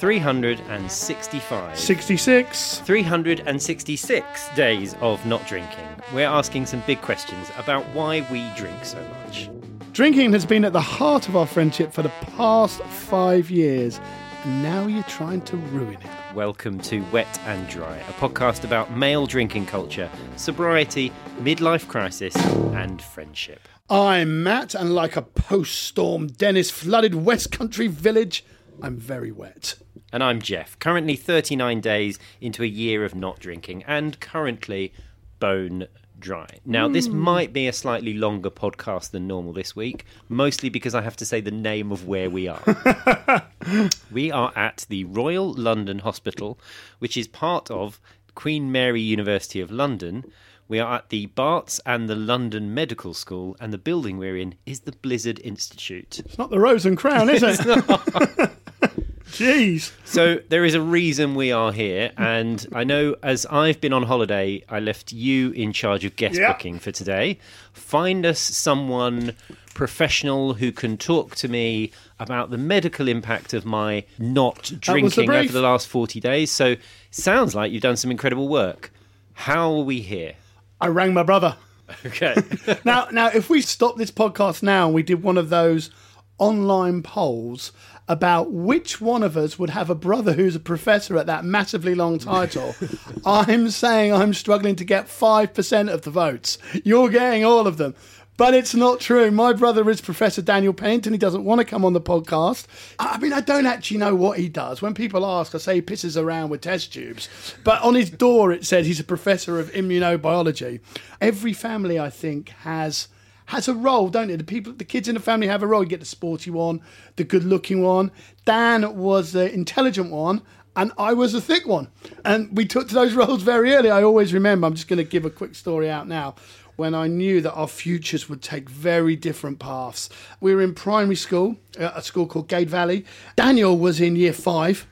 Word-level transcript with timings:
365. 0.00 1.78
66. 1.78 2.78
366 2.78 4.48
days 4.56 4.94
of 5.02 5.24
not 5.26 5.46
drinking. 5.46 5.86
We're 6.14 6.26
asking 6.26 6.64
some 6.64 6.82
big 6.86 7.02
questions 7.02 7.50
about 7.58 7.84
why 7.90 8.26
we 8.32 8.50
drink 8.56 8.82
so 8.82 8.96
much. 9.26 9.50
Drinking 9.92 10.32
has 10.32 10.46
been 10.46 10.64
at 10.64 10.72
the 10.72 10.80
heart 10.80 11.28
of 11.28 11.36
our 11.36 11.46
friendship 11.46 11.92
for 11.92 12.00
the 12.00 12.08
past 12.34 12.80
five 12.84 13.50
years, 13.50 14.00
and 14.44 14.62
now 14.62 14.86
you're 14.86 15.02
trying 15.02 15.42
to 15.42 15.58
ruin 15.58 15.98
it. 16.00 16.34
Welcome 16.34 16.80
to 16.80 17.04
Wet 17.12 17.38
and 17.44 17.68
Dry, 17.68 17.98
a 17.98 18.12
podcast 18.14 18.64
about 18.64 18.96
male 18.96 19.26
drinking 19.26 19.66
culture, 19.66 20.08
sobriety, 20.36 21.12
midlife 21.40 21.88
crisis, 21.88 22.34
and 22.72 23.02
friendship. 23.02 23.68
I'm 23.90 24.42
Matt, 24.42 24.74
and 24.74 24.94
like 24.94 25.16
a 25.16 25.22
post 25.22 25.74
storm 25.74 26.28
Dennis 26.28 26.70
flooded 26.70 27.14
West 27.14 27.52
Country 27.52 27.86
village, 27.86 28.46
I'm 28.82 28.96
very 28.96 29.30
wet. 29.30 29.74
And 30.12 30.24
I'm 30.24 30.40
Jeff, 30.40 30.78
currently 30.78 31.14
39 31.14 31.80
days 31.80 32.18
into 32.40 32.62
a 32.62 32.66
year 32.66 33.04
of 33.04 33.14
not 33.14 33.38
drinking, 33.38 33.84
and 33.86 34.18
currently 34.18 34.92
bone 35.38 35.86
dry. 36.18 36.46
Now, 36.64 36.88
this 36.88 37.06
hmm. 37.06 37.18
might 37.18 37.52
be 37.52 37.66
a 37.66 37.72
slightly 37.72 38.14
longer 38.14 38.50
podcast 38.50 39.10
than 39.10 39.26
normal 39.26 39.52
this 39.52 39.74
week, 39.74 40.04
mostly 40.28 40.68
because 40.68 40.94
I 40.94 41.02
have 41.02 41.16
to 41.16 41.24
say 41.24 41.40
the 41.40 41.50
name 41.50 41.92
of 41.92 42.06
where 42.06 42.28
we 42.28 42.48
are. 42.48 42.62
we 44.10 44.30
are 44.30 44.52
at 44.56 44.84
the 44.88 45.04
Royal 45.04 45.52
London 45.52 46.00
Hospital, 46.00 46.58
which 46.98 47.16
is 47.16 47.28
part 47.28 47.70
of 47.70 48.00
Queen 48.34 48.70
Mary 48.70 49.00
University 49.00 49.60
of 49.60 49.70
London. 49.70 50.24
We 50.68 50.78
are 50.78 50.96
at 50.96 51.08
the 51.08 51.26
Barts 51.26 51.80
and 51.86 52.08
the 52.08 52.16
London 52.16 52.74
Medical 52.74 53.14
School, 53.14 53.56
and 53.60 53.72
the 53.72 53.78
building 53.78 54.18
we're 54.18 54.36
in 54.36 54.54
is 54.66 54.80
the 54.80 54.92
Blizard 54.92 55.40
Institute. 55.40 56.20
It's 56.20 56.38
not 56.38 56.50
the 56.50 56.60
Rose 56.60 56.86
and 56.86 56.96
Crown, 56.96 57.28
is 57.30 57.42
it? 57.44 57.60
Jeez. 59.30 59.92
So 60.04 60.40
there 60.48 60.64
is 60.64 60.74
a 60.74 60.80
reason 60.80 61.34
we 61.34 61.52
are 61.52 61.72
here, 61.72 62.10
and 62.16 62.66
I 62.74 62.84
know 62.84 63.16
as 63.22 63.46
I've 63.46 63.80
been 63.80 63.92
on 63.92 64.02
holiday, 64.04 64.62
I 64.68 64.80
left 64.80 65.12
you 65.12 65.50
in 65.52 65.72
charge 65.72 66.04
of 66.04 66.16
guest 66.16 66.38
Yeah. 66.38 66.52
booking 66.52 66.78
for 66.78 66.90
today. 66.92 67.38
Find 67.72 68.26
us 68.26 68.38
someone 68.40 69.34
professional 69.74 70.54
who 70.54 70.72
can 70.72 70.96
talk 70.98 71.34
to 71.36 71.48
me 71.48 71.90
about 72.18 72.50
the 72.50 72.58
medical 72.58 73.08
impact 73.08 73.54
of 73.54 73.64
my 73.64 74.04
not 74.18 74.58
was 74.58 74.70
the 74.70 74.76
drinking 74.76 75.30
over 75.30 75.52
the 75.52 75.62
last 75.62 75.86
40 75.88 76.20
days. 76.20 76.50
So 76.50 76.76
sounds 77.10 77.54
like 77.54 77.72
you've 77.72 77.82
done 77.82 77.96
some 77.96 78.10
incredible 78.10 78.48
work. 78.48 78.92
How 79.32 79.72
are 79.72 79.82
we 79.82 80.00
here? 80.00 80.34
I 80.80 80.88
rang 80.88 81.14
my 81.14 81.22
brother. 81.22 81.56
Okay. 82.04 82.34
now, 82.84 83.08
now, 83.10 83.28
if 83.28 83.48
we 83.48 83.62
stop 83.62 83.96
this 83.96 84.10
podcast 84.10 84.62
now 84.62 84.86
and 84.86 84.94
we 84.94 85.02
did 85.02 85.22
one 85.22 85.38
of 85.38 85.48
those 85.48 85.90
online 86.38 87.02
polls 87.02 87.72
about 88.10 88.50
which 88.50 89.00
one 89.00 89.22
of 89.22 89.36
us 89.36 89.56
would 89.56 89.70
have 89.70 89.88
a 89.88 89.94
brother 89.94 90.32
who's 90.32 90.56
a 90.56 90.60
professor 90.60 91.16
at 91.16 91.26
that 91.26 91.44
massively 91.44 91.94
long 91.94 92.18
title, 92.18 92.74
I'm 93.24 93.70
saying 93.70 94.12
I'm 94.12 94.34
struggling 94.34 94.74
to 94.76 94.84
get 94.84 95.06
5% 95.06 95.88
of 95.88 96.02
the 96.02 96.10
votes. 96.10 96.58
You're 96.82 97.08
getting 97.08 97.44
all 97.44 97.68
of 97.68 97.76
them. 97.76 97.94
But 98.36 98.54
it's 98.54 98.74
not 98.74 98.98
true. 98.98 99.30
My 99.30 99.52
brother 99.52 99.88
is 99.88 100.00
Professor 100.00 100.42
Daniel 100.42 100.72
Pennington. 100.72 101.12
He 101.12 101.18
doesn't 101.20 101.44
want 101.44 101.60
to 101.60 101.64
come 101.64 101.84
on 101.84 101.92
the 101.92 102.00
podcast. 102.00 102.66
I 102.98 103.16
mean, 103.18 103.32
I 103.32 103.42
don't 103.42 103.66
actually 103.66 103.98
know 103.98 104.16
what 104.16 104.38
he 104.38 104.48
does. 104.48 104.82
When 104.82 104.94
people 104.94 105.24
ask, 105.24 105.54
I 105.54 105.58
say 105.58 105.74
he 105.76 105.82
pisses 105.82 106.20
around 106.20 106.48
with 106.50 106.62
test 106.62 106.92
tubes. 106.92 107.28
But 107.62 107.80
on 107.82 107.94
his 107.94 108.10
door, 108.10 108.50
it 108.50 108.66
says 108.66 108.86
he's 108.86 108.98
a 108.98 109.04
professor 109.04 109.60
of 109.60 109.70
immunobiology. 109.70 110.80
Every 111.20 111.52
family, 111.52 112.00
I 112.00 112.10
think, 112.10 112.48
has 112.62 113.06
has 113.50 113.66
a 113.66 113.74
role, 113.74 114.08
don't 114.08 114.30
it? 114.30 114.36
The 114.36 114.44
people, 114.44 114.72
the 114.72 114.84
kids 114.84 115.08
in 115.08 115.16
the 115.16 115.20
family 115.20 115.48
have 115.48 115.62
a 115.62 115.66
role. 115.66 115.82
You 115.82 115.88
get 115.88 115.98
the 115.98 116.06
sporty 116.06 116.50
one, 116.50 116.80
the 117.16 117.24
good-looking 117.24 117.82
one. 117.82 118.12
Dan 118.44 118.96
was 118.96 119.32
the 119.32 119.52
intelligent 119.52 120.12
one, 120.12 120.42
and 120.76 120.92
I 120.96 121.14
was 121.14 121.32
the 121.32 121.40
thick 121.40 121.66
one. 121.66 121.88
And 122.24 122.56
we 122.56 122.64
took 122.64 122.86
to 122.88 122.94
those 122.94 123.14
roles 123.20 123.42
very 123.42 123.74
early. 123.74 123.90
I 123.90 124.04
always 124.04 124.32
remember. 124.32 124.68
I'm 124.68 124.74
just 124.74 124.86
going 124.86 124.98
to 124.98 125.04
give 125.04 125.24
a 125.24 125.30
quick 125.30 125.56
story 125.56 125.90
out 125.90 126.06
now. 126.06 126.36
When 126.76 126.94
I 126.94 127.08
knew 127.08 127.40
that 127.40 127.52
our 127.52 127.66
futures 127.66 128.28
would 128.28 128.40
take 128.40 128.70
very 128.70 129.16
different 129.16 129.58
paths, 129.58 130.08
we 130.40 130.54
were 130.54 130.62
in 130.62 130.72
primary 130.72 131.16
school, 131.16 131.56
at 131.76 131.96
a 131.96 132.02
school 132.02 132.26
called 132.26 132.46
Gade 132.46 132.70
Valley. 132.70 133.04
Daniel 133.34 133.76
was 133.76 134.00
in 134.00 134.14
year 134.14 134.32
five, 134.32 134.86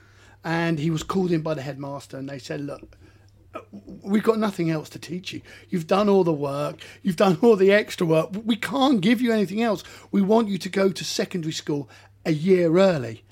and 0.44 0.81
he 0.81 0.91
was 0.91 1.05
called 1.05 1.31
in 1.31 1.43
by 1.43 1.55
the 1.55 1.62
headmaster, 1.62 2.16
and 2.16 2.28
they 2.28 2.41
said, 2.41 2.61
"Look, 2.61 2.99
we've 4.03 4.22
got 4.22 4.38
nothing 4.38 4.70
else 4.70 4.88
to 4.91 4.98
teach 4.98 5.32
you. 5.32 5.41
You've 5.69 5.86
done 5.86 6.09
all 6.09 6.25
the 6.25 6.32
work, 6.32 6.76
you've 7.03 7.16
done 7.16 7.38
all 7.42 7.56
the 7.56 7.72
extra 7.72 8.06
work. 8.06 8.31
We 8.44 8.56
can't 8.56 9.00
give 9.00 9.20
you 9.20 9.32
anything 9.32 9.62
else. 9.62 9.82
We 10.10 10.22
want 10.22 10.48
you 10.48 10.59
to 10.59 10.69
go 10.69 10.91
to 10.91 11.04
secondary 11.04 11.53
school 11.53 11.88
a 12.25 12.32
year 12.32 12.76
early. 12.76 13.25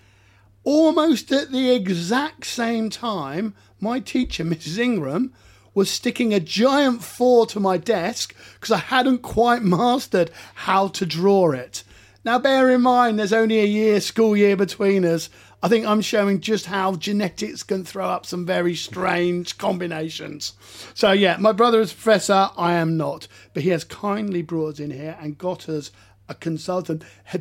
Almost 0.65 1.31
at 1.31 1.53
the 1.53 1.71
exact 1.73 2.47
same 2.47 2.91
time, 2.91 3.55
my 3.81 4.01
teacher, 4.01 4.45
Mrs. 4.45 4.79
Ingram, 4.79 5.33
was 5.75 5.91
sticking 5.91 6.33
a 6.33 6.41
giant 6.41 7.05
four 7.05 7.47
to 7.47 7.61
my 7.61 7.77
desk 7.77 8.35
because 8.55 8.73
I 8.73 8.79
hadn't 8.79 9.19
quite 9.19 9.63
mastered 9.63 10.31
how 10.55 10.89
to 10.89 11.05
draw 11.05 11.53
it. 11.53 11.85
Now, 12.25 12.41
bear 12.41 12.71
in 12.71 12.81
mind, 12.81 13.19
there's 13.19 13.33
only 13.33 13.61
a 13.61 13.67
year, 13.67 14.01
school 14.01 14.37
year 14.37 14.57
between 14.57 15.05
us. 15.05 15.29
I 15.63 15.69
think 15.69 15.87
I'm 15.87 16.01
showing 16.01 16.41
just 16.41 16.67
how 16.67 16.97
genetics 16.97 17.63
can 17.63 17.85
throw 17.85 18.07
up 18.07 18.27
some 18.27 18.45
very 18.45 18.75
strange 18.75 19.57
combinations. 19.59 20.53
So, 20.95 21.13
yeah, 21.13 21.39
my 21.39 21.53
brother 21.53 21.81
is 21.81 21.93
a 21.93 21.95
professor. 21.95 22.51
I 22.57 22.75
am 22.75 22.97
not. 22.97 23.27
But 23.55 23.63
he 23.63 23.71
has 23.71 23.83
kindly 23.85 24.43
brought 24.43 24.75
us 24.75 24.81
in 24.81 24.91
here 24.91 25.17
and 25.21 25.39
got 25.39 25.69
us 25.69 25.91
a 26.29 26.35
consultant. 26.35 27.05
I 27.33 27.39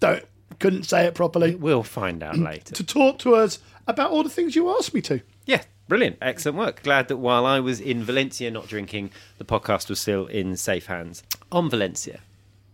don't, 0.00 0.24
couldn't 0.58 0.84
say 0.84 1.06
it 1.06 1.14
properly. 1.14 1.54
we'll 1.54 1.82
find 1.82 2.22
out 2.22 2.34
mm, 2.34 2.44
later. 2.44 2.74
To 2.74 2.84
talk 2.84 3.18
to 3.20 3.34
us 3.34 3.58
about 3.86 4.10
all 4.10 4.22
the 4.22 4.28
things 4.28 4.54
you 4.54 4.68
asked 4.76 4.92
me 4.92 5.00
to. 5.02 5.20
Yeah, 5.46 5.62
brilliant. 5.88 6.18
Excellent 6.20 6.58
work. 6.58 6.82
Glad 6.82 7.08
that 7.08 7.16
while 7.16 7.46
I 7.46 7.60
was 7.60 7.80
in 7.80 8.04
Valencia 8.04 8.50
not 8.50 8.68
drinking, 8.68 9.10
the 9.38 9.44
podcast 9.44 9.88
was 9.88 9.98
still 9.98 10.26
in 10.26 10.56
safe 10.56 10.86
hands. 10.86 11.22
On 11.50 11.70
Valencia. 11.70 12.20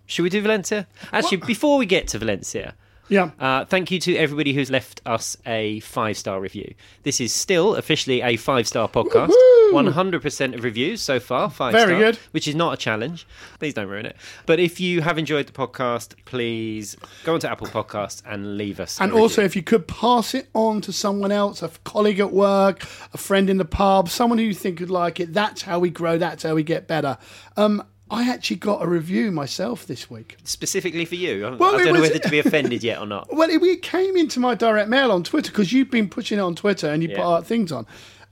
Should 0.06 0.24
we 0.24 0.28
do 0.30 0.42
Valencia? 0.42 0.86
Actually, 1.12 1.38
before 1.38 1.78
we 1.78 1.86
get 1.86 2.08
to 2.08 2.18
Valencia, 2.18 2.74
Yeah. 3.08 3.30
uh, 3.38 3.64
thank 3.66 3.90
you 3.90 3.98
to 4.00 4.16
everybody 4.16 4.52
who's 4.54 4.70
left 4.70 5.02
us 5.04 5.36
a 5.46 5.80
five 5.80 6.16
star 6.16 6.40
review. 6.40 6.74
This 7.02 7.20
is 7.20 7.32
still 7.32 7.74
officially 7.76 8.22
a 8.22 8.36
five 8.36 8.66
star 8.66 8.88
podcast. 8.88 9.32
100% 9.72 10.54
of 10.54 10.62
reviews 10.62 11.00
so 11.00 11.18
far, 11.18 11.50
five 11.50 11.72
Very 11.72 11.94
star, 11.94 11.98
good. 11.98 12.18
which 12.30 12.46
is 12.46 12.54
not 12.54 12.74
a 12.74 12.76
challenge. 12.76 13.26
Please 13.58 13.74
don't 13.74 13.88
ruin 13.88 14.06
it. 14.06 14.16
But 14.46 14.60
if 14.60 14.78
you 14.78 15.00
have 15.00 15.18
enjoyed 15.18 15.46
the 15.46 15.52
podcast, 15.52 16.14
please 16.24 16.96
go 17.24 17.34
onto 17.34 17.46
Apple 17.48 17.66
Podcasts 17.66 18.22
and 18.26 18.56
leave 18.56 18.78
us. 18.80 19.00
a 19.00 19.02
And 19.04 19.12
also, 19.12 19.42
if 19.42 19.56
you 19.56 19.62
could 19.62 19.88
pass 19.88 20.34
it 20.34 20.48
on 20.54 20.80
to 20.82 20.92
someone 20.92 21.32
else, 21.32 21.62
a 21.62 21.70
colleague 21.84 22.20
at 22.20 22.32
work, 22.32 22.84
a 23.12 23.18
friend 23.18 23.50
in 23.50 23.56
the 23.58 23.64
pub, 23.64 24.08
someone 24.08 24.38
who 24.38 24.44
you 24.44 24.54
think 24.54 24.80
would 24.80 24.90
like 24.90 25.18
it, 25.20 25.32
that's 25.32 25.62
how 25.62 25.78
we 25.78 25.90
grow, 25.90 26.18
that's 26.18 26.42
how 26.42 26.54
we 26.54 26.62
get 26.62 26.86
better. 26.86 27.18
Um, 27.56 27.82
I 28.10 28.28
actually 28.30 28.56
got 28.56 28.82
a 28.82 28.86
review 28.86 29.30
myself 29.32 29.86
this 29.86 30.10
week. 30.10 30.36
specifically 30.44 31.04
for 31.04 31.14
you, 31.14 31.46
I- 31.46 31.50
Well, 31.54 31.74
I 31.74 31.84
don't 31.84 31.94
know 31.94 32.00
whether 32.00 32.18
to 32.18 32.28
be 32.28 32.38
offended 32.46 32.82
yet 32.84 32.98
or 33.00 33.06
not. 33.06 33.34
Well, 33.34 33.48
it, 33.50 33.62
it 33.62 33.82
came 33.82 34.16
into 34.16 34.40
my 34.40 34.54
direct 34.54 34.88
mail 34.90 35.10
on 35.10 35.24
Twitter 35.24 35.50
because 35.50 35.72
you've 35.72 35.90
been 35.90 36.08
pushing 36.08 36.38
it 36.38 36.42
on 36.42 36.54
Twitter 36.54 36.88
and 36.88 37.02
you 37.02 37.08
Yeah. 37.10 37.22
put 37.22 37.46
things 37.46 37.72
on. 37.72 37.86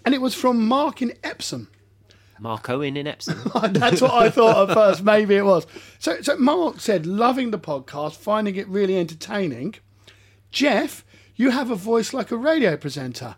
And 0.05 0.15
it 0.15 0.21
was 0.21 0.35
from 0.35 0.67
Mark 0.69 1.01
in 1.01 1.15
Epsom. 1.25 1.69
Mark 2.39 2.69
Owen 2.69 2.97
in 2.97 3.07
Epsom. 3.07 3.39
That's 3.73 4.01
what 4.03 4.13
I 4.13 4.29
thought 4.29 4.69
at 4.71 4.75
first. 4.75 5.03
Maybe 5.05 5.37
it 5.37 5.45
was. 5.45 5.67
So, 5.99 6.21
so 6.21 6.37
Mark 6.37 6.81
said, 6.81 7.07
loving 7.07 7.51
the 7.53 7.59
podcast, 7.59 8.17
finding 8.17 8.57
it 8.57 8.69
really 8.69 8.99
entertaining. 8.99 9.77
Jeff, 10.51 11.05
you 11.37 11.51
have 11.51 11.71
a 11.71 11.77
voice 11.77 12.13
like 12.13 12.31
a 12.31 12.37
radio 12.37 12.77
presenter. 12.77 13.37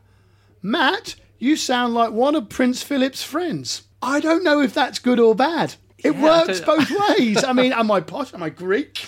Matt, 0.62 1.16
you 1.38 1.56
sound 1.56 1.94
like 1.94 2.10
one 2.12 2.34
of 2.34 2.48
Prince 2.48 2.82
Philip's 2.82 3.22
friends. 3.22 3.82
I 4.02 4.20
don't 4.20 4.42
know 4.42 4.60
if 4.60 4.74
that's 4.74 4.98
good 4.98 5.20
or 5.20 5.34
bad. 5.34 5.74
It 6.04 6.14
Yeah, 6.14 6.22
works 6.22 6.60
both 6.60 6.90
ways. 7.18 7.42
I 7.42 7.52
mean, 7.52 7.72
am 7.72 7.90
I 7.90 8.00
posh? 8.00 8.32
Am 8.34 8.42
I 8.42 8.50
Greek? 8.50 9.04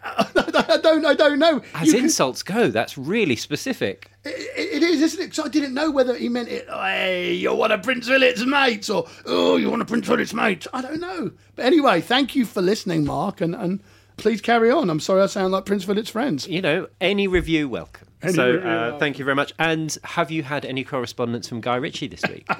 I 0.04 0.78
don't. 0.82 1.04
I 1.04 1.14
don't 1.14 1.38
know. 1.38 1.60
As 1.74 1.88
You 1.88 1.94
can- 1.94 2.04
insults 2.04 2.42
go, 2.42 2.68
that's 2.68 2.96
really 2.96 3.34
specific. 3.36 4.10
it, 4.24 4.30
it 4.56 4.82
is, 4.82 5.02
isn't 5.02 5.20
it? 5.20 5.30
Because 5.30 5.44
I 5.44 5.48
didn't 5.48 5.74
know 5.74 5.90
whether 5.90 6.14
he 6.14 6.28
meant 6.28 6.48
it. 6.48 6.68
Hey, 6.68 7.34
you're 7.34 7.54
one 7.56 7.72
of 7.72 7.82
Prince 7.82 8.06
Philip's 8.06 8.44
mates, 8.46 8.88
or 8.88 9.06
oh, 9.26 9.56
you're 9.56 9.70
one 9.70 9.80
of 9.80 9.88
Prince 9.88 10.06
Philip's 10.06 10.32
mates. 10.32 10.68
I 10.72 10.80
don't 10.82 11.00
know. 11.00 11.32
But 11.56 11.64
anyway, 11.66 12.00
thank 12.00 12.36
you 12.36 12.44
for 12.44 12.62
listening, 12.62 13.04
Mark, 13.04 13.40
and 13.40 13.54
and 13.56 13.80
please 14.16 14.40
carry 14.40 14.70
on. 14.70 14.88
I'm 14.88 15.00
sorry 15.00 15.22
I 15.22 15.26
sound 15.26 15.52
like 15.52 15.64
Prince 15.66 15.84
Philip's 15.84 16.10
friends. 16.10 16.46
You 16.46 16.62
know, 16.62 16.86
any 17.00 17.26
review 17.26 17.68
welcome. 17.68 18.06
Any 18.22 18.32
so, 18.34 18.52
review 18.52 18.68
uh, 18.68 18.72
welcome. 18.74 19.00
thank 19.00 19.18
you 19.18 19.24
very 19.24 19.34
much. 19.36 19.52
And 19.58 19.96
have 20.04 20.30
you 20.30 20.42
had 20.44 20.64
any 20.64 20.84
correspondence 20.84 21.48
from 21.48 21.60
Guy 21.60 21.76
Ritchie 21.76 22.06
this 22.08 22.22
week? 22.28 22.48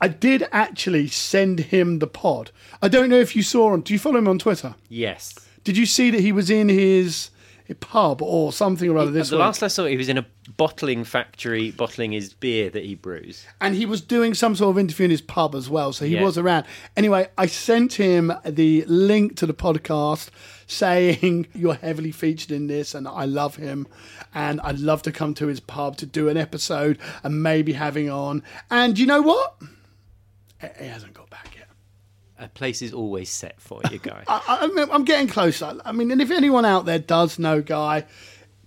I 0.00 0.08
did 0.08 0.46
actually 0.52 1.08
send 1.08 1.60
him 1.60 1.98
the 1.98 2.06
pod. 2.06 2.50
I 2.82 2.88
don't 2.88 3.10
know 3.10 3.18
if 3.20 3.36
you 3.36 3.42
saw 3.42 3.74
him. 3.74 3.82
Do 3.82 3.92
you 3.92 3.98
follow 3.98 4.18
him 4.18 4.28
on 4.28 4.38
Twitter? 4.38 4.74
yes. 4.88 5.34
Did 5.62 5.76
you 5.76 5.84
see 5.84 6.10
that 6.10 6.20
he 6.20 6.32
was 6.32 6.48
in 6.48 6.70
his 6.70 7.28
pub 7.80 8.20
or 8.22 8.52
something 8.52 8.88
or 8.90 8.98
other 8.98 9.10
this 9.12 9.28
the 9.28 9.36
week. 9.36 9.40
last 9.40 9.62
I 9.62 9.68
saw, 9.68 9.84
he 9.84 9.96
was 9.96 10.08
in 10.08 10.18
a 10.18 10.26
bottling 10.56 11.04
factory 11.04 11.70
bottling 11.70 12.10
his 12.10 12.32
beer 12.32 12.68
that 12.70 12.84
he 12.84 12.96
brews. 12.96 13.44
and 13.60 13.76
he 13.76 13.86
was 13.86 14.00
doing 14.00 14.34
some 14.34 14.56
sort 14.56 14.70
of 14.74 14.78
interview 14.80 15.04
in 15.04 15.10
his 15.12 15.20
pub 15.20 15.54
as 15.54 15.70
well, 15.70 15.92
so 15.92 16.04
he 16.04 16.14
Yeah. 16.14 16.24
was 16.24 16.36
around. 16.36 16.64
Anyway, 16.96 17.28
I 17.38 17.46
sent 17.46 17.92
him 17.92 18.32
the 18.44 18.84
link 18.88 19.36
to 19.36 19.46
the 19.46 19.54
podcast 19.54 20.30
saying 20.66 21.46
you're 21.54 21.74
heavily 21.74 22.10
featured 22.10 22.50
in 22.50 22.66
this, 22.66 22.94
and 22.94 23.06
I 23.06 23.26
love 23.26 23.56
him, 23.56 23.86
and 24.34 24.60
I'd 24.62 24.80
love 24.80 25.02
to 25.02 25.12
come 25.12 25.34
to 25.34 25.46
his 25.46 25.60
pub 25.60 25.96
to 25.98 26.06
do 26.06 26.28
an 26.28 26.36
episode 26.36 26.98
and 27.22 27.40
maybe 27.42 27.74
having 27.74 28.10
on. 28.10 28.42
And 28.70 28.98
you 28.98 29.06
know 29.06 29.22
what? 29.22 29.54
He 30.78 30.86
hasn't 30.86 31.14
got 31.14 31.30
back 31.30 31.54
yet. 31.56 31.68
A 32.38 32.48
place 32.48 32.80
is 32.80 32.94
always 32.94 33.28
set 33.28 33.60
for 33.60 33.82
you, 33.90 33.98
guy. 34.02 34.24
I, 34.26 34.88
I'm 34.90 35.04
getting 35.04 35.28
closer. 35.28 35.78
I 35.84 35.92
mean, 35.92 36.10
and 36.10 36.22
if 36.22 36.30
anyone 36.30 36.64
out 36.64 36.86
there 36.86 36.98
does 36.98 37.38
know 37.38 37.60
Guy, 37.60 38.06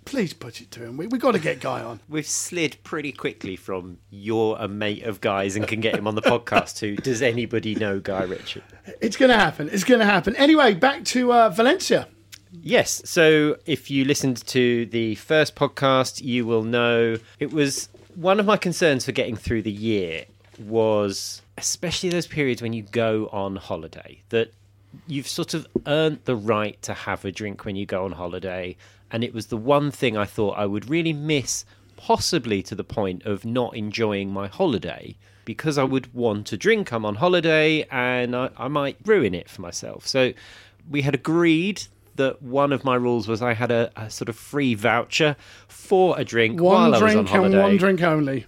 please 0.05 0.33
put 0.33 0.61
it 0.61 0.69
to 0.71 0.83
him. 0.83 0.97
We 0.97 1.07
we 1.07 1.17
got 1.17 1.31
to 1.31 1.39
get 1.39 1.59
Guy 1.59 1.81
on. 1.81 1.99
We've 2.09 2.27
slid 2.27 2.77
pretty 2.83 3.11
quickly 3.11 3.55
from 3.55 3.97
you're 4.11 4.57
a 4.59 4.67
mate 4.67 5.03
of 5.03 5.21
guys 5.21 5.55
and 5.55 5.67
can 5.67 5.79
get 5.79 5.95
him 5.95 6.07
on 6.07 6.15
the 6.15 6.21
podcast 6.21 6.77
to 6.77 6.95
does 6.97 7.21
anybody 7.21 7.73
know 7.75 7.99
Guy 7.99 8.23
Richard? 8.23 8.63
It's 9.01 9.17
going 9.17 9.29
to 9.29 9.37
happen. 9.37 9.69
It's 9.71 9.83
going 9.83 9.99
to 9.99 10.05
happen. 10.05 10.35
Anyway, 10.35 10.75
back 10.75 11.03
to 11.05 11.33
uh, 11.33 11.49
Valencia. 11.49 12.07
Yes. 12.51 13.01
So 13.05 13.57
if 13.65 13.89
you 13.89 14.05
listened 14.05 14.45
to 14.47 14.85
the 14.87 15.15
first 15.15 15.55
podcast, 15.55 16.21
you 16.21 16.45
will 16.45 16.63
know 16.63 17.17
it 17.39 17.51
was 17.51 17.89
one 18.13 18.39
of 18.39 18.45
my 18.45 18.57
concerns 18.57 19.05
for 19.05 19.11
getting 19.11 19.35
through 19.35 19.63
the 19.63 19.71
year 19.71 20.25
was 20.59 21.41
especially 21.57 22.09
those 22.09 22.27
periods 22.27 22.61
when 22.61 22.73
you 22.73 22.83
go 22.83 23.29
on 23.31 23.55
holiday 23.55 24.21
that 24.29 24.51
you've 25.07 25.27
sort 25.27 25.53
of 25.53 25.67
earned 25.87 26.19
the 26.25 26.35
right 26.35 26.81
to 26.83 26.93
have 26.93 27.25
a 27.25 27.31
drink 27.31 27.65
when 27.65 27.75
you 27.75 27.85
go 27.85 28.05
on 28.05 28.11
holiday. 28.11 28.75
And 29.11 29.23
it 29.23 29.33
was 29.33 29.47
the 29.47 29.57
one 29.57 29.91
thing 29.91 30.17
I 30.17 30.25
thought 30.25 30.57
I 30.57 30.65
would 30.65 30.89
really 30.89 31.13
miss 31.13 31.65
possibly 31.97 32.61
to 32.63 32.75
the 32.75 32.83
point 32.83 33.23
of 33.25 33.45
not 33.45 33.75
enjoying 33.75 34.31
my 34.31 34.47
holiday. 34.47 35.15
Because 35.45 35.77
I 35.77 35.83
would 35.83 36.13
want 36.13 36.47
to 36.47 36.57
drink 36.57 36.93
I'm 36.93 37.05
on 37.05 37.15
holiday 37.15 37.85
and 37.91 38.35
I, 38.35 38.49
I 38.57 38.67
might 38.69 38.97
ruin 39.05 39.33
it 39.33 39.49
for 39.49 39.61
myself. 39.61 40.07
So 40.07 40.31
we 40.89 41.01
had 41.01 41.13
agreed 41.13 41.83
that 42.15 42.41
one 42.41 42.71
of 42.71 42.83
my 42.83 42.95
rules 42.95 43.27
was 43.27 43.41
I 43.41 43.53
had 43.53 43.71
a, 43.71 43.91
a 43.95 44.09
sort 44.09 44.29
of 44.29 44.35
free 44.35 44.73
voucher 44.75 45.35
for 45.67 46.17
a 46.19 46.23
drink 46.23 46.61
One 46.61 46.91
while 46.91 46.95
I 46.95 47.03
was 47.03 47.15
on 47.15 47.25
drink 47.25 47.29
and 47.29 47.53
holiday. 47.53 47.61
one 47.61 47.77
drink 47.77 48.01
only. 48.03 48.45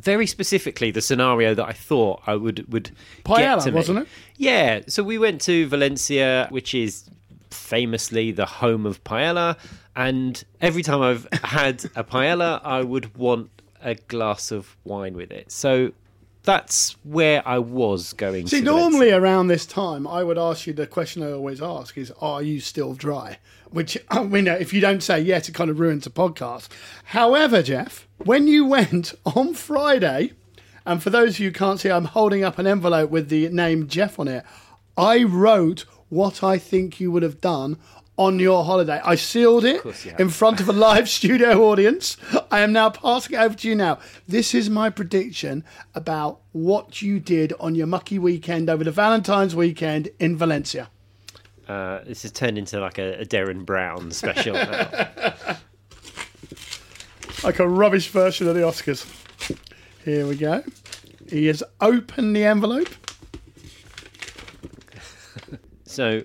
Very 0.00 0.26
specifically 0.26 0.90
the 0.90 1.00
scenario 1.00 1.54
that 1.54 1.66
I 1.66 1.72
thought 1.72 2.22
I 2.26 2.34
would 2.36 2.70
would 2.72 2.90
Paella, 3.24 3.56
get 3.56 3.60
to 3.60 3.70
me. 3.70 3.76
wasn't 3.76 3.98
it? 4.00 4.08
Yeah. 4.36 4.80
So 4.88 5.02
we 5.02 5.18
went 5.18 5.40
to 5.42 5.66
Valencia, 5.68 6.48
which 6.50 6.74
is 6.74 7.08
famously 7.50 8.32
the 8.32 8.46
home 8.46 8.86
of 8.86 9.02
paella, 9.04 9.56
and 9.94 10.44
every 10.60 10.82
time 10.82 11.00
I've 11.02 11.26
had 11.44 11.84
a 11.96 12.04
paella, 12.04 12.60
I 12.64 12.82
would 12.82 13.16
want 13.16 13.50
a 13.82 13.94
glass 13.94 14.50
of 14.50 14.76
wine 14.84 15.14
with 15.14 15.30
it. 15.30 15.50
So 15.50 15.92
that's 16.42 16.96
where 17.02 17.46
I 17.46 17.58
was 17.58 18.12
going. 18.12 18.46
See, 18.46 18.58
to 18.60 18.64
Valencia. 18.64 18.90
normally 18.90 19.10
around 19.12 19.48
this 19.48 19.66
time, 19.66 20.06
I 20.06 20.22
would 20.22 20.38
ask 20.38 20.66
you 20.66 20.72
the 20.72 20.86
question 20.86 21.22
I 21.22 21.32
always 21.32 21.60
ask 21.62 21.96
is, 21.98 22.12
"Are 22.20 22.42
you 22.42 22.60
still 22.60 22.94
dry?" 22.94 23.38
Which 23.70 23.98
I 24.10 24.22
mean, 24.24 24.46
if 24.46 24.72
you 24.72 24.80
don't 24.80 25.02
say 25.02 25.20
yes, 25.20 25.48
it 25.48 25.54
kind 25.54 25.70
of 25.70 25.80
ruins 25.80 26.04
the 26.04 26.10
podcast. 26.10 26.68
However, 27.04 27.62
Jeff, 27.62 28.05
when 28.18 28.48
you 28.48 28.64
went 28.66 29.14
on 29.26 29.54
Friday, 29.54 30.32
and 30.84 31.02
for 31.02 31.10
those 31.10 31.34
of 31.34 31.40
you 31.40 31.48
who 31.48 31.52
can't 31.52 31.80
see, 31.80 31.90
I'm 31.90 32.04
holding 32.04 32.44
up 32.44 32.58
an 32.58 32.66
envelope 32.66 33.10
with 33.10 33.28
the 33.28 33.48
name 33.48 33.88
Jeff 33.88 34.18
on 34.18 34.28
it. 34.28 34.44
I 34.96 35.24
wrote 35.24 35.84
what 36.08 36.42
I 36.42 36.58
think 36.58 37.00
you 37.00 37.10
would 37.10 37.22
have 37.22 37.40
done 37.40 37.78
on 38.16 38.38
your 38.38 38.64
holiday. 38.64 39.00
I 39.04 39.14
sealed 39.14 39.64
it 39.64 39.82
course 39.82 40.04
you 40.04 40.12
have. 40.12 40.20
in 40.20 40.30
front 40.30 40.60
of 40.60 40.68
a 40.68 40.72
live 40.72 41.08
studio 41.18 41.64
audience. 41.64 42.16
I 42.50 42.60
am 42.60 42.72
now 42.72 42.90
passing 42.90 43.34
it 43.36 43.42
over 43.42 43.54
to 43.56 43.68
you 43.68 43.74
now. 43.74 43.98
This 44.26 44.54
is 44.54 44.70
my 44.70 44.90
prediction 44.90 45.64
about 45.94 46.40
what 46.52 47.02
you 47.02 47.20
did 47.20 47.52
on 47.60 47.74
your 47.74 47.86
mucky 47.86 48.18
weekend 48.18 48.70
over 48.70 48.84
the 48.84 48.90
Valentine's 48.90 49.54
weekend 49.54 50.08
in 50.18 50.36
Valencia. 50.36 50.88
uh, 51.68 52.00
this 52.04 52.22
has 52.22 52.32
turned 52.32 52.56
into 52.56 52.80
like 52.80 52.98
a, 52.98 53.20
a 53.20 53.24
Derren 53.24 53.66
Brown 53.66 54.10
special. 54.12 54.56
Like 57.44 57.58
a 57.58 57.68
rubbish 57.68 58.08
version 58.08 58.48
of 58.48 58.54
the 58.54 58.62
Oscars. 58.62 59.06
Here 60.04 60.26
we 60.26 60.36
go. 60.36 60.62
He 61.28 61.46
has 61.46 61.62
opened 61.80 62.34
the 62.36 62.44
envelope. 62.44 62.88
So 65.88 66.24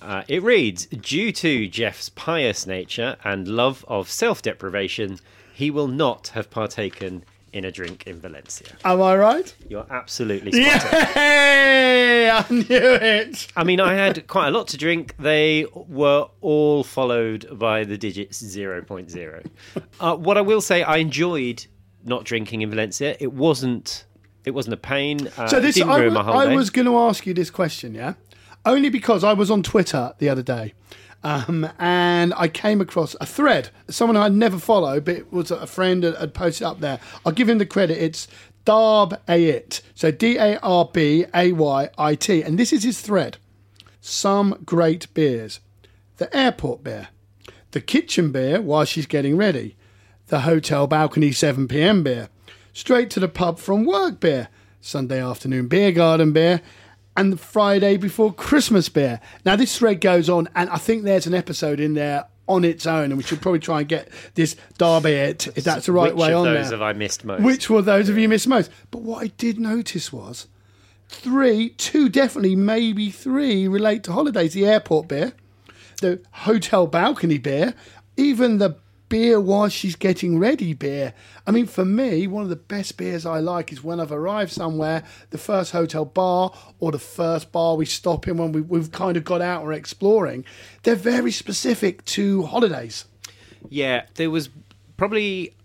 uh, 0.00 0.22
it 0.28 0.44
reads 0.44 0.86
Due 0.86 1.32
to 1.32 1.66
Jeff's 1.66 2.08
pious 2.08 2.66
nature 2.68 3.16
and 3.24 3.48
love 3.48 3.84
of 3.88 4.08
self 4.08 4.42
deprivation, 4.42 5.18
he 5.52 5.70
will 5.70 5.88
not 5.88 6.28
have 6.28 6.50
partaken 6.50 7.24
in 7.52 7.64
a 7.64 7.70
drink 7.70 8.04
in 8.06 8.18
Valencia. 8.20 8.68
Am 8.84 9.02
I 9.02 9.14
right? 9.16 9.54
You're 9.68 9.86
absolutely 9.90 10.52
spot 10.52 10.84
on. 10.94 11.00
Yay! 11.16 12.30
I 12.30 12.44
knew 12.50 12.64
it. 12.70 13.46
I 13.56 13.64
mean, 13.64 13.80
I 13.80 13.94
had 13.94 14.26
quite 14.26 14.48
a 14.48 14.50
lot 14.50 14.68
to 14.68 14.76
drink. 14.78 15.14
They 15.18 15.66
were 15.74 16.28
all 16.40 16.82
followed 16.84 17.58
by 17.58 17.84
the 17.84 17.98
digits 17.98 18.42
0.0. 18.42 19.46
Uh, 20.00 20.16
what 20.16 20.38
I 20.38 20.40
will 20.40 20.60
say, 20.60 20.82
I 20.82 20.96
enjoyed 20.96 21.66
not 22.04 22.24
drinking 22.24 22.62
in 22.62 22.70
Valencia. 22.70 23.16
It 23.20 23.32
wasn't. 23.32 24.04
It 24.44 24.52
wasn't 24.52 24.74
a 24.74 24.78
pain. 24.78 25.28
Uh, 25.36 25.46
So 25.46 25.60
this, 25.60 25.76
didn't 25.76 25.90
I, 25.90 25.98
ruin 26.00 26.14
my 26.14 26.22
holiday. 26.24 26.52
I 26.52 26.56
was 26.56 26.70
going 26.70 26.86
to 26.86 26.96
ask 26.98 27.26
you 27.26 27.34
this 27.34 27.48
question, 27.50 27.94
yeah, 27.94 28.14
only 28.66 28.88
because 28.88 29.22
I 29.22 29.34
was 29.34 29.50
on 29.52 29.62
Twitter 29.62 30.14
the 30.18 30.28
other 30.28 30.42
day, 30.42 30.74
um, 31.24 31.68
and 31.78 32.34
I 32.36 32.48
came 32.48 32.80
across 32.80 33.14
a 33.20 33.26
thread. 33.26 33.70
Someone 33.88 34.16
I'd 34.16 34.32
never 34.32 34.58
followed, 34.58 35.04
but 35.04 35.16
it 35.16 35.32
was 35.32 35.50
a 35.50 35.66
friend 35.66 36.02
that 36.02 36.16
had 36.16 36.34
posted 36.34 36.66
up 36.66 36.80
there. 36.80 36.98
I'll 37.24 37.32
give 37.32 37.48
him 37.48 37.58
the 37.58 37.66
credit. 37.66 37.98
It's 38.02 38.28
Darb 38.64 39.18
Ayit, 39.26 39.82
so 39.94 40.10
D 40.10 40.36
A 40.36 40.58
R 40.60 40.88
B 40.92 41.26
A 41.34 41.52
Y 41.52 41.88
I 41.98 42.14
T, 42.14 42.42
and 42.42 42.58
this 42.58 42.72
is 42.72 42.84
his 42.84 43.00
thread. 43.00 43.38
Some 44.00 44.62
great 44.64 45.12
beers: 45.14 45.60
the 46.16 46.34
airport 46.36 46.84
beer, 46.84 47.08
the 47.72 47.80
kitchen 47.80 48.32
beer 48.32 48.60
while 48.60 48.84
she's 48.84 49.06
getting 49.06 49.36
ready, 49.36 49.76
the 50.28 50.40
hotel 50.40 50.86
balcony 50.86 51.32
7 51.32 51.68
pm 51.68 52.02
beer, 52.02 52.28
straight 52.72 53.10
to 53.10 53.20
the 53.20 53.28
pub 53.28 53.58
from 53.58 53.84
work 53.84 54.20
beer, 54.20 54.48
Sunday 54.80 55.22
afternoon 55.22 55.68
beer 55.68 55.92
garden 55.92 56.32
beer, 56.32 56.60
and 57.16 57.32
the 57.32 57.36
Friday 57.36 57.96
before 57.96 58.32
Christmas 58.32 58.88
beer. 58.88 59.20
Now, 59.44 59.56
this 59.56 59.78
thread 59.78 60.00
goes 60.00 60.28
on, 60.28 60.48
and 60.54 60.70
I 60.70 60.76
think 60.76 61.04
there's 61.04 61.26
an 61.26 61.34
episode 61.34 61.80
in 61.80 61.94
there 61.94 62.26
on 62.48 62.64
its 62.64 62.86
own, 62.86 63.04
and 63.04 63.16
we 63.16 63.22
should 63.22 63.40
probably 63.40 63.60
try 63.60 63.80
and 63.80 63.88
get 63.88 64.08
this 64.34 64.56
Derby 64.78 65.12
it, 65.12 65.46
if 65.56 65.64
that's 65.64 65.86
the 65.86 65.92
right 65.92 66.14
Which 66.14 66.20
way 66.22 66.32
of 66.32 66.46
on 66.46 66.54
those 66.54 66.70
have 66.70 66.82
I 66.82 66.92
missed 66.92 67.24
most? 67.24 67.42
Which 67.42 67.70
were 67.70 67.82
those 67.82 68.08
of 68.08 68.18
you 68.18 68.28
missed 68.28 68.48
most? 68.48 68.70
But 68.90 69.02
what 69.02 69.22
I 69.22 69.28
did 69.28 69.58
notice 69.60 70.12
was 70.12 70.48
three, 71.08 71.70
two 71.70 72.08
definitely, 72.08 72.56
maybe 72.56 73.10
three 73.10 73.68
relate 73.68 74.02
to 74.04 74.12
holidays. 74.12 74.54
The 74.54 74.66
airport 74.66 75.08
beer, 75.08 75.34
the 76.00 76.20
hotel 76.32 76.86
balcony 76.86 77.38
beer, 77.38 77.74
even 78.16 78.58
the 78.58 78.76
beer 79.12 79.38
while 79.38 79.68
she's 79.68 79.94
getting 79.94 80.38
ready 80.38 80.72
beer. 80.72 81.12
I 81.46 81.50
mean, 81.50 81.66
for 81.66 81.84
me, 81.84 82.26
one 82.26 82.44
of 82.44 82.48
the 82.48 82.56
best 82.56 82.96
beers 82.96 83.26
I 83.26 83.40
like 83.40 83.70
is 83.70 83.84
when 83.84 84.00
I've 84.00 84.10
arrived 84.10 84.52
somewhere, 84.52 85.02
the 85.28 85.36
first 85.36 85.72
hotel 85.72 86.06
bar 86.06 86.50
or 86.80 86.92
the 86.92 86.98
first 86.98 87.52
bar 87.52 87.76
we 87.76 87.84
stop 87.84 88.26
in 88.26 88.38
when 88.38 88.52
we, 88.52 88.62
we've 88.62 88.90
kind 88.90 89.18
of 89.18 89.24
got 89.24 89.42
out 89.42 89.64
or 89.64 89.74
exploring. 89.74 90.46
They're 90.84 90.94
very 90.94 91.30
specific 91.30 92.02
to 92.06 92.44
holidays. 92.44 93.04
Yeah, 93.68 94.06
there 94.14 94.30
was 94.30 94.48
probably. 94.96 95.56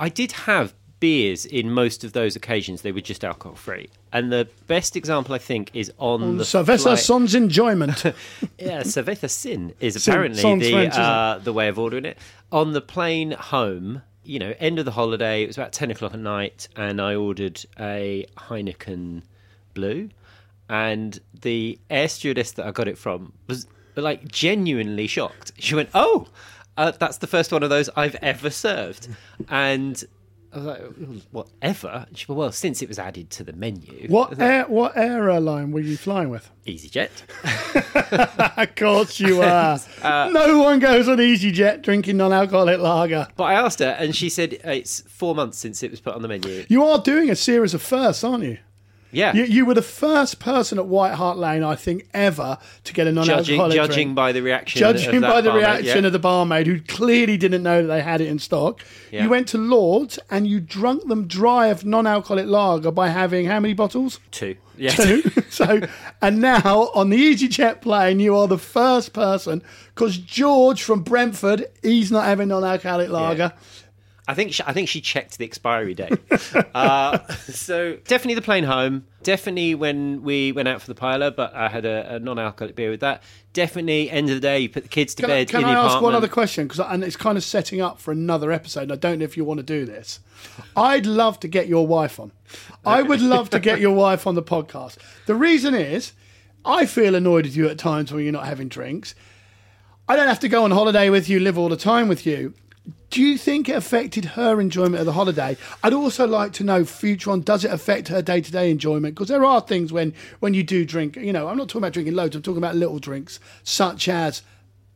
I 0.00 0.08
did 0.08 0.32
have 0.32 0.74
beers 0.98 1.46
in 1.46 1.70
most 1.70 2.02
of 2.02 2.12
those 2.12 2.34
occasions. 2.34 2.82
They 2.82 2.90
were 2.90 3.00
just 3.00 3.24
alcohol 3.24 3.54
free, 3.54 3.88
and 4.14 4.32
the 4.32 4.48
best 4.68 4.96
example 4.96 5.34
I 5.34 5.38
think 5.38 5.70
is 5.74 5.92
on 5.98 6.38
the 6.38 6.44
Cerveza 6.44 6.96
Son's 6.96 7.34
enjoyment. 7.34 8.04
Yeah, 8.58 8.82
cerveza 8.82 9.28
sin 9.28 9.74
is 9.80 9.96
apparently 9.96 10.40
sans 10.40 10.62
the 10.62 10.72
French, 10.72 10.94
uh, 10.94 11.38
the 11.42 11.52
way 11.52 11.68
of 11.68 11.78
ordering 11.78 12.04
it. 12.06 12.16
On 12.52 12.72
the 12.72 12.80
plane 12.80 13.32
home, 13.32 14.02
you 14.22 14.38
know, 14.38 14.54
end 14.58 14.78
of 14.78 14.84
the 14.84 14.92
holiday, 14.92 15.42
it 15.42 15.48
was 15.48 15.58
about 15.58 15.72
ten 15.72 15.90
o'clock 15.90 16.14
at 16.14 16.20
night, 16.20 16.68
and 16.76 17.00
I 17.02 17.16
ordered 17.16 17.62
a 17.78 18.24
Heineken 18.38 19.22
Blue, 19.74 20.08
and 20.68 21.18
the 21.42 21.78
air 21.90 22.08
stewardess 22.08 22.52
that 22.52 22.64
I 22.66 22.70
got 22.70 22.86
it 22.88 22.96
from 22.96 23.32
was 23.48 23.66
like 23.96 24.28
genuinely 24.28 25.08
shocked. 25.08 25.52
She 25.58 25.74
went, 25.74 25.90
"Oh, 25.92 26.28
uh, 26.76 26.92
that's 26.92 27.18
the 27.18 27.26
first 27.26 27.52
one 27.52 27.62
of 27.64 27.70
those 27.70 27.90
I've 27.96 28.16
ever 28.22 28.48
served," 28.50 29.08
and. 29.50 30.02
I 30.54 30.58
was 30.58 30.66
like, 30.66 31.22
whatever. 31.32 32.06
She 32.14 32.30
well, 32.30 32.52
since 32.52 32.80
it 32.82 32.88
was 32.88 32.98
added 32.98 33.30
to 33.30 33.44
the 33.44 33.52
menu. 33.52 34.06
What 34.08 34.38
air, 34.40 34.64
what 34.64 34.96
airline 34.96 35.72
were 35.72 35.80
you 35.80 35.96
flying 35.96 36.30
with? 36.30 36.50
EasyJet. 36.66 37.10
Of 38.56 38.74
course 38.76 39.18
you 39.20 39.42
are. 39.42 39.78
Uh, 40.02 40.30
no 40.32 40.58
one 40.58 40.78
goes 40.78 41.08
on 41.08 41.18
EasyJet 41.18 41.82
drinking 41.82 42.16
non-alcoholic 42.16 42.78
lager. 42.78 43.26
But 43.36 43.44
I 43.44 43.54
asked 43.54 43.80
her, 43.80 43.96
and 43.98 44.14
she 44.14 44.28
said 44.28 44.54
it's 44.64 45.00
four 45.02 45.34
months 45.34 45.58
since 45.58 45.82
it 45.82 45.90
was 45.90 46.00
put 46.00 46.14
on 46.14 46.22
the 46.22 46.28
menu. 46.28 46.64
You 46.68 46.84
are 46.84 46.98
doing 46.98 47.30
a 47.30 47.36
series 47.36 47.74
of 47.74 47.82
firsts, 47.82 48.22
aren't 48.22 48.44
you? 48.44 48.58
Yeah. 49.14 49.32
You, 49.34 49.44
you 49.44 49.66
were 49.66 49.74
the 49.74 49.82
first 49.82 50.38
person 50.38 50.78
at 50.78 50.86
White 50.86 51.14
Hart 51.14 51.38
Lane, 51.38 51.62
I 51.62 51.76
think, 51.76 52.06
ever 52.12 52.58
to 52.84 52.92
get 52.92 53.06
a 53.06 53.12
non-alcoholic 53.12 53.74
Judging, 53.74 53.74
judging 53.74 54.14
by 54.14 54.32
the 54.32 54.42
reaction, 54.42 54.78
Judging 54.78 55.20
by 55.20 55.40
the 55.40 55.50
barmaid, 55.50 55.66
reaction 55.66 56.02
yeah. 56.02 56.06
of 56.06 56.12
the 56.12 56.18
barmaid, 56.18 56.66
who 56.66 56.80
clearly 56.80 57.36
didn't 57.36 57.62
know 57.62 57.82
that 57.82 57.88
they 57.88 58.02
had 58.02 58.20
it 58.20 58.28
in 58.28 58.38
stock, 58.38 58.80
Yeah. 59.10 59.24
you 59.24 59.28
went 59.30 59.48
to 59.48 59.58
Lord's 59.58 60.18
and 60.30 60.46
you 60.46 60.60
drunk 60.60 61.06
them 61.08 61.26
dry 61.26 61.68
of 61.68 61.84
non-alcoholic 61.84 62.46
lager 62.46 62.90
by 62.90 63.08
having 63.08 63.46
how 63.46 63.60
many 63.60 63.74
bottles? 63.74 64.20
two, 64.30 64.56
yeah, 64.76 64.90
Two. 64.90 65.22
so, 65.50 65.80
and 66.20 66.40
now 66.40 66.90
on 66.94 67.10
the 67.10 67.16
EasyJet 67.16 67.80
plane, 67.80 68.20
you 68.20 68.36
are 68.36 68.48
the 68.48 68.58
first 68.58 69.12
person 69.12 69.62
because 69.94 70.18
George 70.18 70.82
from 70.82 71.02
Brentford, 71.02 71.66
he's 71.82 72.10
not 72.10 72.24
having 72.24 72.48
non-alcoholic 72.48 73.10
lager. 73.10 73.52
I 74.26 74.32
think 74.34 74.54
she, 74.54 74.62
I 74.66 74.72
think 74.72 74.88
she 74.88 75.00
checked 75.02 75.36
the 75.36 75.44
expiry 75.44 75.94
date. 75.94 76.18
uh, 76.74 77.18
so 77.34 77.96
definitely 78.06 78.34
the 78.34 78.42
plane 78.42 78.64
home. 78.64 79.06
Definitely 79.22 79.74
when 79.74 80.22
we 80.22 80.52
went 80.52 80.66
out 80.68 80.80
for 80.80 80.86
the 80.86 80.94
pilot, 80.94 81.36
but 81.36 81.54
I 81.54 81.68
had 81.68 81.84
a, 81.84 82.14
a 82.14 82.18
non-alcoholic 82.18 82.74
beer 82.74 82.90
with 82.90 83.00
that. 83.00 83.22
Definitely 83.52 84.10
end 84.10 84.30
of 84.30 84.36
the 84.36 84.40
day, 84.40 84.60
you 84.60 84.68
put 84.68 84.82
the 84.84 84.88
kids 84.88 85.14
to 85.16 85.22
Can, 85.22 85.30
I, 85.30 85.34
bed 85.34 85.48
can 85.50 85.60
in 85.60 85.66
I 85.66 85.74
ask 85.74 86.00
one 86.00 86.14
other 86.14 86.28
question? 86.28 86.66
Because 86.66 86.80
and 86.80 87.04
it's 87.04 87.16
kind 87.16 87.36
of 87.36 87.44
setting 87.44 87.80
up 87.82 88.00
for 88.00 88.12
another 88.12 88.50
episode. 88.50 88.84
and 88.84 88.92
I 88.92 88.96
don't 88.96 89.18
know 89.18 89.24
if 89.24 89.36
you 89.36 89.44
want 89.44 89.58
to 89.58 89.64
do 89.64 89.84
this. 89.84 90.20
I'd 90.74 91.06
love 91.06 91.38
to 91.40 91.48
get 91.48 91.68
your 91.68 91.86
wife 91.86 92.18
on. 92.18 92.32
I 92.84 93.02
would 93.02 93.20
love 93.20 93.50
to 93.50 93.60
get 93.60 93.78
your 93.78 93.94
wife 93.94 94.26
on 94.26 94.34
the 94.34 94.42
podcast. 94.42 94.96
The 95.26 95.34
reason 95.34 95.74
is, 95.74 96.12
I 96.64 96.86
feel 96.86 97.14
annoyed 97.14 97.46
at 97.46 97.52
you 97.52 97.68
at 97.68 97.78
times 97.78 98.10
when 98.10 98.22
you're 98.22 98.32
not 98.32 98.46
having 98.46 98.68
drinks. 98.68 99.14
I 100.08 100.16
don't 100.16 100.28
have 100.28 100.40
to 100.40 100.48
go 100.48 100.64
on 100.64 100.70
holiday 100.70 101.08
with 101.08 101.28
you, 101.30 101.40
live 101.40 101.56
all 101.58 101.70
the 101.70 101.76
time 101.76 102.08
with 102.08 102.26
you. 102.26 102.52
Do 103.10 103.22
you 103.22 103.38
think 103.38 103.68
it 103.68 103.76
affected 103.76 104.24
her 104.24 104.60
enjoyment 104.60 104.96
of 104.96 105.06
the 105.06 105.12
holiday? 105.12 105.56
I'd 105.82 105.92
also 105.92 106.26
like 106.26 106.52
to 106.54 106.64
know, 106.64 106.84
future 106.84 107.30
on, 107.30 107.42
does 107.42 107.64
it 107.64 107.70
affect 107.70 108.08
her 108.08 108.20
day 108.20 108.40
to 108.40 108.52
day 108.52 108.70
enjoyment? 108.70 109.14
Because 109.14 109.28
there 109.28 109.44
are 109.44 109.60
things 109.60 109.92
when, 109.92 110.12
when 110.40 110.52
you 110.52 110.62
do 110.62 110.84
drink, 110.84 111.16
you 111.16 111.32
know, 111.32 111.48
I'm 111.48 111.56
not 111.56 111.68
talking 111.68 111.82
about 111.82 111.92
drinking 111.92 112.14
loads, 112.14 112.34
I'm 112.34 112.42
talking 112.42 112.58
about 112.58 112.74
little 112.74 112.98
drinks, 112.98 113.38
such 113.62 114.08
as 114.08 114.42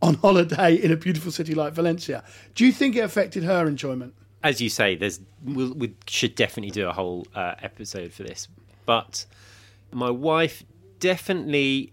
on 0.02 0.14
holiday 0.22 0.74
in 0.74 0.90
a 0.90 0.96
beautiful 0.96 1.30
city 1.30 1.54
like 1.54 1.72
Valencia. 1.72 2.24
Do 2.54 2.66
you 2.66 2.72
think 2.72 2.96
it 2.96 3.00
affected 3.00 3.44
her 3.44 3.66
enjoyment? 3.66 4.14
as 4.42 4.60
you 4.60 4.68
say, 4.68 4.94
there's 4.94 5.20
we'll, 5.44 5.72
we 5.74 5.94
should 6.06 6.34
definitely 6.34 6.70
do 6.70 6.88
a 6.88 6.92
whole 6.92 7.26
uh, 7.34 7.54
episode 7.62 8.12
for 8.12 8.22
this. 8.22 8.48
But 8.86 9.26
my 9.92 10.10
wife 10.10 10.64
definitely 11.00 11.92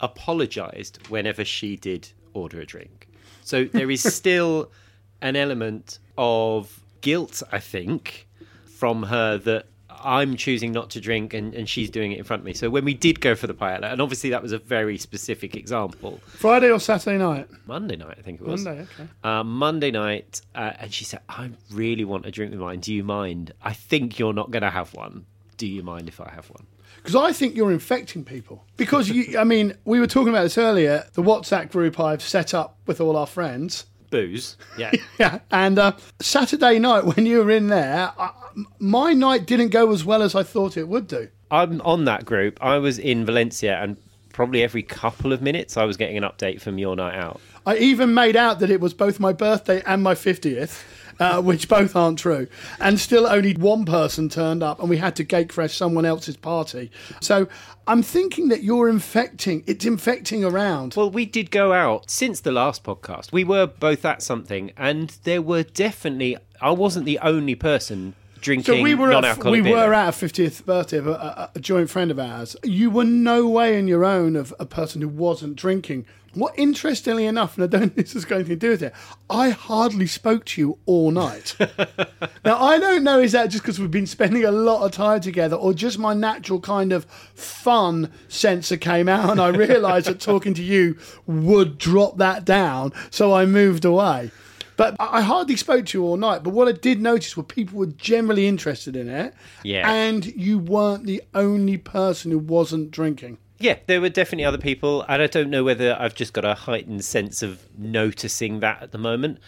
apologized 0.00 1.06
whenever 1.08 1.44
she 1.44 1.76
did 1.76 2.08
order 2.34 2.60
a 2.60 2.66
drink. 2.66 3.08
So 3.42 3.64
there 3.64 3.90
is 3.90 4.02
still 4.14 4.70
an 5.20 5.36
element 5.36 5.98
of 6.16 6.80
guilt, 7.00 7.42
I 7.52 7.58
think, 7.58 8.26
from 8.66 9.04
her 9.04 9.38
that 9.38 9.66
I'm 9.98 10.36
choosing 10.36 10.72
not 10.72 10.90
to 10.90 11.00
drink 11.00 11.34
and, 11.34 11.54
and 11.54 11.68
she's 11.68 11.90
doing 11.90 12.12
it 12.12 12.18
in 12.18 12.24
front 12.24 12.40
of 12.40 12.46
me. 12.46 12.52
So 12.52 12.70
when 12.70 12.84
we 12.84 12.94
did 12.94 13.20
go 13.20 13.34
for 13.34 13.46
the 13.46 13.54
paella, 13.54 13.92
and 13.92 14.00
obviously 14.00 14.30
that 14.30 14.42
was 14.42 14.52
a 14.52 14.58
very 14.58 14.98
specific 14.98 15.56
example, 15.56 16.20
Friday 16.26 16.70
or 16.70 16.78
Saturday 16.78 17.18
night? 17.18 17.48
Monday 17.66 17.96
night, 17.96 18.16
I 18.18 18.22
think 18.22 18.40
it 18.40 18.46
was. 18.46 18.64
Monday, 18.64 18.82
okay. 18.82 19.08
Uh, 19.24 19.42
Monday 19.42 19.90
night, 19.90 20.42
uh, 20.54 20.72
and 20.78 20.92
she 20.92 21.04
said, 21.04 21.20
I 21.28 21.50
really 21.72 22.04
want 22.04 22.26
a 22.26 22.30
drink 22.30 22.52
with 22.52 22.60
mine. 22.60 22.80
Do 22.80 22.92
you 22.92 23.04
mind? 23.04 23.52
I 23.62 23.72
think 23.72 24.18
you're 24.18 24.34
not 24.34 24.50
going 24.50 24.62
to 24.62 24.70
have 24.70 24.94
one. 24.94 25.26
Do 25.56 25.66
you 25.66 25.82
mind 25.82 26.08
if 26.08 26.20
I 26.20 26.30
have 26.30 26.50
one? 26.50 26.66
Because 26.96 27.16
I 27.16 27.32
think 27.32 27.56
you're 27.56 27.72
infecting 27.72 28.24
people. 28.24 28.64
Because, 28.76 29.08
you, 29.08 29.38
I 29.38 29.44
mean, 29.44 29.74
we 29.84 30.00
were 30.00 30.06
talking 30.06 30.28
about 30.28 30.42
this 30.42 30.58
earlier. 30.58 31.06
The 31.14 31.22
WhatsApp 31.22 31.70
group 31.70 31.98
I've 31.98 32.22
set 32.22 32.52
up 32.52 32.76
with 32.86 33.00
all 33.00 33.16
our 33.16 33.26
friends. 33.26 33.86
Booze. 34.10 34.56
Yeah. 34.78 34.92
Yeah, 35.18 35.38
and 35.50 35.78
uh, 35.78 35.92
Saturday 36.20 36.78
night 36.78 37.04
when 37.04 37.24
you 37.24 37.38
were 37.38 37.50
in 37.50 37.68
there, 37.68 38.12
I, 38.18 38.32
my 38.78 39.12
night 39.14 39.46
didn't 39.46 39.70
go 39.70 39.92
as 39.92 40.04
well 40.04 40.22
as 40.22 40.34
I 40.34 40.42
thought 40.42 40.76
it 40.76 40.88
would 40.88 41.06
do. 41.06 41.28
I'm 41.50 41.80
on 41.82 42.04
that 42.04 42.24
group. 42.24 42.58
I 42.62 42.76
was 42.78 42.98
in 42.98 43.24
Valencia, 43.24 43.78
and 43.80 43.96
probably 44.32 44.62
every 44.62 44.82
couple 44.82 45.32
of 45.32 45.40
minutes, 45.40 45.76
I 45.76 45.84
was 45.84 45.96
getting 45.96 46.18
an 46.18 46.22
update 46.22 46.60
from 46.60 46.78
your 46.78 46.96
night 46.96 47.14
out. 47.14 47.40
I 47.64 47.76
even 47.78 48.12
made 48.12 48.36
out 48.36 48.58
that 48.60 48.70
it 48.70 48.80
was 48.80 48.92
both 48.92 49.18
my 49.18 49.32
birthday 49.32 49.82
and 49.86 50.02
my 50.02 50.14
50th, 50.14 50.82
uh, 51.18 51.40
which 51.42 51.68
both 51.68 51.96
aren't 51.96 52.18
true. 52.18 52.46
And 52.80 52.98
still 52.98 53.26
only 53.26 53.54
one 53.54 53.84
person 53.84 54.28
turned 54.28 54.62
up, 54.62 54.80
and 54.80 54.88
we 54.88 54.98
had 54.98 55.16
to 55.16 55.24
gate 55.24 55.52
fresh 55.52 55.74
someone 55.74 56.04
else's 56.04 56.36
party. 56.36 56.90
So 57.20 57.48
I'm 57.86 58.02
thinking 58.02 58.48
that 58.48 58.62
you're 58.62 58.88
infecting, 58.88 59.62
it's 59.66 59.84
infecting 59.84 60.44
around. 60.44 60.94
Well, 60.96 61.10
we 61.10 61.24
did 61.26 61.50
go 61.50 61.72
out 61.72 62.10
since 62.10 62.40
the 62.40 62.52
last 62.52 62.84
podcast. 62.84 63.32
We 63.32 63.44
were 63.44 63.66
both 63.66 64.04
at 64.04 64.22
something, 64.22 64.72
and 64.76 65.10
there 65.24 65.42
were 65.42 65.62
definitely. 65.62 66.36
I 66.60 66.70
wasn't 66.70 67.04
the 67.04 67.18
only 67.18 67.54
person 67.54 68.14
drinking 68.40 68.76
So 68.76 68.82
we 68.82 68.94
were 68.94 69.12
at, 69.12 69.44
we 69.44 69.60
beer. 69.60 69.72
were 69.76 69.92
at 69.92 70.08
a 70.08 70.12
50th 70.12 70.64
birthday 70.64 70.98
of 70.98 71.06
a, 71.06 71.12
a, 71.12 71.50
a 71.56 71.60
joint 71.60 71.90
friend 71.90 72.10
of 72.10 72.18
ours. 72.18 72.56
You 72.62 72.90
were 72.90 73.04
no 73.04 73.48
way 73.48 73.78
in 73.78 73.88
your 73.88 74.04
own 74.04 74.36
of 74.36 74.54
a 74.58 74.66
person 74.66 75.02
who 75.02 75.08
wasn't 75.08 75.56
drinking. 75.56 76.06
What 76.36 76.52
interestingly 76.58 77.24
enough, 77.24 77.56
and 77.56 77.64
I 77.64 77.66
don't 77.66 77.80
think 77.94 78.06
this 78.06 78.12
has 78.12 78.26
got 78.26 78.36
anything 78.36 78.58
to 78.58 78.66
do 78.66 78.70
with 78.70 78.82
it, 78.82 78.92
I 79.30 79.50
hardly 79.50 80.06
spoke 80.06 80.44
to 80.46 80.60
you 80.60 80.78
all 80.84 81.10
night. 81.10 81.56
now 82.44 82.62
I 82.62 82.78
don't 82.78 83.02
know 83.02 83.20
is 83.20 83.32
that 83.32 83.46
just 83.46 83.62
because 83.62 83.80
we've 83.80 83.90
been 83.90 84.06
spending 84.06 84.44
a 84.44 84.50
lot 84.50 84.84
of 84.84 84.92
time 84.92 85.20
together, 85.20 85.56
or 85.56 85.72
just 85.72 85.98
my 85.98 86.12
natural 86.12 86.60
kind 86.60 86.92
of 86.92 87.06
fun 87.06 88.12
sensor 88.28 88.76
came 88.76 89.08
out, 89.08 89.30
and 89.30 89.40
I 89.40 89.48
realised 89.48 90.08
that 90.08 90.20
talking 90.20 90.52
to 90.54 90.62
you 90.62 90.98
would 91.26 91.78
drop 91.78 92.18
that 92.18 92.44
down, 92.44 92.92
so 93.10 93.32
I 93.32 93.46
moved 93.46 93.86
away. 93.86 94.30
But 94.76 94.94
I 95.00 95.22
hardly 95.22 95.56
spoke 95.56 95.86
to 95.86 95.98
you 95.98 96.04
all 96.04 96.18
night. 96.18 96.42
But 96.42 96.50
what 96.50 96.68
I 96.68 96.72
did 96.72 97.00
notice 97.00 97.34
were 97.34 97.42
people 97.42 97.78
were 97.78 97.86
generally 97.86 98.46
interested 98.46 98.94
in 98.94 99.08
it. 99.08 99.32
Yeah. 99.62 99.90
And 99.90 100.26
you 100.26 100.58
weren't 100.58 101.06
the 101.06 101.22
only 101.34 101.78
person 101.78 102.30
who 102.30 102.38
wasn't 102.38 102.90
drinking. 102.90 103.38
Yeah, 103.58 103.78
there 103.86 104.00
were 104.00 104.08
definitely 104.10 104.44
other 104.44 104.58
people, 104.58 105.02
and 105.08 105.22
I 105.22 105.26
don't 105.26 105.48
know 105.48 105.64
whether 105.64 105.96
I've 105.98 106.14
just 106.14 106.32
got 106.32 106.44
a 106.44 106.54
heightened 106.54 107.04
sense 107.04 107.42
of 107.42 107.60
noticing 107.78 108.60
that 108.60 108.82
at 108.82 108.92
the 108.92 108.98
moment. 108.98 109.38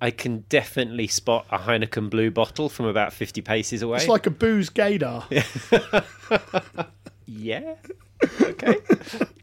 I 0.00 0.10
can 0.10 0.44
definitely 0.48 1.06
spot 1.06 1.46
a 1.50 1.58
Heineken 1.58 2.10
blue 2.10 2.30
bottle 2.30 2.68
from 2.68 2.86
about 2.86 3.12
50 3.12 3.40
paces 3.40 3.80
away. 3.82 3.98
It's 3.98 4.08
like 4.08 4.26
a 4.26 4.30
booze 4.30 4.68
gaydar. 4.68 5.24
yeah. 7.26 7.74
Okay. 8.40 8.76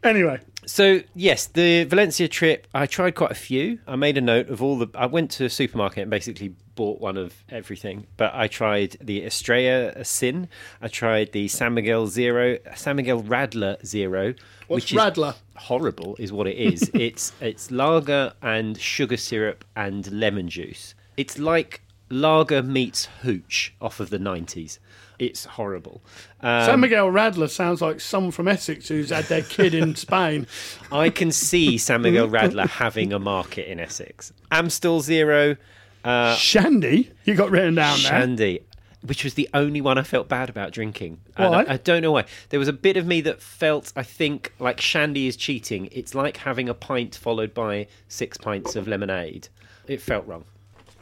Anyway, 0.04 0.38
so, 0.66 1.00
yes, 1.14 1.46
the 1.46 1.84
Valencia 1.84 2.28
trip, 2.28 2.66
I 2.74 2.86
tried 2.86 3.14
quite 3.14 3.30
a 3.30 3.36
few. 3.36 3.78
I 3.86 3.96
made 3.96 4.16
a 4.18 4.20
note 4.20 4.48
of 4.48 4.62
all 4.62 4.78
the. 4.78 4.88
I 4.94 5.06
went 5.06 5.30
to 5.32 5.44
a 5.46 5.50
supermarket 5.50 6.02
and 6.02 6.10
basically 6.10 6.54
bought 6.74 7.00
one 7.00 7.16
of 7.16 7.34
everything. 7.48 8.06
But 8.16 8.34
I 8.34 8.48
tried 8.48 8.96
the 9.00 9.24
Estrella 9.24 10.04
Sin, 10.04 10.48
I 10.80 10.88
tried 10.88 11.32
the 11.32 11.48
San 11.48 11.74
Miguel 11.74 12.06
Zero, 12.06 12.58
San 12.74 12.96
Miguel 12.96 13.22
Radler 13.22 13.84
Zero. 13.84 14.34
What's 14.66 14.84
which 14.84 14.92
is 14.92 14.98
Radler? 14.98 15.34
horrible 15.56 16.16
is 16.18 16.32
what 16.32 16.46
it 16.46 16.56
is. 16.56 16.90
it's 16.94 17.32
it's 17.40 17.70
lager 17.70 18.32
and 18.42 18.78
sugar 18.78 19.16
syrup 19.16 19.64
and 19.76 20.10
lemon 20.12 20.48
juice. 20.48 20.94
It's 21.16 21.38
like 21.38 21.82
lager 22.10 22.62
meets 22.62 23.06
hooch 23.22 23.74
off 23.80 24.00
of 24.00 24.10
the 24.10 24.18
nineties. 24.18 24.78
It's 25.18 25.44
horrible. 25.44 26.02
Um, 26.40 26.64
San 26.66 26.80
Miguel 26.80 27.08
Radler 27.08 27.48
sounds 27.48 27.80
like 27.80 28.00
someone 28.00 28.32
from 28.32 28.48
Essex 28.48 28.88
who's 28.88 29.10
had 29.10 29.24
their 29.26 29.42
kid 29.42 29.74
in 29.74 29.94
Spain. 29.96 30.46
I 30.90 31.10
can 31.10 31.30
see 31.30 31.78
San 31.78 32.02
Miguel 32.02 32.28
Radler 32.28 32.68
having 32.68 33.12
a 33.12 33.18
market 33.18 33.70
in 33.70 33.78
Essex. 33.78 34.32
Amstel 34.50 35.00
Zero, 35.00 35.56
uh, 36.04 36.34
Shandy, 36.36 37.10
you 37.24 37.34
got 37.34 37.50
written 37.50 37.74
down 37.76 37.98
there. 37.98 38.10
Shandy, 38.10 38.60
which 39.02 39.22
was 39.24 39.34
the 39.34 39.48
only 39.54 39.80
one 39.80 39.98
I 39.98 40.02
felt 40.02 40.28
bad 40.28 40.48
about 40.50 40.72
drinking. 40.72 41.20
Why? 41.36 41.46
I, 41.46 41.74
I 41.74 41.76
don't 41.76 42.02
know 42.02 42.12
why. 42.12 42.24
There 42.48 42.58
was 42.58 42.68
a 42.68 42.72
bit 42.72 42.96
of 42.96 43.06
me 43.06 43.20
that 43.22 43.40
felt, 43.40 43.92
I 43.94 44.02
think, 44.02 44.52
like 44.58 44.80
Shandy 44.80 45.26
is 45.26 45.36
cheating. 45.36 45.88
It's 45.92 46.14
like 46.14 46.38
having 46.38 46.68
a 46.68 46.74
pint 46.74 47.14
followed 47.14 47.54
by 47.54 47.86
six 48.08 48.36
pints 48.36 48.76
of 48.76 48.88
lemonade. 48.88 49.48
It 49.86 50.00
felt 50.00 50.26
wrong. 50.26 50.44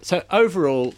So 0.02 0.22
overall, 0.30 0.94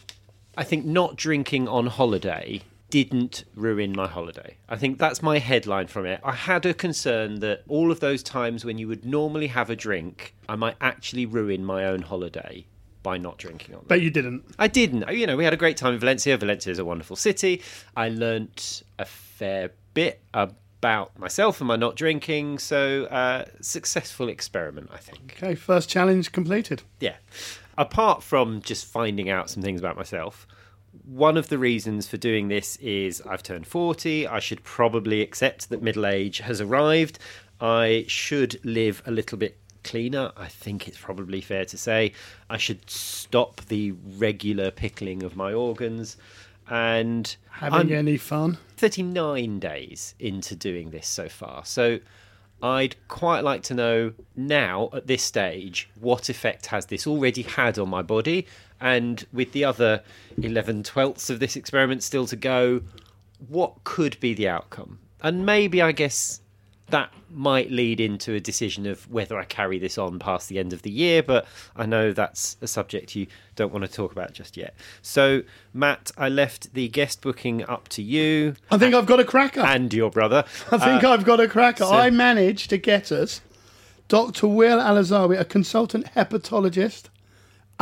I 0.56 0.64
think 0.64 0.84
not 0.86 1.16
drinking 1.16 1.68
on 1.68 1.86
holiday 1.86 2.62
didn't 2.94 3.42
ruin 3.56 3.90
my 3.90 4.06
holiday. 4.06 4.56
I 4.68 4.76
think 4.76 5.00
that's 5.00 5.20
my 5.20 5.40
headline 5.40 5.88
from 5.88 6.06
it. 6.06 6.20
I 6.22 6.30
had 6.30 6.64
a 6.64 6.72
concern 6.72 7.40
that 7.40 7.64
all 7.66 7.90
of 7.90 7.98
those 7.98 8.22
times 8.22 8.64
when 8.64 8.78
you 8.78 8.86
would 8.86 9.04
normally 9.04 9.48
have 9.48 9.68
a 9.68 9.74
drink, 9.74 10.32
I 10.48 10.54
might 10.54 10.76
actually 10.80 11.26
ruin 11.26 11.64
my 11.64 11.86
own 11.86 12.02
holiday 12.02 12.66
by 13.02 13.18
not 13.18 13.36
drinking 13.36 13.74
on 13.74 13.80
them. 13.80 13.88
But 13.88 14.00
you 14.00 14.10
didn't. 14.10 14.44
I 14.60 14.68
didn't. 14.68 15.10
You 15.10 15.26
know, 15.26 15.36
we 15.36 15.42
had 15.42 15.52
a 15.52 15.56
great 15.56 15.76
time 15.76 15.94
in 15.94 15.98
Valencia. 15.98 16.36
Valencia 16.36 16.70
is 16.70 16.78
a 16.78 16.84
wonderful 16.84 17.16
city. 17.16 17.62
I 17.96 18.10
learnt 18.10 18.84
a 19.00 19.04
fair 19.04 19.72
bit 19.92 20.22
about 20.32 21.18
myself 21.18 21.60
and 21.60 21.66
my 21.66 21.74
not 21.74 21.96
drinking. 21.96 22.60
So, 22.60 23.06
uh, 23.06 23.46
successful 23.60 24.28
experiment, 24.28 24.90
I 24.94 24.98
think. 24.98 25.34
Okay, 25.42 25.56
first 25.56 25.88
challenge 25.88 26.30
completed. 26.30 26.84
Yeah. 27.00 27.16
Apart 27.76 28.22
from 28.22 28.62
just 28.62 28.86
finding 28.86 29.30
out 29.30 29.50
some 29.50 29.64
things 29.64 29.80
about 29.80 29.96
myself, 29.96 30.46
one 31.04 31.36
of 31.36 31.48
the 31.48 31.58
reasons 31.58 32.06
for 32.06 32.16
doing 32.16 32.48
this 32.48 32.76
is 32.76 33.22
I've 33.22 33.42
turned 33.42 33.66
40. 33.66 34.26
I 34.26 34.38
should 34.38 34.62
probably 34.64 35.20
accept 35.20 35.68
that 35.70 35.82
middle 35.82 36.06
age 36.06 36.38
has 36.38 36.60
arrived. 36.60 37.18
I 37.60 38.04
should 38.08 38.60
live 38.64 39.02
a 39.06 39.10
little 39.10 39.38
bit 39.38 39.58
cleaner. 39.84 40.32
I 40.36 40.48
think 40.48 40.88
it's 40.88 40.98
probably 40.98 41.40
fair 41.40 41.64
to 41.66 41.78
say. 41.78 42.12
I 42.50 42.56
should 42.56 42.88
stop 42.90 43.60
the 43.66 43.92
regular 44.18 44.70
pickling 44.70 45.22
of 45.22 45.36
my 45.36 45.52
organs. 45.52 46.16
and 46.68 47.36
Having 47.50 47.80
I'm 47.80 47.92
any 47.92 48.16
fun? 48.16 48.58
39 48.76 49.58
days 49.60 50.14
into 50.18 50.56
doing 50.56 50.90
this 50.90 51.06
so 51.06 51.28
far. 51.28 51.64
So 51.64 52.00
I'd 52.62 52.96
quite 53.08 53.44
like 53.44 53.62
to 53.64 53.74
know 53.74 54.12
now 54.34 54.88
at 54.92 55.06
this 55.06 55.22
stage 55.22 55.90
what 56.00 56.28
effect 56.28 56.66
has 56.66 56.86
this 56.86 57.06
already 57.06 57.42
had 57.42 57.78
on 57.78 57.90
my 57.90 58.02
body 58.02 58.46
and 58.84 59.26
with 59.32 59.50
the 59.52 59.64
other 59.64 60.02
11 60.40 60.84
twelfths 60.84 61.30
of 61.30 61.40
this 61.40 61.56
experiment 61.56 62.02
still 62.04 62.26
to 62.26 62.36
go 62.36 62.82
what 63.48 63.82
could 63.82 64.20
be 64.20 64.34
the 64.34 64.46
outcome 64.48 64.98
and 65.22 65.44
maybe 65.44 65.82
i 65.82 65.90
guess 65.90 66.40
that 66.90 67.10
might 67.30 67.70
lead 67.70 67.98
into 67.98 68.34
a 68.34 68.40
decision 68.40 68.86
of 68.86 69.10
whether 69.10 69.38
i 69.38 69.44
carry 69.44 69.78
this 69.78 69.96
on 69.96 70.18
past 70.18 70.48
the 70.50 70.58
end 70.58 70.72
of 70.74 70.82
the 70.82 70.90
year 70.90 71.22
but 71.22 71.46
i 71.74 71.86
know 71.86 72.12
that's 72.12 72.58
a 72.60 72.66
subject 72.66 73.16
you 73.16 73.26
don't 73.56 73.72
want 73.72 73.84
to 73.84 73.90
talk 73.90 74.12
about 74.12 74.32
just 74.34 74.54
yet 74.56 74.74
so 75.00 75.42
matt 75.72 76.10
i 76.18 76.28
left 76.28 76.72
the 76.74 76.86
guest 76.88 77.22
booking 77.22 77.64
up 77.64 77.88
to 77.88 78.02
you 78.02 78.54
I 78.70 78.76
think 78.76 78.94
I've 78.94 79.06
got 79.06 79.18
a 79.18 79.24
cracker. 79.24 79.60
and 79.60 79.92
your 79.94 80.10
brother 80.10 80.44
I 80.70 80.78
think 80.78 81.02
uh, 81.02 81.10
I've 81.10 81.24
got 81.24 81.40
a 81.40 81.48
cracker. 81.48 81.84
I 81.84 82.10
managed 82.10 82.68
to 82.70 82.76
get 82.76 83.10
us 83.10 83.40
Dr. 84.06 84.46
Will 84.46 84.78
Alazawi, 84.78 85.40
a 85.40 85.46
consultant 85.46 86.04
hepatologist. 86.14 87.04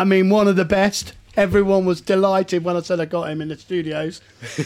I 0.02 0.04
mean, 0.04 0.30
one 0.30 0.49
of 0.49 0.56
the 0.56 0.64
best. 0.64 1.12
Everyone 1.37 1.85
was 1.85 2.00
delighted 2.00 2.64
when 2.64 2.76
I 2.76 2.80
said 2.80 2.99
I 2.99 3.04
got 3.04 3.30
him 3.30 3.40
in 3.40 3.47
the 3.49 3.56
studios. 3.56 4.21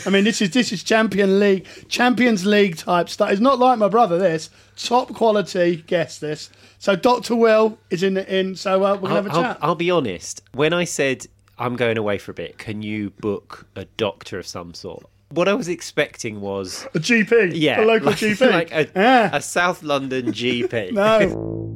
I 0.07 0.09
mean, 0.09 0.25
this 0.25 0.41
is 0.41 0.51
this 0.51 0.73
is 0.73 0.83
Champion 0.83 1.39
League, 1.39 1.67
Champions 1.89 2.47
League 2.47 2.79
type 2.79 3.11
stuff. 3.11 3.31
It's 3.31 3.41
not 3.41 3.59
like 3.59 3.79
my 3.79 3.89
brother. 3.89 4.17
This 4.19 4.49
top 4.77 5.13
quality 5.13 5.77
guest. 5.87 6.23
This. 6.23 6.49
So 6.79 6.97
Dr. 6.97 7.37
Will 7.37 7.77
is 7.91 8.03
in 8.03 8.15
the 8.15 8.35
in. 8.35 8.57
So 8.57 8.83
uh, 8.83 8.95
we're 8.95 9.11
gonna 9.11 9.15
have 9.15 9.27
a 9.27 9.29
chat. 9.29 9.59
I'll, 9.61 9.71
I'll 9.71 9.75
be 9.75 9.91
honest. 9.91 10.43
When 10.55 10.73
I 10.73 10.85
said 10.85 11.27
I'm 11.59 11.77
going 11.77 11.99
away 11.99 12.17
for 12.17 12.31
a 12.31 12.35
bit, 12.35 12.57
can 12.57 12.81
you 12.81 13.11
book 13.11 13.67
a 13.77 13.85
doctor 13.85 14.39
of 14.39 14.47
some 14.47 14.73
sort? 14.73 15.05
What 15.31 15.49
I 15.49 15.55
was 15.55 15.69
expecting 15.69 16.41
was, 16.41 16.85
a 16.95 16.99
GP. 17.01 17.53
yeah, 17.55 17.81
A 17.81 17.85
local 17.85 18.09
like, 18.09 18.17
GP. 18.19 18.51
like 18.51 18.73
a, 18.73 18.89
Yeah. 18.95 19.31
a 19.33 19.43
South 19.43 19.83
London 19.83 20.27
GP. 20.27 20.93
No. 20.93 21.75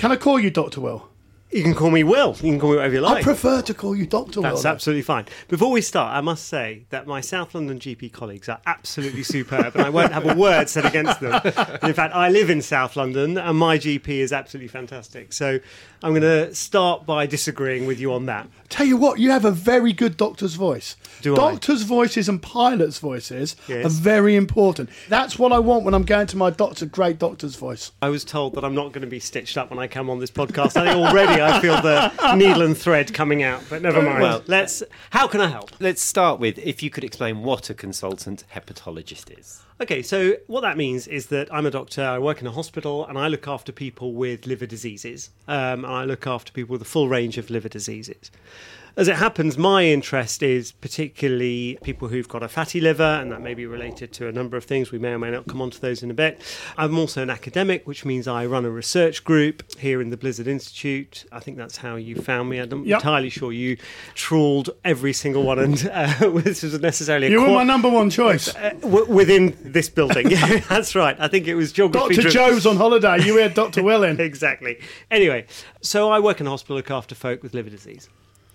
Can 0.00 0.10
I 0.10 0.16
call 0.16 0.40
you 0.40 0.50
Dr. 0.50 0.80
Will? 0.80 1.09
You 1.52 1.64
can 1.64 1.74
call 1.74 1.90
me 1.90 2.04
Will. 2.04 2.28
You 2.36 2.52
can 2.52 2.60
call 2.60 2.70
me 2.70 2.76
whatever 2.76 2.94
you 2.94 3.00
like. 3.00 3.18
I 3.18 3.22
prefer 3.22 3.60
to 3.62 3.74
call 3.74 3.96
you 3.96 4.06
Dr. 4.06 4.40
That's 4.40 4.62
Will. 4.62 4.70
absolutely 4.70 5.02
fine. 5.02 5.26
Before 5.48 5.72
we 5.72 5.80
start, 5.80 6.14
I 6.14 6.20
must 6.20 6.46
say 6.46 6.84
that 6.90 7.08
my 7.08 7.20
South 7.20 7.56
London 7.56 7.80
GP 7.80 8.12
colleagues 8.12 8.48
are 8.48 8.60
absolutely 8.66 9.24
superb, 9.24 9.74
and 9.74 9.84
I 9.84 9.90
won't 9.90 10.12
have 10.12 10.28
a 10.30 10.34
word 10.34 10.68
said 10.68 10.86
against 10.86 11.18
them. 11.18 11.34
In 11.82 11.92
fact, 11.92 12.14
I 12.14 12.28
live 12.28 12.50
in 12.50 12.62
South 12.62 12.94
London, 12.94 13.36
and 13.36 13.58
my 13.58 13.78
GP 13.78 14.08
is 14.08 14.32
absolutely 14.32 14.68
fantastic. 14.68 15.32
So 15.32 15.58
I'm 16.04 16.12
going 16.12 16.22
to 16.22 16.54
start 16.54 17.04
by 17.04 17.26
disagreeing 17.26 17.84
with 17.86 17.98
you 17.98 18.12
on 18.12 18.26
that. 18.26 18.46
Tell 18.68 18.86
you 18.86 18.96
what, 18.96 19.18
you 19.18 19.32
have 19.32 19.44
a 19.44 19.50
very 19.50 19.92
good 19.92 20.16
doctor's 20.16 20.54
voice. 20.54 20.94
Do 21.22 21.32
I? 21.34 21.36
doctors' 21.36 21.82
voices 21.82 22.28
and 22.28 22.40
pilots' 22.40 23.00
voices 23.00 23.56
Yes. 23.66 23.84
are 23.84 23.88
very 23.88 24.36
important. 24.36 24.88
That's 25.08 25.36
what 25.36 25.50
I 25.52 25.58
want 25.58 25.84
when 25.84 25.94
I'm 25.94 26.04
going 26.04 26.28
to 26.28 26.36
my 26.36 26.50
doctor. 26.50 26.86
Great 26.86 27.18
doctor's 27.18 27.56
voice. 27.56 27.90
I 28.00 28.08
was 28.10 28.22
told 28.24 28.54
that 28.54 28.64
I'm 28.64 28.76
not 28.76 28.92
going 28.92 29.00
to 29.02 29.08
be 29.08 29.18
stitched 29.18 29.58
up 29.58 29.70
when 29.70 29.80
I 29.80 29.88
come 29.88 30.08
on 30.08 30.20
this 30.20 30.30
podcast. 30.30 30.76
I 30.76 30.84
think 30.92 31.04
already 31.04 31.39
I 31.42 31.60
feel 31.60 31.80
the 31.80 32.34
needle 32.36 32.62
and 32.62 32.76
thread 32.76 33.12
coming 33.14 33.42
out, 33.42 33.62
but 33.68 33.82
never 33.82 34.00
mind. 34.02 34.20
Well- 34.20 34.42
Let's. 34.46 34.82
How 35.10 35.26
can 35.26 35.40
I 35.40 35.48
help? 35.48 35.70
Let's 35.80 36.02
start 36.02 36.40
with 36.40 36.58
if 36.58 36.82
you 36.82 36.90
could 36.90 37.04
explain 37.04 37.42
what 37.42 37.70
a 37.70 37.74
consultant 37.74 38.44
hepatologist 38.54 39.38
is. 39.38 39.62
Okay, 39.80 40.02
so 40.02 40.34
what 40.46 40.60
that 40.60 40.76
means 40.76 41.06
is 41.06 41.26
that 41.26 41.52
I'm 41.52 41.64
a 41.64 41.70
doctor, 41.70 42.04
I 42.04 42.18
work 42.18 42.40
in 42.42 42.46
a 42.46 42.50
hospital, 42.50 43.06
and 43.06 43.16
I 43.18 43.28
look 43.28 43.48
after 43.48 43.72
people 43.72 44.12
with 44.12 44.46
liver 44.46 44.66
diseases. 44.66 45.30
Um, 45.48 45.84
and 45.84 45.94
I 45.94 46.04
look 46.04 46.26
after 46.26 46.52
people 46.52 46.74
with 46.74 46.82
a 46.82 46.86
full 46.86 47.08
range 47.08 47.38
of 47.38 47.48
liver 47.48 47.68
diseases. 47.70 48.30
As 48.96 49.08
it 49.08 49.16
happens, 49.16 49.56
my 49.56 49.84
interest 49.84 50.42
is 50.42 50.72
particularly 50.72 51.78
people 51.82 52.08
who've 52.08 52.28
got 52.28 52.42
a 52.42 52.48
fatty 52.48 52.80
liver, 52.80 53.02
and 53.02 53.30
that 53.32 53.40
may 53.40 53.54
be 53.54 53.64
related 53.64 54.12
to 54.14 54.26
a 54.28 54.32
number 54.32 54.56
of 54.56 54.64
things. 54.64 54.90
We 54.92 54.98
may 54.98 55.10
or 55.10 55.18
may 55.18 55.30
not 55.30 55.46
come 55.46 55.62
onto 55.62 55.78
those 55.78 56.02
in 56.02 56.10
a 56.10 56.14
bit. 56.14 56.40
I'm 56.76 56.98
also 56.98 57.22
an 57.22 57.30
academic, 57.30 57.86
which 57.86 58.04
means 58.04 58.26
I 58.28 58.46
run 58.46 58.64
a 58.64 58.70
research 58.70 59.24
group 59.24 59.62
here 59.78 60.00
in 60.02 60.10
the 60.10 60.16
Blizard 60.16 60.46
Institute. 60.46 61.24
I 61.32 61.40
think 61.40 61.56
that's 61.56 61.78
how 61.78 61.96
you 61.96 62.16
found 62.16 62.50
me. 62.50 62.58
I'm 62.58 62.84
Yep. 62.84 62.98
entirely 63.00 63.30
sure 63.30 63.52
you 63.52 63.76
trawled 64.14 64.70
every 64.84 65.12
single 65.12 65.44
one, 65.44 65.58
and 65.58 65.88
uh, 65.92 66.28
this 66.40 66.62
was 66.62 66.78
necessarily 66.80 67.28
a 67.28 67.30
You 67.30 67.42
were 67.42 67.48
my 67.50 67.62
number 67.62 67.88
one 67.88 68.10
choice. 68.10 68.54
uh, 68.54 68.70
w- 68.80 69.06
within 69.12 69.56
this 69.62 69.88
building. 69.88 70.30
Yeah, 70.30 70.60
that's 70.68 70.94
right. 70.94 71.16
I 71.18 71.28
think 71.28 71.46
it 71.48 71.54
was 71.54 71.72
geography. 71.72 72.14
Dr. 72.16 72.28
Joe's 72.30 72.64
on 72.66 72.76
holiday. 72.76 73.22
You 73.24 73.36
had 73.38 73.54
Dr. 73.54 73.82
Will 73.88 74.04
in. 74.04 74.20
Exactly. 74.20 74.78
Anyway, 75.10 75.46
so 75.80 76.10
I 76.10 76.18
work 76.20 76.40
in 76.40 76.46
a 76.46 76.50
hospital, 76.50 76.76
look 76.76 76.90
after 76.90 77.14
folk 77.14 77.42
with 77.42 77.52
liver 77.54 77.70
disease. 77.70 78.08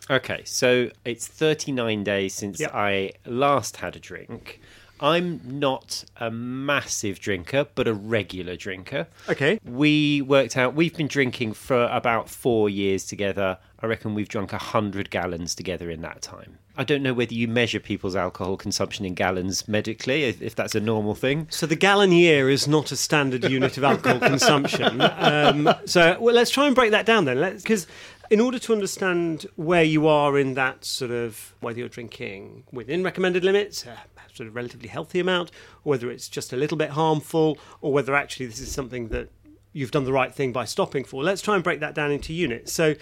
Okay, 0.09 0.41
so 0.45 0.89
it's 1.03 1.27
39 1.27 2.03
days 2.03 2.33
since 2.33 2.59
Yep. 2.59 2.71
I 2.73 3.11
last 3.25 3.77
had 3.77 3.95
a 3.95 3.99
drink. 3.99 4.61
I'm 4.99 5.41
not 5.43 6.05
a 6.17 6.31
massive 6.31 7.19
drinker, 7.19 7.67
but 7.75 7.87
a 7.87 7.93
regular 7.93 8.55
drinker. 8.55 9.07
Okay. 9.27 9.59
We 9.65 10.21
worked 10.21 10.55
out 10.55 10.73
we've 10.73 10.95
been 10.95 11.07
drinking 11.07 11.53
for 11.53 11.85
about 11.85 12.29
four 12.29 12.69
years 12.69 13.05
together. 13.05 13.57
I 13.81 13.87
reckon 13.87 14.13
we've 14.13 14.29
drunk 14.29 14.53
a 14.53 14.57
hundred 14.57 15.09
gallons 15.09 15.53
together 15.53 15.89
in 15.89 16.01
that 16.01 16.21
time. 16.21 16.59
I 16.77 16.83
don't 16.83 17.03
know 17.03 17.13
whether 17.13 17.33
you 17.33 17.47
measure 17.47 17.79
people's 17.79 18.15
alcohol 18.15 18.57
consumption 18.57 19.05
in 19.05 19.13
gallons 19.13 19.67
medically, 19.67 20.23
if, 20.23 20.41
if 20.41 20.55
that's 20.55 20.75
a 20.75 20.81
normal 20.81 21.15
thing. 21.15 21.47
So 21.49 21.65
the 21.65 21.75
gallon 21.75 22.11
year 22.11 22.49
is 22.49 22.67
not 22.67 22.91
a 22.91 22.97
standard 22.97 23.45
unit 23.49 23.77
of 23.77 23.83
alcohol 23.83 24.19
consumption. 24.29 24.99
Um, 25.01 25.73
so 25.85 26.17
well, 26.19 26.35
let's 26.35 26.51
try 26.51 26.67
and 26.67 26.75
break 26.75 26.91
that 26.91 27.05
down 27.05 27.25
then, 27.25 27.57
because 27.57 27.87
in 28.29 28.39
order 28.39 28.59
to 28.59 28.73
understand 28.73 29.45
where 29.55 29.83
you 29.83 30.07
are 30.07 30.38
in 30.38 30.53
that 30.55 30.83
sort 30.85 31.11
of 31.11 31.53
whether 31.59 31.79
you're 31.79 31.89
drinking 31.89 32.63
within 32.71 33.03
recommended 33.03 33.43
limits, 33.43 33.85
a 33.85 33.97
sort 34.33 34.47
of 34.47 34.55
relatively 34.55 34.88
healthy 34.89 35.19
amount, 35.19 35.51
or 35.83 35.91
whether 35.91 36.09
it's 36.11 36.27
just 36.29 36.51
a 36.53 36.57
little 36.57 36.77
bit 36.77 36.91
harmful, 36.91 37.57
or 37.81 37.93
whether 37.93 38.15
actually 38.15 38.45
this 38.47 38.59
is 38.59 38.71
something 38.71 39.09
that 39.09 39.29
you've 39.73 39.91
done 39.91 40.05
the 40.05 40.13
right 40.13 40.33
thing 40.33 40.51
by 40.51 40.65
stopping 40.65 41.03
for. 41.03 41.23
Let's 41.23 41.41
try 41.41 41.55
and 41.55 41.63
break 41.63 41.79
that 41.81 41.95
down 41.95 42.11
into 42.11 42.33
units. 42.33 42.71
So. 42.73 42.95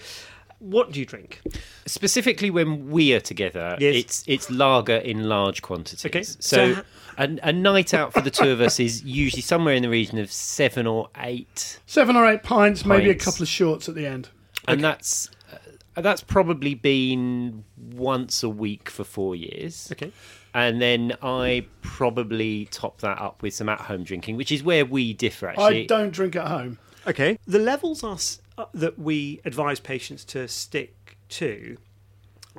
What 0.59 0.93
do 0.93 0.99
you 1.01 1.05
drink? 1.05 1.41
Specifically, 1.86 2.49
when 2.49 2.89
we 2.89 3.13
are 3.13 3.19
together, 3.19 3.75
Yes. 3.81 3.95
it's 3.95 4.23
it's 4.27 4.49
lager 4.49 4.95
in 4.95 5.27
large 5.27 5.62
quantities. 5.62 6.05
Okay, 6.05 6.23
So, 6.23 6.75
so 6.75 6.81
a, 7.17 7.38
a 7.43 7.51
night 7.51 7.93
out 7.93 8.13
for 8.13 8.21
the 8.21 8.31
two 8.31 8.49
of 8.49 8.62
us 8.62 8.79
is 8.79 9.03
usually 9.03 9.41
somewhere 9.41 9.73
in 9.73 9.83
the 9.83 9.89
region 9.89 10.19
of 10.19 10.31
seven 10.31 10.88
or 10.88 11.09
eight, 11.17 11.81
Seven 11.86 12.15
or 12.15 12.25
eight 12.25 12.43
pints, 12.43 12.86
maybe 12.86 13.09
a 13.09 13.15
couple 13.15 13.41
of 13.43 13.49
shorts 13.49 13.89
at 13.89 13.95
the 13.95 14.07
end. 14.07 14.29
And 14.67 14.84
that's 14.84 15.30
uh, 15.52 16.02
that's 16.02 16.21
probably 16.21 16.73
been 16.76 17.63
once 17.78 18.43
a 18.43 18.49
week 18.49 18.89
for 18.89 19.04
four 19.04 19.36
years. 19.36 19.89
Okay. 19.91 20.12
And 20.56 20.82
then 20.82 21.13
I 21.23 21.65
probably 21.82 22.65
top 22.71 22.99
that 23.02 23.17
up 23.19 23.41
with 23.41 23.54
some 23.56 23.69
at-home 23.69 24.04
drinking, 24.04 24.38
which 24.38 24.52
is 24.52 24.63
where 24.63 24.86
we 24.86 25.13
differ. 25.13 25.49
Actually, 25.49 25.84
I 25.84 25.86
don't 25.88 26.12
drink 26.12 26.36
at 26.36 26.47
home. 26.47 26.78
Okay. 27.08 27.39
The 27.47 27.60
levels 27.60 28.04
are, 28.04 28.13
s- 28.13 28.39
uh, 28.58 28.65
that 28.73 28.99
we 28.99 29.41
advise 29.45 29.80
patients 29.80 30.23
to 30.26 30.47
stick 30.47 31.17
to 31.30 31.78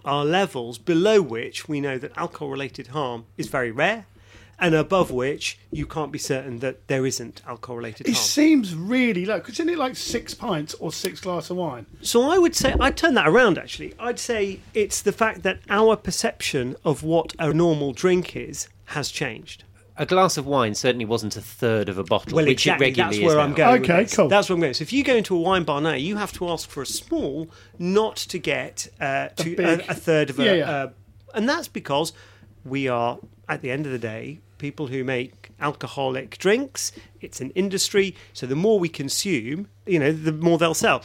are 0.05 0.25
levels 0.25 0.77
below 0.77 1.23
which 1.23 1.69
we 1.69 1.81
know 1.81 1.99
that 1.99 2.11
alcohol 2.17 2.49
related 2.51 2.89
harm 2.89 3.27
is 3.37 3.47
very 3.47 3.71
rare 3.71 4.07
and 4.59 4.75
above 4.75 5.11
which 5.11 5.59
you 5.73 5.87
can't 5.87 6.13
be 6.13 6.19
certain 6.19 6.61
that 6.61 6.87
there 6.89 7.05
isn't 7.07 7.43
alcohol 7.47 7.77
related 7.77 8.09
It 8.09 8.17
seems 8.17 8.75
really 8.75 9.25
low. 9.27 9.41
'cause 9.41 9.51
Isn't 9.55 9.69
it 9.69 9.79
like 9.79 9.97
six 9.97 10.35
pints 10.35 10.75
or 10.75 10.93
six 10.93 11.21
glass 11.21 11.51
of 11.51 11.57
wine? 11.57 11.87
So 12.03 12.23
I 12.31 12.39
would 12.39 12.55
say 12.55 12.75
I'd 12.81 12.97
turn 12.97 13.15
that 13.15 13.27
around 13.29 13.59
actually. 13.59 13.95
I'd 13.99 14.19
say 14.19 14.61
it's 14.75 15.03
the 15.03 15.13
fact 15.13 15.43
that 15.43 15.61
our 15.69 15.97
perception 15.97 16.77
of 16.85 17.03
what 17.03 17.35
a 17.39 17.53
normal 17.53 17.93
drink 17.93 18.37
is 18.37 18.69
has 18.87 19.11
changed. 19.11 19.65
a 19.97 20.05
glass 20.05 20.37
of 20.37 20.45
wine 20.45 20.75
certainly 20.75 21.05
wasn't 21.05 21.37
a 21.37 21.41
third 21.41 21.89
of 21.89 21.97
a 21.99 22.03
bottle, 22.03 22.35
Well, 22.35 22.45
which 22.47 22.67
exactly. 22.67 22.87
it 22.87 22.89
regularly 22.91 23.17
That's 23.19 23.27
where 23.29 23.39
is 23.39 23.45
I'm 23.45 23.51
now. 23.51 23.57
going. 23.57 23.81
with 23.83 23.91
Okay, 23.91 24.03
this. 24.03 24.17
cool. 24.17 24.29
That's 24.29 24.49
where 24.49 24.55
I'm 24.57 24.61
going. 24.61 24.75
So 24.75 24.83
if 24.83 24.93
you 24.93 25.05
go 25.05 25.15
into 25.15 25.37
a 25.37 25.41
wine 25.41 25.63
bar 25.63 25.81
now, 25.81 25.95
you 25.95 26.17
have 26.17 26.33
to 26.33 26.49
ask 26.49 26.69
for 26.69 26.83
a 26.83 26.87
small, 26.87 27.49
not 27.79 28.17
to 28.17 28.39
get 28.41 28.89
uh, 29.01 29.29
to 29.29 29.53
a, 29.53 29.55
big- 29.57 29.85
a 29.89 29.95
third 29.95 30.31
of 30.31 30.41
a. 30.41 30.45
Yeah, 30.45 30.53
yeah. 30.55 30.71
Uh, 30.71 30.89
and 31.33 31.49
that's 31.49 31.69
because 31.69 32.13
we 32.65 32.89
are, 32.89 33.21
at 33.49 33.63
the 33.63 33.71
end 33.71 33.87
of 33.87 33.93
the 33.93 33.99
day, 33.99 34.41
people 34.59 34.87
who 34.87 35.05
make 35.05 35.51
alcoholic 35.61 36.39
drinks. 36.39 36.93
It's 37.21 37.41
an 37.41 37.51
industry, 37.51 38.15
so 38.33 38.47
the 38.47 38.57
more 38.57 38.79
we 38.79 38.89
consume, 38.89 39.69
you 39.87 39.99
know, 39.99 40.13
the 40.13 40.33
more 40.33 40.59
they'll 40.59 40.75
sell. 40.75 41.03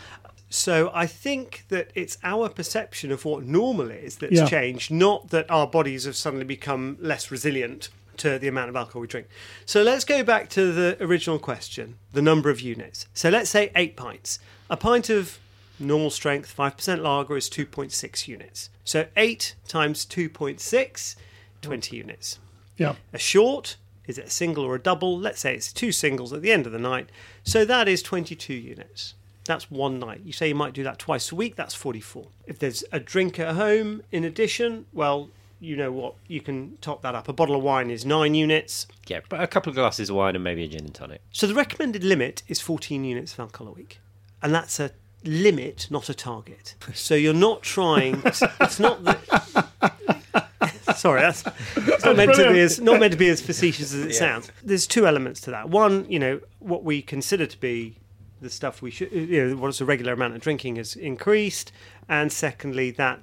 So 0.49 0.91
I 0.93 1.05
think 1.05 1.65
that 1.69 1.91
it's 1.93 2.17
our 2.23 2.49
perception 2.49 3.11
of 3.11 3.23
what 3.25 3.43
normal 3.43 3.91
is 3.91 4.15
that's 4.17 4.33
Yeah. 4.33 4.47
changed, 4.47 4.91
not 4.91 5.29
that 5.29 5.45
our 5.49 5.67
bodies 5.67 6.05
have 6.05 6.15
suddenly 6.15 6.45
become 6.45 6.97
less 6.99 7.29
resilient 7.29 7.89
to 8.17 8.39
the 8.39 8.47
amount 8.47 8.69
of 8.69 8.75
alcohol 8.75 9.01
we 9.01 9.07
drink. 9.07 9.27
So 9.65 9.83
let's 9.83 10.03
go 10.03 10.23
back 10.23 10.49
to 10.49 10.71
the 10.71 10.97
original 10.99 11.39
question, 11.39 11.95
the 12.13 12.21
number 12.21 12.49
of 12.49 12.59
units. 12.61 13.05
So 13.13 13.29
let's 13.29 13.49
say 13.49 13.71
8 13.75 13.95
pints. 13.95 14.39
A 14.69 14.75
pint 14.75 15.09
of 15.09 15.37
normal 15.79 16.09
strength 16.09 16.53
5% 16.53 17.01
lager 17.01 17.37
is 17.37 17.49
2.6 17.49 18.27
units. 18.27 18.69
So 18.83 19.05
8 19.15 19.55
times 19.67 20.05
2.6 20.05 21.15
20 21.61 21.95
units. 21.95 22.39
Yeah. 22.77 22.95
A 23.13 23.19
short 23.19 23.77
is 24.09 24.17
it 24.17 24.25
a 24.25 24.29
single 24.31 24.65
or 24.65 24.73
a 24.73 24.79
double? 24.79 25.19
Let's 25.19 25.39
say 25.39 25.53
it's 25.53 25.71
two 25.71 25.91
singles 25.91 26.33
at 26.33 26.41
the 26.41 26.51
end 26.51 26.65
of 26.65 26.71
the 26.71 26.79
night. 26.79 27.11
So 27.43 27.63
that 27.63 27.87
is 27.87 28.01
22 28.01 28.55
units. 28.55 29.13
That's 29.45 29.69
one 29.69 29.99
night. 29.99 30.21
You 30.25 30.33
say 30.33 30.47
you 30.47 30.55
might 30.55 30.73
do 30.73 30.83
that 30.83 30.97
twice 30.97 31.31
a 31.31 31.35
week, 31.35 31.55
that's 31.55 31.75
44. 31.75 32.27
If 32.47 32.57
there's 32.57 32.83
a 32.91 32.99
drink 32.99 33.39
at 33.39 33.55
home 33.55 34.01
in 34.11 34.23
addition, 34.23 34.87
well, 34.93 35.29
you 35.59 35.75
know 35.75 35.91
what, 35.91 36.15
you 36.27 36.41
can 36.41 36.77
top 36.81 37.03
that 37.03 37.13
up. 37.13 37.29
A 37.29 37.33
bottle 37.33 37.55
of 37.55 37.61
wine 37.61 37.91
is 37.91 38.03
nine 38.03 38.33
units. 38.33 38.87
Yeah, 39.05 39.19
but 39.29 39.43
a 39.43 39.47
couple 39.47 39.69
of 39.69 39.75
glasses 39.75 40.09
of 40.09 40.15
wine 40.15 40.33
and 40.33 40.43
maybe 40.43 40.63
a 40.63 40.67
gin 40.67 40.85
and 40.85 40.93
tonic. 40.93 41.21
So 41.31 41.45
the 41.45 41.53
recommended 41.53 42.03
limit 42.03 42.41
is 42.47 42.59
14 42.59 43.03
units 43.03 43.33
of 43.33 43.41
alcohol 43.41 43.67
a 43.67 43.71
week. 43.75 43.99
And 44.41 44.55
that's 44.55 44.79
a 44.79 44.89
limit, 45.23 45.85
not 45.91 46.09
a 46.09 46.15
target. 46.15 46.73
So 46.95 47.13
you're 47.13 47.33
not 47.33 47.61
trying, 47.61 48.23
it's 48.25 48.79
not 48.79 49.03
that. 49.03 50.18
Sorry, 50.99 51.21
that's 51.21 51.43
it's 51.75 52.05
not 52.05 52.15
meant 52.17 52.35
to 52.35 52.51
be 52.51 52.59
as 52.59 52.79
not 52.79 52.99
meant 52.99 53.11
to 53.13 53.17
be 53.17 53.29
as 53.29 53.41
facetious 53.41 53.93
as 53.93 54.01
it 54.05 54.11
Yeah. 54.11 54.19
sounds. 54.19 54.51
There's 54.63 54.85
two 54.85 55.07
elements 55.07 55.41
to 55.41 55.51
that. 55.51 55.69
One, 55.69 56.05
you 56.11 56.19
know, 56.19 56.39
what 56.59 56.83
we 56.83 57.01
consider 57.01 57.45
to 57.45 57.59
be 57.59 57.97
the 58.41 58.49
stuff 58.49 58.81
we 58.81 58.91
should, 58.91 59.11
you 59.11 59.45
know, 59.49 59.55
what's 59.57 59.81
a 59.81 59.85
regular 59.85 60.13
amount 60.13 60.35
of 60.35 60.41
drinking 60.41 60.75
has 60.77 60.95
increased, 60.95 61.71
and 62.07 62.31
secondly, 62.31 62.91
that 62.91 63.19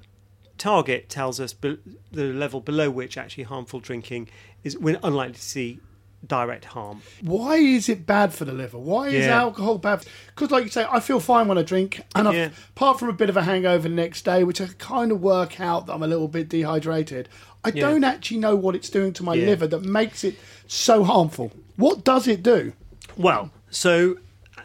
target 0.57 1.07
tells 1.09 1.39
us 1.39 1.53
be- 1.53 1.77
the 2.11 2.25
level 2.33 2.59
below 2.61 2.89
which 2.89 3.17
actually 3.17 3.43
harmful 3.43 3.79
drinking 3.79 4.27
is 4.63 4.77
we're 4.77 4.99
unlikely 5.03 5.35
to 5.35 5.41
see 5.41 5.79
direct 6.25 6.65
harm. 6.65 7.01
Why 7.21 7.57
is 7.57 7.87
it 7.89 8.07
bad 8.07 8.33
for 8.33 8.43
the 8.43 8.51
liver? 8.51 8.79
Why 8.79 9.09
is 9.09 9.25
Yeah. 9.25 9.37
alcohol 9.39 9.77
bad? 9.77 10.03
Because, 10.27 10.49
like 10.49 10.63
you 10.63 10.69
say, 10.71 10.85
I 10.91 10.99
feel 10.99 11.19
fine 11.19 11.47
when 11.47 11.59
I 11.59 11.61
drink, 11.61 12.01
and 12.15 12.27
Yeah. 12.33 12.49
apart 12.75 12.99
from 12.99 13.09
a 13.09 13.13
bit 13.13 13.29
of 13.29 13.37
a 13.37 13.43
hangover 13.43 13.87
the 13.87 13.93
next 13.93 14.25
day, 14.25 14.43
which 14.43 14.59
I 14.59 14.67
kind 14.79 15.11
of 15.11 15.21
work 15.21 15.59
out 15.61 15.85
that 15.85 15.93
I'm 15.93 16.01
a 16.01 16.07
little 16.07 16.27
bit 16.27 16.49
dehydrated, 16.49 17.29
I 17.63 17.71
don't 17.71 18.03
actually 18.03 18.37
know 18.37 18.55
what 18.55 18.75
it's 18.75 18.89
doing 18.89 19.13
to 19.13 19.23
my 19.23 19.33
Yeah. 19.35 19.47
liver 19.47 19.67
that 19.67 19.83
makes 19.83 20.23
it 20.23 20.35
so 20.67 21.03
harmful. 21.03 21.51
What 21.75 22.03
does 22.03 22.27
it 22.27 22.41
do? 22.43 22.73
Well, 23.17 23.51
so 23.69 24.17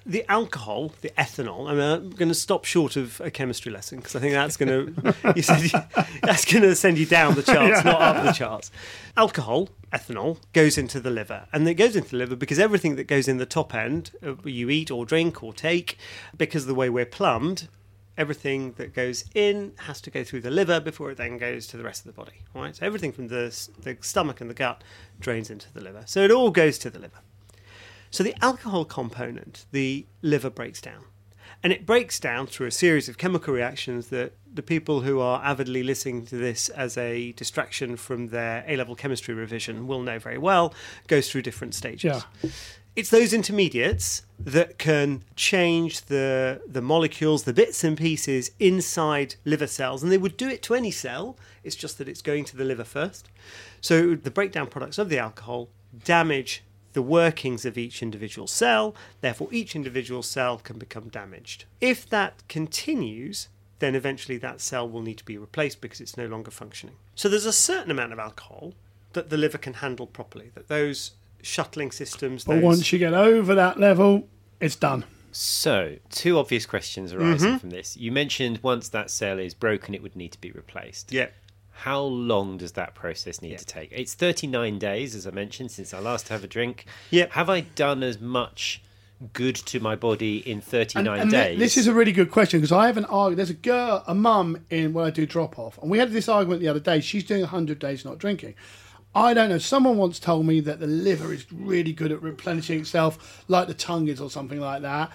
the 0.05 0.24
alcohol, 0.31 0.92
the 1.00 1.11
ethanol. 1.11 1.68
I 1.68 1.72
mean, 1.74 1.81
I'm 1.83 2.11
going 2.11 2.28
to 2.28 2.35
stop 2.35 2.64
short 2.64 2.96
of 2.96 3.20
a 3.20 3.31
chemistry 3.31 3.70
lesson 3.72 3.98
because 3.98 4.16
I 4.16 4.20
think 4.20 4.33
that's 4.35 4.57
going 4.57 4.94
to 5.22 5.33
you 5.37 5.42
said 5.42 5.70
that's 6.22 6.44
going 6.44 6.62
to 6.62 6.74
send 6.74 6.98
you 6.98 7.07
down 7.07 7.35
the 7.35 7.42
charts, 7.42 7.85
not 7.85 8.00
up 8.00 8.24
the 8.24 8.33
charts. 8.33 8.70
Alcohol, 9.16 9.68
ethanol, 9.92 10.38
goes 10.52 10.76
into 10.78 10.98
the 11.00 11.11
liver, 11.11 11.46
and 11.52 11.68
it 11.68 11.74
goes 11.74 11.94
into 11.96 12.11
the 12.11 12.16
liver 12.16 12.37
because 12.37 12.59
everything 12.59 12.96
that 12.96 13.05
goes 13.05 13.28
in 13.28 13.38
the 13.38 13.46
top 13.46 13.74
end, 13.74 14.11
uh, 14.26 14.35
you 14.44 14.70
eat 14.70 14.90
or 14.90 15.05
drink 15.05 15.42
or 15.42 15.52
take, 15.52 15.98
because 16.37 16.62
of 16.62 16.68
the 16.68 16.74
way 16.74 16.88
we're 16.90 17.07
plumbed. 17.07 17.68
Everything 18.18 18.72
that 18.72 18.92
goes 18.94 19.25
in 19.35 19.72
has 19.79 20.01
to 20.03 20.11
go 20.11 20.22
through 20.22 20.42
the 20.42 20.51
liver 20.51 20.81
before 20.81 21.11
it 21.11 21.16
then 21.16 21.38
goes 21.38 21.66
to 21.68 21.77
the 21.77 21.85
rest 21.85 22.07
of 22.07 22.14
the 22.14 22.20
body. 22.20 22.42
All 22.55 22.62
right, 22.62 22.77
so 22.77 22.85
everything 22.85 23.12
from 23.12 23.29
the, 23.29 23.57
the 23.81 23.96
stomach 24.01 24.40
and 24.40 24.51
the 24.51 24.55
gut 24.55 24.85
drains 25.18 25.48
into 25.51 25.72
the 25.72 25.81
liver. 25.81 26.03
So 26.07 26.20
it 26.22 26.31
all 26.31 26.51
goes 26.51 26.79
to 26.79 26.90
the 26.90 26.98
liver. 26.98 27.20
So 28.11 28.22
the 28.22 28.35
alcohol 28.42 28.85
component, 28.85 29.64
the 29.72 30.07
liver 30.20 30.51
breaks 30.51 30.81
down. 30.81 31.05
And 31.62 31.72
it 31.72 31.87
breaks 31.87 32.18
down 32.18 32.48
through 32.48 32.66
a 32.66 32.72
series 32.72 33.09
of 33.09 33.18
chemical 33.18 33.55
reactions 33.55 34.09
that 34.09 34.33
the 34.53 34.62
people 34.62 35.03
who 35.03 35.20
are 35.20 35.40
avidly 35.44 35.83
listening 35.83 36.27
to 36.27 36.37
this 36.37 36.68
as 36.70 36.98
a 36.98 37.33
distraction 37.33 37.96
from 37.96 38.29
their 38.29 38.64
A 38.66 38.77
level 38.77 38.96
chemistry 38.96 39.33
revision 39.33 39.87
will 39.87 40.03
know 40.03 40.18
very 40.18 40.38
well, 40.38 40.75
goes 41.07 41.31
through 41.31 41.42
different 41.42 41.75
stages. 41.75 42.25
Yeah. 42.42 42.51
It's 42.94 43.11
those 43.11 43.33
intermediates 43.33 44.22
that 44.38 44.78
can 44.78 45.22
change 45.35 46.02
the 46.02 46.61
the 46.66 46.83
molecules, 46.83 47.44
the 47.44 47.55
bits 47.55 47.85
and 47.85 47.96
pieces 47.96 48.50
inside 48.59 49.37
liver 49.44 49.66
cells, 49.66 50.02
and 50.02 50.12
they 50.12 50.18
would 50.18 50.37
do 50.37 50.48
it 50.48 50.62
to 50.64 50.74
any 50.74 50.90
cell. 50.90 51.37
It's 51.64 51.76
just 51.76 51.96
that 51.98 52.09
it's 52.09 52.22
going 52.22 52.44
to 52.46 52.57
the 52.57 52.64
liver 52.64 52.85
first. 52.85 53.31
So 53.81 54.14
the 54.14 54.31
breakdown 54.31 54.66
products 54.66 54.98
of 54.98 55.09
the 55.09 55.18
alcohol 55.18 55.68
damage 56.05 56.62
the 56.92 57.02
workings 57.02 57.64
of 57.64 57.78
each 57.78 58.02
individual 58.02 58.46
cell, 58.46 58.94
therefore 59.20 59.48
each 59.50 59.74
individual 59.74 60.22
cell 60.22 60.59
can 60.59 60.78
become 60.78 61.09
damaged. 61.09 61.64
If 61.81 62.09
that 62.11 62.42
continues, 62.48 63.48
then 63.78 63.94
eventually 63.94 64.38
that 64.38 64.61
cell 64.61 64.88
will 64.88 65.02
need 65.02 65.18
to 65.18 65.24
be 65.24 65.38
replaced 65.38 65.81
because 65.81 66.00
it's 66.00 66.16
no 66.16 66.26
longer 66.26 66.50
functioning. 66.50 66.96
So 67.14 67.28
there's 67.28 67.46
a 67.46 67.52
certain 67.52 67.90
amount 67.90 68.12
of 68.12 68.18
alcohol 68.18 68.74
that 69.12 69.31
the 69.31 69.37
liver 69.37 69.59
can 69.59 69.74
handle 69.74 70.07
properly, 70.07 70.50
that 70.55 70.68
those 70.68 71.12
shuttling 71.42 71.90
systems, 71.90 72.44
But 72.44 72.55
those 72.55 72.62
once 72.64 72.92
you 72.92 72.98
get 72.98 73.12
over 73.14 73.55
that 73.55 73.78
level, 73.78 74.28
it's 74.61 74.76
done. 74.76 75.05
So, 75.33 75.96
two 76.11 76.38
obvious 76.38 76.66
questions 76.66 77.12
Mm-hmm. 77.12 77.22
arising 77.22 77.59
from 77.59 77.70
this. 77.70 77.96
You 77.96 78.12
mentioned 78.12 78.61
once 78.62 78.88
that 78.90 79.11
cell 79.11 79.38
is 79.38 79.55
broken, 79.55 79.94
it 79.94 80.02
would 80.02 80.14
need 80.16 80.33
to 80.33 80.40
be 80.40 80.50
replaced. 80.52 81.12
Yeah. 81.12 81.28
How 81.70 82.00
long 82.02 82.59
does 82.59 82.72
that 82.72 82.94
process 82.94 83.40
need 83.42 83.52
Yeah. 83.52 83.57
to 83.57 83.66
take? 83.66 83.90
It's 83.92 84.14
39 84.14 84.78
days, 84.78 85.14
as 85.14 85.26
I 85.26 85.31
mentioned, 85.31 85.70
since 85.70 85.92
I 85.94 85.98
last 86.00 86.28
had 86.28 86.44
a 86.44 86.46
drink. 86.46 86.85
Yep. 87.11 87.33
Have 87.33 87.48
I 87.50 87.61
done 87.61 88.02
as 88.02 88.20
much 88.20 88.83
good 89.33 89.55
to 89.57 89.81
my 89.81 89.96
body 89.96 90.37
in 90.38 90.61
39 90.61 91.07
And, 91.14 91.22
and 91.22 91.31
thi- 91.31 91.37
days? 91.37 91.59
this 91.59 91.76
is 91.78 91.87
a 91.87 91.94
really 91.94 92.12
good 92.12 92.31
question 92.31 92.61
because 92.61 92.72
I 92.72 92.87
have 92.87 92.98
an 92.98 93.05
argument. 93.07 93.37
There's 93.38 93.50
a 93.50 93.55
girl, 93.55 94.05
a 94.07 94.14
mum 94.14 94.59
in 94.68 94.92
when 94.92 95.07
I 95.07 95.11
do 95.11 95.24
drop 95.26 95.59
off, 95.59 95.78
and 95.81 95.90
we 95.90 95.98
had 95.98 96.12
this 96.12 96.28
argument 96.28 96.61
the 96.61 96.68
other 96.68 96.81
day. 96.81 97.00
She's 97.00 97.24
doing 97.24 97.40
100 97.40 97.78
days 97.78 98.05
not 98.05 98.18
drinking. 98.18 98.55
I 99.14 99.35
don't 99.35 99.51
know. 99.51 99.59
Someone 99.59 99.98
once 99.98 100.18
told 100.18 100.46
me 100.46 100.61
that 100.61 100.81
the 100.81 100.87
liver 100.87 101.33
is 101.33 101.51
really 101.53 101.92
good 101.92 102.12
at 102.12 102.22
replenishing 102.22 102.81
itself, 102.81 103.44
like 103.46 103.68
the 103.68 103.75
tongue 103.75 104.09
is, 104.09 104.20
or 104.20 104.31
something 104.31 104.61
like 104.61 104.83
that. 104.83 105.12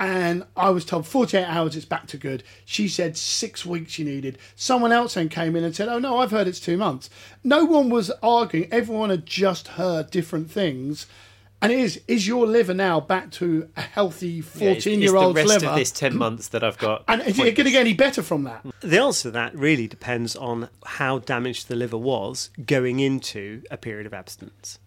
And 0.00 0.44
I 0.56 0.70
was 0.70 0.84
told 0.84 1.06
48 1.06 1.44
hours 1.44 1.76
it's 1.76 1.84
back 1.84 2.08
to 2.08 2.16
good. 2.16 2.42
She 2.64 2.88
said 2.88 3.16
six 3.16 3.64
weeks 3.64 3.92
she 3.92 4.02
needed. 4.02 4.38
Someone 4.56 4.90
else 4.90 5.14
then 5.14 5.28
came 5.28 5.54
in 5.54 5.62
and 5.62 5.76
said, 5.76 5.88
Oh 5.88 6.00
no, 6.00 6.18
I've 6.18 6.32
heard 6.32 6.48
it's 6.48 6.58
two 6.58 6.76
months. 6.76 7.08
No 7.44 7.64
one 7.64 7.88
was 7.88 8.10
arguing. 8.20 8.72
Everyone 8.72 9.10
had 9.10 9.26
just 9.26 9.68
heard 9.68 10.10
different 10.10 10.50
things. 10.50 11.06
And 11.62 11.72
it 11.72 11.78
is, 11.78 12.00
is 12.08 12.26
your 12.26 12.46
liver 12.46 12.74
now 12.74 13.00
back 13.00 13.30
to 13.32 13.68
a 13.76 13.80
healthy 13.82 14.40
14 14.40 15.00
year 15.00 15.14
old's 15.16 15.38
It's 15.38 15.48
the 15.48 15.52
rest 15.52 15.62
liver? 15.62 15.72
of 15.72 15.78
this 15.78 15.92
10 15.92 16.16
months 16.16 16.48
that 16.48 16.64
I've 16.64 16.76
got. 16.78 17.04
And 17.06 17.22
is 17.22 17.38
it 17.38 17.54
going 17.54 17.66
to 17.66 17.70
get 17.70 17.80
any 17.80 17.94
better 17.94 18.20
from 18.22 18.42
that? 18.44 18.66
The 18.80 18.98
answer 18.98 19.28
to 19.28 19.30
that 19.30 19.54
really 19.56 19.86
depends 19.86 20.34
on 20.34 20.68
how 20.84 21.20
damaged 21.20 21.68
the 21.68 21.76
liver 21.76 21.96
was 21.96 22.50
going 22.66 22.98
into 22.98 23.62
a 23.70 23.76
period 23.76 24.06
of 24.06 24.12
abstinence. 24.12 24.80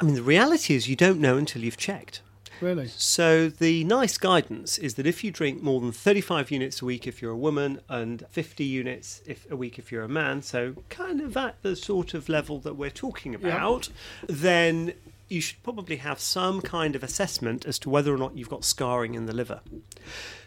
I 0.00 0.04
mean, 0.04 0.14
the 0.14 0.22
reality 0.22 0.74
is 0.74 0.88
you 0.88 0.96
don't 0.96 1.20
know 1.20 1.36
until 1.36 1.62
you've 1.62 1.76
checked. 1.76 2.22
Really? 2.60 2.88
So 2.88 3.48
the 3.48 3.84
NICE 3.84 4.18
guidance 4.18 4.76
is 4.78 4.94
that 4.94 5.06
if 5.06 5.24
you 5.24 5.30
drink 5.30 5.62
more 5.62 5.80
than 5.80 5.92
35 5.92 6.50
units 6.50 6.82
a 6.82 6.84
week 6.84 7.06
if 7.06 7.22
you're 7.22 7.32
a 7.32 7.36
woman 7.36 7.80
and 7.88 8.24
50 8.30 8.64
units 8.64 9.22
if 9.26 9.50
a 9.50 9.56
week 9.56 9.78
if 9.78 9.90
you're 9.90 10.04
a 10.04 10.08
man, 10.08 10.42
so 10.42 10.74
kind 10.90 11.20
of 11.22 11.36
at 11.36 11.60
the 11.62 11.74
sort 11.74 12.12
of 12.14 12.28
level 12.28 12.58
that 12.60 12.74
we're 12.76 12.90
talking 12.90 13.34
about, 13.34 13.88
then 14.28 14.92
you 15.30 15.40
should 15.40 15.62
probably 15.62 15.96
have 15.96 16.18
some 16.18 16.60
kind 16.60 16.96
of 16.96 17.02
assessment 17.02 17.64
as 17.64 17.78
to 17.78 17.88
whether 17.88 18.12
or 18.12 18.18
not 18.18 18.36
you've 18.36 18.48
got 18.48 18.64
scarring 18.64 19.14
in 19.14 19.26
the 19.26 19.32
liver. 19.32 19.60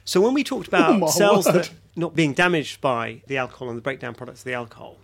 So 0.03 0.19
when 0.19 0.33
we 0.33 0.43
talked 0.43 0.67
oh, 0.71 0.77
about 0.77 1.01
Oh, 1.01 1.07
cells 1.07 1.45
word. 1.45 1.55
that 1.55 1.71
not 1.95 2.15
being 2.15 2.33
damaged 2.33 2.81
by 2.81 3.21
the 3.27 3.37
alcohol 3.37 3.69
and 3.69 3.77
the 3.77 3.81
breakdown 3.81 4.13
products 4.13 4.41
of 4.41 4.45
the 4.45 4.53
alcohol 4.53 4.97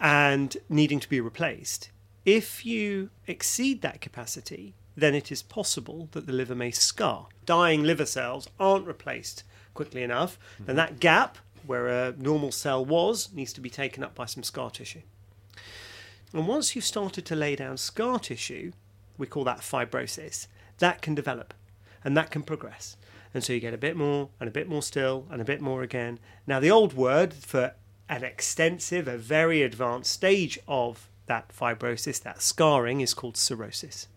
and 0.00 0.56
needing 0.68 0.98
to 0.98 1.08
be 1.08 1.20
replaced, 1.20 1.90
if 2.24 2.66
you 2.66 3.10
exceed 3.26 3.80
that 3.82 4.00
capacity, 4.00 4.74
then 4.96 5.14
it 5.14 5.30
is 5.30 5.42
possible 5.42 6.08
that 6.12 6.26
the 6.26 6.32
liver 6.32 6.54
may 6.54 6.72
scar. 6.72 7.28
Dying 7.46 7.84
liver 7.84 8.06
cells 8.06 8.48
aren't 8.58 8.86
replaced 8.86 9.44
quickly 9.74 10.02
enough, 10.02 10.38
then 10.58 10.66
mm-hmm. 10.66 10.76
that 10.76 11.00
gap 11.00 11.38
where 11.64 11.86
a 11.86 12.12
normal 12.18 12.50
cell 12.50 12.84
was 12.84 13.32
needs 13.32 13.52
to 13.52 13.60
be 13.60 13.70
taken 13.70 14.02
up 14.02 14.14
by 14.14 14.26
some 14.26 14.42
scar 14.42 14.70
tissue. 14.70 15.02
And 16.32 16.48
once 16.48 16.74
you've 16.74 16.84
started 16.84 17.24
to 17.26 17.36
lay 17.36 17.56
down 17.56 17.76
scar 17.76 18.18
tissue, 18.18 18.72
we 19.18 19.26
call 19.26 19.44
that 19.44 19.60
fibrosis, 19.60 20.46
that 20.78 21.02
can 21.02 21.14
develop 21.14 21.54
and 22.04 22.16
that 22.16 22.30
can 22.30 22.42
progress. 22.42 22.96
And 23.34 23.42
so 23.42 23.52
you 23.52 23.60
get 23.60 23.74
a 23.74 23.78
bit 23.78 23.96
more 23.96 24.28
and 24.40 24.48
a 24.48 24.52
bit 24.52 24.68
more 24.68 24.82
still 24.82 25.26
and 25.30 25.40
a 25.40 25.44
bit 25.44 25.60
more 25.60 25.82
again. 25.82 26.18
Now, 26.46 26.60
the 26.60 26.70
old 26.70 26.92
word 26.92 27.32
for 27.32 27.74
an 28.08 28.24
extensive, 28.24 29.08
a 29.08 29.16
very 29.16 29.62
advanced 29.62 30.12
stage 30.12 30.58
of 30.68 31.08
that 31.26 31.48
fibrosis, 31.48 32.22
that 32.22 32.42
scarring, 32.42 33.00
is 33.00 33.14
called 33.14 33.36
cirrhosis. 33.36 34.08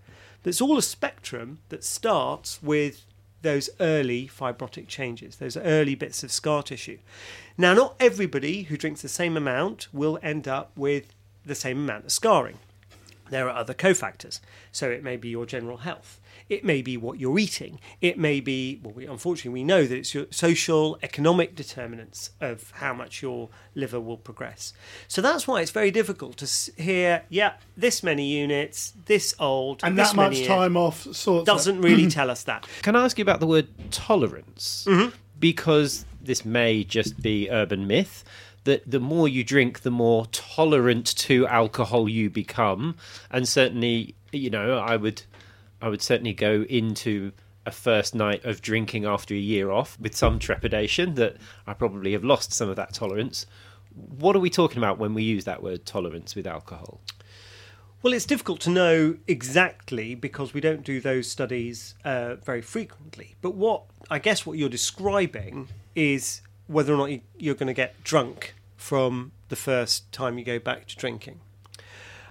But 0.43 0.49
it's 0.49 0.61
all 0.61 0.77
a 0.77 0.81
spectrum 0.81 1.59
that 1.69 1.83
starts 1.83 2.61
with 2.61 3.05
those 3.41 3.69
early 3.79 4.27
fibrotic 4.27 4.87
changes, 4.87 5.37
those 5.37 5.55
early 5.55 5.95
bits 5.95 6.23
of 6.23 6.31
scar 6.31 6.63
tissue. 6.63 6.97
Now, 7.57 7.73
not 7.73 7.95
everybody 7.99 8.63
who 8.63 8.75
drinks 8.75 9.01
the 9.01 9.07
same 9.07 9.37
amount 9.37 9.87
will 9.93 10.19
end 10.21 10.47
up 10.47 10.71
with 10.75 11.13
the 11.45 11.55
same 11.55 11.77
amount 11.77 12.05
of 12.05 12.11
scarring. 12.11 12.57
There 13.29 13.49
are 13.49 13.55
other 13.55 13.73
cofactors. 13.73 14.39
So 14.71 14.89
it 14.89 15.03
may 15.03 15.17
be 15.17 15.29
your 15.29 15.45
general 15.45 15.77
health. 15.77 16.19
It 16.47 16.63
may 16.63 16.83
be 16.83 16.95
what 16.95 17.19
you're 17.19 17.39
eating. 17.39 17.79
It 18.01 18.19
may 18.19 18.39
be, 18.39 18.79
well, 18.83 18.93
we, 18.93 19.05
unfortunately, 19.07 19.51
we 19.51 19.63
know 19.63 19.85
that 19.85 19.95
it's 19.97 20.13
your 20.13 20.27
social, 20.29 20.99
economic 21.01 21.55
determinants 21.55 22.29
of 22.39 22.69
how 22.75 22.93
much 22.93 23.23
your 23.23 23.49
liver 23.73 23.99
will 23.99 24.17
progress. 24.17 24.71
So 25.07 25.21
that's 25.21 25.47
why 25.47 25.61
it's 25.61 25.71
very 25.71 25.89
difficult 25.89 26.37
to 26.37 26.45
s- 26.45 26.69
hear, 26.77 27.23
yeah, 27.29 27.53
this 27.75 28.03
many 28.03 28.25
units, 28.27 28.93
this 29.05 29.33
old, 29.39 29.81
And 29.83 29.97
this 29.97 30.09
that 30.11 30.15
much 30.15 30.43
time 30.45 30.77
off 30.77 31.07
sorts 31.15 31.47
doesn't 31.47 31.81
really 31.81 32.07
tell 32.09 32.29
us 32.29 32.43
that. 32.43 32.67
Can 32.83 32.95
I 32.95 33.05
ask 33.05 33.17
you 33.17 33.23
about 33.23 33.39
the 33.39 33.47
word 33.47 33.67
tolerance? 33.91 34.85
Mm-hmm. 34.87 35.15
Because 35.39 36.05
this 36.21 36.45
may 36.45 36.83
just 36.83 37.21
be 37.21 37.49
urban 37.49 37.87
myth 37.87 38.23
that 38.65 38.89
the 38.89 38.99
more 38.99 39.27
you 39.27 39.43
drink, 39.43 39.81
the 39.81 39.91
more 39.91 40.25
tolerant 40.27 41.15
to 41.17 41.47
alcohol 41.47 42.07
you 42.09 42.29
become, 42.29 42.95
and 43.31 43.47
certainly, 43.47 44.15
you 44.31 44.49
know, 44.49 44.77
I 44.77 44.95
would, 44.97 45.23
I 45.81 45.89
would 45.89 46.01
certainly 46.01 46.33
go 46.33 46.63
into 46.69 47.31
a 47.65 47.71
first 47.71 48.13
night 48.13 48.43
of 48.45 48.61
drinking 48.61 49.05
after 49.05 49.33
a 49.33 49.37
year 49.37 49.71
off 49.71 49.99
with 49.99 50.15
some 50.15 50.37
trepidation 50.37 51.15
that 51.15 51.37
I 51.65 51.73
probably 51.73 52.11
have 52.11 52.23
lost 52.23 52.53
some 52.53 52.69
of 52.69 52.75
that 52.75 52.93
tolerance. 52.93 53.45
What 53.95 54.35
are 54.35 54.39
we 54.39 54.49
talking 54.49 54.77
about 54.77 54.99
when 54.99 55.13
we 55.13 55.23
use 55.23 55.45
that 55.45 55.63
word 55.63 55.85
tolerance 55.85 56.35
with 56.35 56.45
alcohol? 56.45 56.99
Well, 58.01 58.13
it's 58.13 58.25
difficult 58.25 58.59
to 58.61 58.69
know 58.69 59.17
exactly 59.27 60.13
because 60.15 60.53
we 60.53 60.61
don't 60.61 60.83
do 60.83 60.99
those 60.99 61.29
studies 61.31 61.95
uh, 62.03 62.35
very 62.35 62.61
frequently. 62.61 63.35
But 63.41 63.55
what 63.55 63.83
I 64.11 64.19
guess 64.19 64.45
what 64.45 64.57
you're 64.57 64.69
describing 64.69 65.69
is 65.95 66.41
whether 66.67 66.93
or 66.93 66.97
not 66.97 67.11
you- 67.11 67.21
you're 67.37 67.55
going 67.55 67.67
to 67.67 67.73
get 67.73 68.03
drunk 68.03 68.54
from 68.75 69.31
the 69.49 69.55
first 69.55 70.11
time 70.11 70.37
you 70.37 70.45
go 70.45 70.59
back 70.59 70.87
to 70.87 70.95
drinking. 70.95 71.39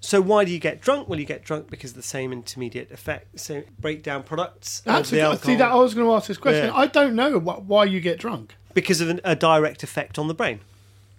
So 0.01 0.21
why 0.21 0.45
do 0.45 0.51
you 0.51 0.59
get 0.59 0.81
drunk? 0.81 1.09
Well, 1.09 1.19
you 1.19 1.25
get 1.25 1.43
drunk 1.43 1.69
because 1.69 1.91
of 1.91 1.95
the 1.97 2.03
same 2.03 2.31
intermediate 2.31 2.91
effect, 2.91 3.39
same 3.39 3.63
breakdown 3.79 4.21
products 4.23 4.79
of 4.81 4.85
That's 4.85 5.09
the 5.09 5.19
a, 5.19 5.23
alcohol, 5.23 5.45
see 5.45 5.55
that 5.55 5.71
I 5.71 5.75
was 5.75 5.95
going 5.95 6.05
to 6.05 6.13
ask 6.13 6.27
this 6.27 6.37
question. 6.37 6.65
Yeah. 6.67 6.75
I 6.75 6.85
don't 6.85 7.15
know 7.15 7.39
what, 7.39 7.63
why 7.63 7.85
you 7.85 7.99
get 7.99 8.19
drunk. 8.19 8.55
because 8.75 9.01
of 9.01 9.09
an, 9.09 9.19
a 9.23 9.35
direct 9.35 9.81
effect 9.81 10.19
on 10.19 10.27
the 10.27 10.35
brain. 10.35 10.59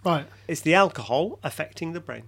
Right, 0.04 0.26
It's 0.46 0.60
the 0.60 0.72
alcohol 0.74 1.40
affecting 1.42 1.92
the 1.92 1.98
brain, 1.98 2.24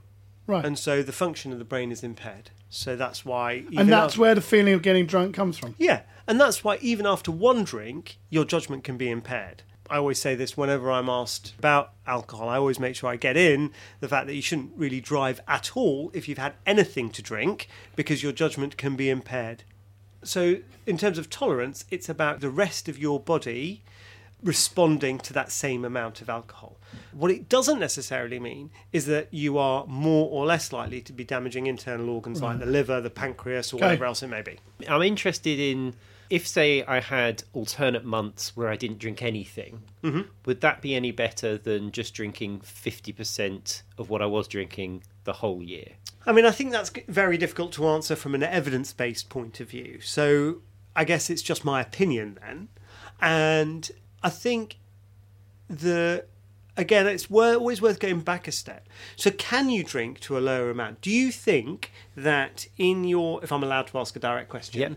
right. 0.48 0.64
and 0.64 0.76
so 0.76 1.00
the 1.00 1.12
function 1.12 1.52
of 1.52 1.60
the 1.60 1.64
brain 1.64 1.92
is 1.92 2.02
impaired. 2.02 2.50
So 2.70 2.96
that's 2.96 3.24
why. 3.24 3.62
and 3.76 3.88
that's 3.88 4.14
after- 4.14 4.20
where 4.20 4.34
the 4.34 4.40
feeling 4.40 4.74
of 4.74 4.82
getting 4.82 5.06
drunk 5.06 5.32
comes 5.36 5.56
from. 5.58 5.76
Yeah, 5.78 6.00
and 6.26 6.40
that's 6.40 6.64
why 6.64 6.78
even 6.80 7.06
after 7.06 7.30
one 7.30 7.62
drink, 7.62 8.18
your 8.30 8.44
judgment 8.44 8.82
can 8.82 8.96
be 8.96 9.08
impaired. 9.08 9.62
I 9.90 9.96
always 9.96 10.18
say 10.20 10.34
this 10.34 10.56
whenever 10.56 10.90
I'm 10.90 11.08
asked 11.08 11.54
about 11.58 11.92
alcohol. 12.06 12.48
I 12.48 12.56
always 12.58 12.78
make 12.78 12.94
sure 12.96 13.08
I 13.10 13.16
get 13.16 13.36
in 13.36 13.70
the 14.00 14.08
fact 14.08 14.26
that 14.26 14.34
you 14.34 14.42
shouldn't 14.42 14.72
really 14.76 15.00
drive 15.00 15.40
at 15.48 15.76
all 15.76 16.10
if 16.14 16.28
you've 16.28 16.38
had 16.38 16.54
anything 16.66 17.10
to 17.10 17.22
drink 17.22 17.68
because 17.96 18.22
your 18.22 18.32
judgment 18.32 18.76
can 18.76 18.96
be 18.96 19.08
impaired. 19.08 19.64
So, 20.22 20.56
in 20.84 20.98
terms 20.98 21.16
of 21.16 21.30
tolerance, 21.30 21.84
it's 21.90 22.08
about 22.08 22.40
the 22.40 22.50
rest 22.50 22.88
of 22.88 22.98
your 22.98 23.20
body 23.20 23.82
responding 24.42 25.18
to 25.18 25.32
that 25.32 25.50
same 25.50 25.84
amount 25.84 26.20
of 26.20 26.28
alcohol. 26.28 26.76
What 27.12 27.30
it 27.30 27.48
doesn't 27.48 27.80
necessarily 27.80 28.38
mean 28.38 28.70
is 28.92 29.06
that 29.06 29.28
you 29.32 29.58
are 29.58 29.84
more 29.86 30.28
or 30.30 30.46
less 30.46 30.72
likely 30.72 31.00
to 31.02 31.12
be 31.12 31.24
damaging 31.24 31.66
internal 31.66 32.08
organs 32.10 32.40
like 32.42 32.58
the 32.60 32.66
liver, 32.66 33.00
the 33.00 33.10
pancreas, 33.10 33.72
or 33.72 33.76
Okay. 33.76 33.86
whatever 33.86 34.04
else 34.04 34.22
it 34.22 34.28
may 34.28 34.42
be. 34.42 34.58
I'm 34.86 35.02
interested 35.02 35.58
in 35.58 35.94
if, 36.30 36.46
say, 36.46 36.82
I 36.84 37.00
had 37.00 37.42
alternate 37.52 38.04
months 38.04 38.56
where 38.56 38.68
I 38.68 38.76
didn't 38.76 38.98
drink 38.98 39.22
anything, 39.22 39.82
mm-hmm. 40.02 40.22
would 40.44 40.60
that 40.60 40.82
be 40.82 40.94
any 40.94 41.10
better 41.10 41.56
than 41.56 41.90
just 41.90 42.14
drinking 42.14 42.60
50% 42.60 43.82
of 43.96 44.10
what 44.10 44.22
I 44.22 44.26
was 44.26 44.48
drinking 44.48 45.02
the 45.24 45.34
whole 45.34 45.62
year? 45.62 45.92
I 46.26 46.32
mean, 46.32 46.44
I 46.44 46.50
think 46.50 46.72
that's 46.72 46.92
very 47.08 47.38
difficult 47.38 47.72
to 47.72 47.88
answer 47.88 48.14
from 48.14 48.34
an 48.34 48.42
evidence 48.42 48.92
based 48.92 49.30
point 49.30 49.60
of 49.60 49.70
view. 49.70 50.00
So 50.00 50.60
I 50.94 51.04
guess 51.04 51.30
it's 51.30 51.42
just 51.42 51.64
my 51.64 51.80
opinion 51.80 52.38
then. 52.42 52.68
And 53.20 53.90
I 54.22 54.30
think 54.30 54.76
the. 55.68 56.26
Again, 56.76 57.08
it's 57.08 57.28
always 57.28 57.82
worth 57.82 57.98
going 57.98 58.20
back 58.20 58.46
a 58.46 58.52
step. 58.52 58.88
So, 59.16 59.32
can 59.32 59.68
you 59.68 59.82
drink 59.82 60.20
to 60.20 60.38
a 60.38 60.40
lower 60.40 60.70
amount? 60.70 61.00
Do 61.00 61.10
you 61.10 61.32
think 61.32 61.90
that 62.16 62.68
in 62.76 63.02
your, 63.02 63.42
if 63.42 63.50
I'm 63.50 63.64
allowed 63.64 63.88
to 63.88 63.98
ask 63.98 64.14
a 64.14 64.20
direct 64.20 64.48
question, 64.48 64.80
Yep. 64.82 64.92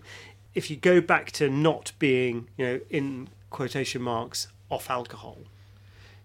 If 0.54 0.70
you 0.70 0.76
go 0.76 1.02
back 1.02 1.32
to 1.32 1.50
not 1.50 1.92
being, 2.00 2.48
you 2.58 2.66
know, 2.66 2.80
in 2.90 3.30
quotation 3.50 4.02
marks, 4.02 4.48
off 4.70 4.90
alcohol, 4.90 5.38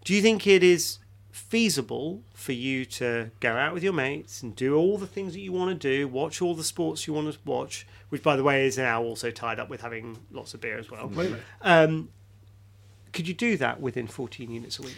do 0.05 0.15
you 0.15 0.23
think 0.23 0.47
it 0.47 0.63
is 0.63 0.99
feasible 1.33 2.23
for 2.33 2.53
you 2.53 2.85
to 2.87 3.31
go 3.41 3.53
out 3.57 3.75
with 3.75 3.83
your 3.83 3.93
mates 3.93 4.43
and 4.43 4.57
do 4.57 4.75
all 4.75 4.97
the 4.97 5.07
things 5.07 5.35
that 5.35 5.41
you 5.41 5.53
want 5.53 5.69
to 5.71 5.75
do, 5.97 6.09
watch 6.09 6.41
all 6.41 6.55
the 6.55 6.65
sports 6.65 7.07
you 7.07 7.13
want 7.13 7.31
to 7.31 7.39
watch, 7.45 7.87
which, 8.09 8.23
by 8.23 8.37
the 8.37 8.43
way, 8.43 8.67
is 8.67 8.79
now 8.79 9.03
also 9.03 9.31
tied 9.31 9.59
up 9.61 9.69
with 9.69 9.83
having 9.83 10.19
lots 10.33 10.55
of 10.55 10.61
beer 10.61 10.79
as 10.79 10.91
well? 10.91 11.09
Wait 11.09 11.33
a. 11.33 11.85
Um, 11.85 12.09
could 13.13 13.29
you 13.29 13.35
do 13.35 13.57
that 13.59 13.81
within 13.81 14.07
14 14.07 14.51
units 14.51 14.79
a 14.79 14.83
week? 14.83 14.97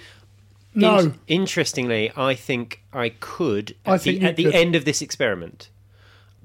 No, 0.74 0.98
In- 0.98 1.18
interestingly, 1.26 2.12
I 2.16 2.34
think 2.34 2.82
I 2.92 3.08
could 3.08 3.74
at, 3.84 3.94
I 3.94 3.98
think 3.98 4.20
the, 4.20 4.26
at 4.26 4.36
the 4.36 4.54
end 4.54 4.76
of 4.76 4.84
this 4.84 5.02
experiment. 5.02 5.70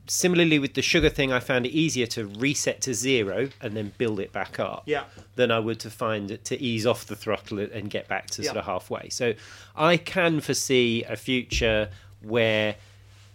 Similarly, 0.08 0.60
with 0.60 0.74
the 0.74 0.82
sugar 0.82 1.10
thing, 1.10 1.32
I 1.32 1.40
found 1.40 1.66
it 1.66 1.70
easier 1.70 2.06
to 2.08 2.26
reset 2.26 2.82
to 2.82 2.94
zero 2.94 3.50
and 3.62 3.76
then 3.76 3.94
build 3.98 4.20
it 4.20 4.34
back 4.34 4.60
up 4.60 4.84
Yeah. 4.86 5.06
than 5.36 5.50
I 5.50 5.60
would 5.60 5.80
to 5.82 5.90
find 5.90 6.30
it 6.30 6.44
to 6.46 6.62
ease 6.62 6.86
off 6.86 7.06
the 7.06 7.16
throttle 7.16 7.60
and 7.60 7.90
get 7.90 8.08
back 8.10 8.28
to 8.32 8.44
sort 8.44 8.58
of 8.58 8.66
halfway. 8.66 9.10
So 9.10 9.34
I 9.76 9.96
can 9.98 10.42
foresee 10.42 11.04
a 11.08 11.16
future 11.16 11.90
where 12.22 12.76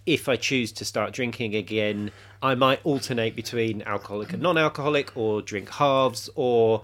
if 0.04 0.28
I 0.28 0.36
choose 0.36 0.72
to 0.72 0.84
start 0.84 1.12
drinking 1.12 1.54
again, 1.54 2.10
I 2.42 2.54
might 2.54 2.80
alternate 2.84 3.34
between 3.34 3.82
alcoholic 3.82 4.32
and 4.32 4.42
non 4.42 4.56
alcoholic 4.58 5.16
or 5.16 5.40
drink 5.42 5.70
halves 5.70 6.28
or 6.34 6.82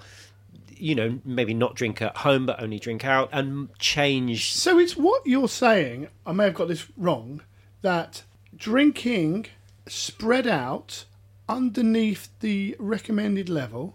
you 0.76 0.94
know, 0.94 1.20
maybe 1.24 1.54
not 1.54 1.74
drink 1.76 2.02
at 2.02 2.16
home 2.18 2.46
but 2.46 2.60
only 2.62 2.78
drink 2.78 3.04
out 3.04 3.28
and 3.32 3.68
change 3.78 4.52
So 4.54 4.78
it's 4.78 4.96
what 4.96 5.24
you're 5.26 5.48
saying. 5.48 6.08
I 6.26 6.32
may 6.32 6.44
have 6.44 6.54
got 6.54 6.68
this 6.68 6.86
wrong. 6.96 7.42
That 7.82 8.22
drinking 8.56 9.46
spread 9.86 10.46
out 10.46 11.04
underneath 11.48 12.28
the 12.40 12.76
recommended 12.78 13.48
level 13.48 13.94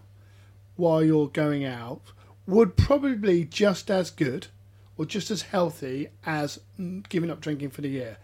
while 0.76 1.02
you're 1.02 1.28
going 1.28 1.64
out 1.64 2.00
would 2.46 2.76
probably 2.76 3.44
just 3.44 3.90
as 3.90 4.10
good 4.10 4.46
or 4.96 5.04
just 5.04 5.30
as 5.30 5.42
healthy 5.42 6.08
as 6.24 6.60
mm, 6.78 7.06
giving 7.08 7.30
up 7.30 7.40
drinking 7.40 7.70
for 7.70 7.80
the 7.80 7.88
year. 7.88 8.18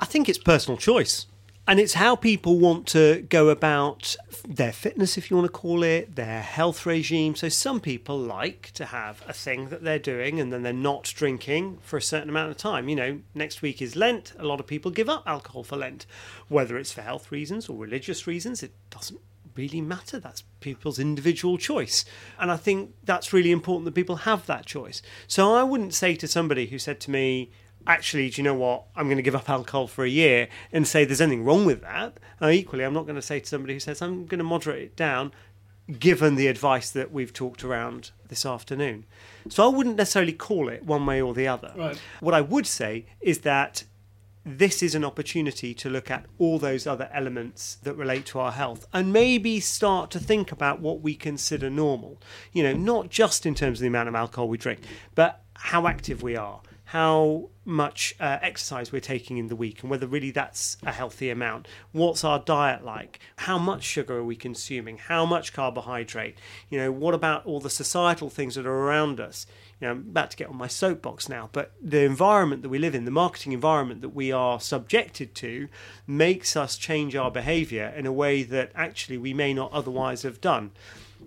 I 0.00 0.04
think 0.04 0.28
it's 0.28 0.38
personal 0.38 0.78
choice. 0.78 1.26
And 1.66 1.78
it's 1.78 1.94
how 1.94 2.16
people 2.16 2.58
want 2.58 2.88
to 2.88 3.22
go 3.28 3.48
about 3.48 4.16
their 4.46 4.72
fitness, 4.72 5.16
if 5.16 5.30
you 5.30 5.36
want 5.36 5.46
to 5.46 5.52
call 5.52 5.84
it, 5.84 6.16
their 6.16 6.42
health 6.42 6.84
regime. 6.84 7.36
So, 7.36 7.48
some 7.48 7.78
people 7.78 8.18
like 8.18 8.72
to 8.74 8.86
have 8.86 9.22
a 9.28 9.32
thing 9.32 9.68
that 9.68 9.84
they're 9.84 10.00
doing 10.00 10.40
and 10.40 10.52
then 10.52 10.62
they're 10.62 10.72
not 10.72 11.04
drinking 11.04 11.78
for 11.80 11.96
a 11.96 12.02
certain 12.02 12.28
amount 12.28 12.50
of 12.50 12.56
time. 12.56 12.88
You 12.88 12.96
know, 12.96 13.20
next 13.32 13.62
week 13.62 13.80
is 13.80 13.94
Lent. 13.94 14.32
A 14.40 14.44
lot 14.44 14.58
of 14.58 14.66
people 14.66 14.90
give 14.90 15.08
up 15.08 15.22
alcohol 15.24 15.62
for 15.62 15.76
Lent, 15.76 16.04
whether 16.48 16.76
it's 16.76 16.90
for 16.90 17.02
health 17.02 17.30
reasons 17.30 17.68
or 17.68 17.76
religious 17.76 18.26
reasons. 18.26 18.64
It 18.64 18.72
doesn't 18.90 19.20
really 19.54 19.80
matter. 19.80 20.18
That's 20.18 20.42
people's 20.58 20.98
individual 20.98 21.58
choice. 21.58 22.04
And 22.40 22.50
I 22.50 22.56
think 22.56 22.92
that's 23.04 23.32
really 23.32 23.52
important 23.52 23.84
that 23.84 23.94
people 23.94 24.16
have 24.16 24.46
that 24.46 24.66
choice. 24.66 25.00
So, 25.28 25.54
I 25.54 25.62
wouldn't 25.62 25.94
say 25.94 26.16
to 26.16 26.26
somebody 26.26 26.66
who 26.66 26.80
said 26.80 26.98
to 27.00 27.12
me, 27.12 27.52
actually, 27.86 28.30
do 28.30 28.40
you 28.40 28.44
know 28.44 28.54
what? 28.54 28.84
I'm 28.96 29.06
going 29.06 29.16
to 29.16 29.22
give 29.22 29.34
up 29.34 29.48
alcohol 29.48 29.86
for 29.86 30.04
a 30.04 30.08
year 30.08 30.48
and 30.72 30.86
say 30.86 31.04
there's 31.04 31.20
anything 31.20 31.44
wrong 31.44 31.64
with 31.64 31.82
that. 31.82 32.18
Uh, 32.40 32.48
equally, 32.48 32.84
I'm 32.84 32.94
not 32.94 33.04
going 33.04 33.16
to 33.16 33.22
say 33.22 33.40
to 33.40 33.46
somebody 33.46 33.74
who 33.74 33.80
says 33.80 34.02
I'm 34.02 34.26
going 34.26 34.38
to 34.38 34.44
moderate 34.44 34.82
it 34.82 34.96
down, 34.96 35.32
given 35.98 36.36
the 36.36 36.46
advice 36.46 36.90
that 36.90 37.12
we've 37.12 37.32
talked 37.32 37.64
around 37.64 38.10
this 38.28 38.46
afternoon. 38.46 39.04
So 39.48 39.64
I 39.64 39.74
wouldn't 39.74 39.96
necessarily 39.96 40.32
call 40.32 40.68
it 40.68 40.84
one 40.84 41.04
way 41.06 41.20
or 41.20 41.34
the 41.34 41.48
other. 41.48 41.72
Right. 41.76 42.00
What 42.20 42.34
I 42.34 42.40
would 42.40 42.66
say 42.66 43.06
is 43.20 43.40
that 43.40 43.84
this 44.44 44.82
is 44.82 44.94
an 44.94 45.04
opportunity 45.04 45.72
to 45.72 45.88
look 45.88 46.10
at 46.10 46.26
all 46.38 46.58
those 46.58 46.86
other 46.86 47.08
elements 47.12 47.76
that 47.82 47.94
relate 47.94 48.26
to 48.26 48.40
our 48.40 48.52
health 48.52 48.86
and 48.92 49.12
maybe 49.12 49.60
start 49.60 50.10
to 50.10 50.18
think 50.18 50.50
about 50.50 50.80
what 50.80 51.00
we 51.00 51.14
consider 51.14 51.70
normal. 51.70 52.20
You 52.52 52.64
know, 52.64 52.72
not 52.72 53.08
just 53.08 53.46
in 53.46 53.54
terms 53.54 53.78
of 53.78 53.82
the 53.82 53.88
amount 53.88 54.08
of 54.08 54.14
alcohol 54.14 54.48
we 54.48 54.58
drink, 54.58 54.80
but 55.14 55.42
how 55.54 55.86
active 55.86 56.22
we 56.22 56.36
are, 56.36 56.60
how 56.92 57.48
much 57.64 58.14
uh, 58.20 58.38
exercise 58.42 58.92
we're 58.92 59.00
taking 59.00 59.38
in 59.38 59.46
the 59.46 59.56
week, 59.56 59.80
and 59.80 59.90
whether 59.90 60.06
really 60.06 60.30
that's 60.30 60.76
a 60.82 60.92
healthy 60.92 61.30
amount. 61.30 61.66
What's 61.92 62.22
our 62.22 62.38
diet 62.38 62.84
like? 62.84 63.18
How 63.36 63.56
much 63.56 63.82
sugar 63.82 64.18
are 64.18 64.24
we 64.24 64.36
consuming? 64.36 64.98
How 64.98 65.24
much 65.24 65.54
carbohydrate? 65.54 66.36
You 66.68 66.78
know, 66.78 66.92
what 66.92 67.14
about 67.14 67.46
all 67.46 67.60
the 67.60 67.70
societal 67.70 68.28
things 68.28 68.56
that 68.56 68.66
are 68.66 68.70
around 68.70 69.20
us? 69.20 69.46
You 69.80 69.86
know, 69.86 69.92
I'm 69.92 69.98
about 70.00 70.32
to 70.32 70.36
get 70.36 70.50
on 70.50 70.56
my 70.56 70.66
soapbox 70.66 71.30
now, 71.30 71.48
but 71.52 71.72
the 71.82 72.02
environment 72.02 72.60
that 72.60 72.68
we 72.68 72.78
live 72.78 72.94
in, 72.94 73.06
the 73.06 73.10
marketing 73.10 73.52
environment 73.52 74.02
that 74.02 74.14
we 74.14 74.30
are 74.30 74.60
subjected 74.60 75.34
to, 75.36 75.68
makes 76.06 76.56
us 76.58 76.76
change 76.76 77.16
our 77.16 77.30
behaviour 77.30 77.86
in 77.96 78.04
a 78.04 78.12
way 78.12 78.42
that 78.42 78.70
actually 78.74 79.16
we 79.16 79.32
may 79.32 79.54
not 79.54 79.72
otherwise 79.72 80.24
have 80.24 80.42
done. 80.42 80.72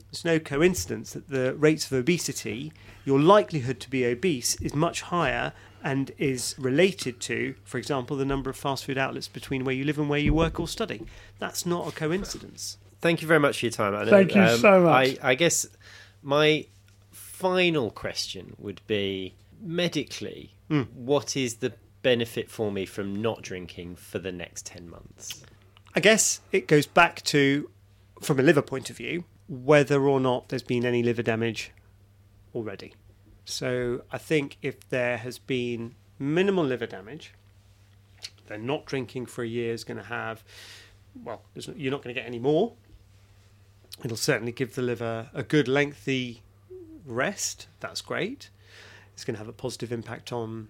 It's 0.09 0.25
no 0.25 0.39
coincidence 0.39 1.13
that 1.13 1.29
the 1.29 1.53
rates 1.55 1.85
of 1.85 1.93
obesity, 1.97 2.71
your 3.05 3.19
likelihood 3.19 3.79
to 3.81 3.89
be 3.89 4.05
obese, 4.05 4.55
is 4.61 4.73
much 4.73 5.01
higher 5.03 5.53
and 5.83 6.11
is 6.17 6.55
related 6.57 7.19
to, 7.21 7.55
for 7.63 7.77
example, 7.77 8.17
the 8.17 8.25
number 8.25 8.49
of 8.49 8.57
fast 8.57 8.85
food 8.85 8.97
outlets 8.97 9.27
between 9.27 9.63
where 9.65 9.75
you 9.75 9.83
live 9.83 9.99
and 9.99 10.09
where 10.09 10.19
you 10.19 10.33
work 10.33 10.59
or 10.59 10.67
study. 10.67 11.05
That's 11.39 11.65
not 11.65 11.87
a 11.87 11.91
coincidence. 11.91 12.77
Thank 13.01 13.21
you 13.21 13.27
very 13.27 13.39
much 13.39 13.59
for 13.59 13.65
your 13.67 13.71
time. 13.71 13.93
Anna. 13.93 14.09
Thank 14.09 14.33
you 14.33 14.57
so 14.57 14.81
much. 14.81 15.17
I, 15.21 15.29
I 15.31 15.35
guess 15.35 15.67
my 16.23 16.65
final 17.11 17.91
question 17.91 18.55
would 18.57 18.81
be 18.87 19.35
medically, 19.61 20.51
Hmm. 20.69 20.81
what 20.93 21.37
is 21.37 21.55
the 21.57 21.73
benefit 22.01 22.49
for 22.49 22.71
me 22.71 22.85
from 22.87 23.21
not 23.21 23.43
drinking 23.43 23.95
for 23.95 24.17
the 24.17 24.31
next 24.31 24.65
10 24.65 24.89
months? 24.89 25.43
I 25.95 25.99
guess 25.99 26.41
it 26.51 26.67
goes 26.67 26.87
back 26.87 27.21
to, 27.25 27.69
from 28.21 28.39
a 28.39 28.43
liver 28.43 28.61
point 28.63 28.89
of 28.89 28.97
view, 28.97 29.23
whether 29.47 30.07
or 30.07 30.19
not 30.19 30.49
there's 30.49 30.63
been 30.63 30.85
any 30.85 31.03
liver 31.03 31.23
damage 31.23 31.71
already. 32.53 32.93
So 33.45 34.01
I 34.11 34.17
think 34.17 34.57
if 34.61 34.89
there 34.89 35.17
has 35.17 35.37
been 35.37 35.95
minimal 36.17 36.65
liver 36.65 36.87
damage, 36.87 37.33
then 38.47 38.65
not 38.65 38.85
drinking 38.85 39.27
for 39.27 39.43
a 39.43 39.47
year 39.47 39.73
is 39.73 39.83
going 39.83 39.97
to 39.97 40.03
have, 40.03 40.43
well, 41.23 41.41
you're 41.75 41.91
not 41.91 42.03
going 42.03 42.13
to 42.13 42.19
get 42.19 42.27
any 42.27 42.39
more. 42.39 42.73
It'll 44.03 44.17
certainly 44.17 44.51
give 44.51 44.75
the 44.75 44.81
liver 44.81 45.29
a 45.33 45.43
good 45.43 45.67
lengthy 45.67 46.41
rest. 47.05 47.67
That's 47.79 48.01
great. 48.01 48.49
It's 49.13 49.23
going 49.23 49.35
to 49.35 49.39
have 49.39 49.47
a 49.47 49.53
positive 49.53 49.91
impact 49.91 50.33
on 50.33 50.69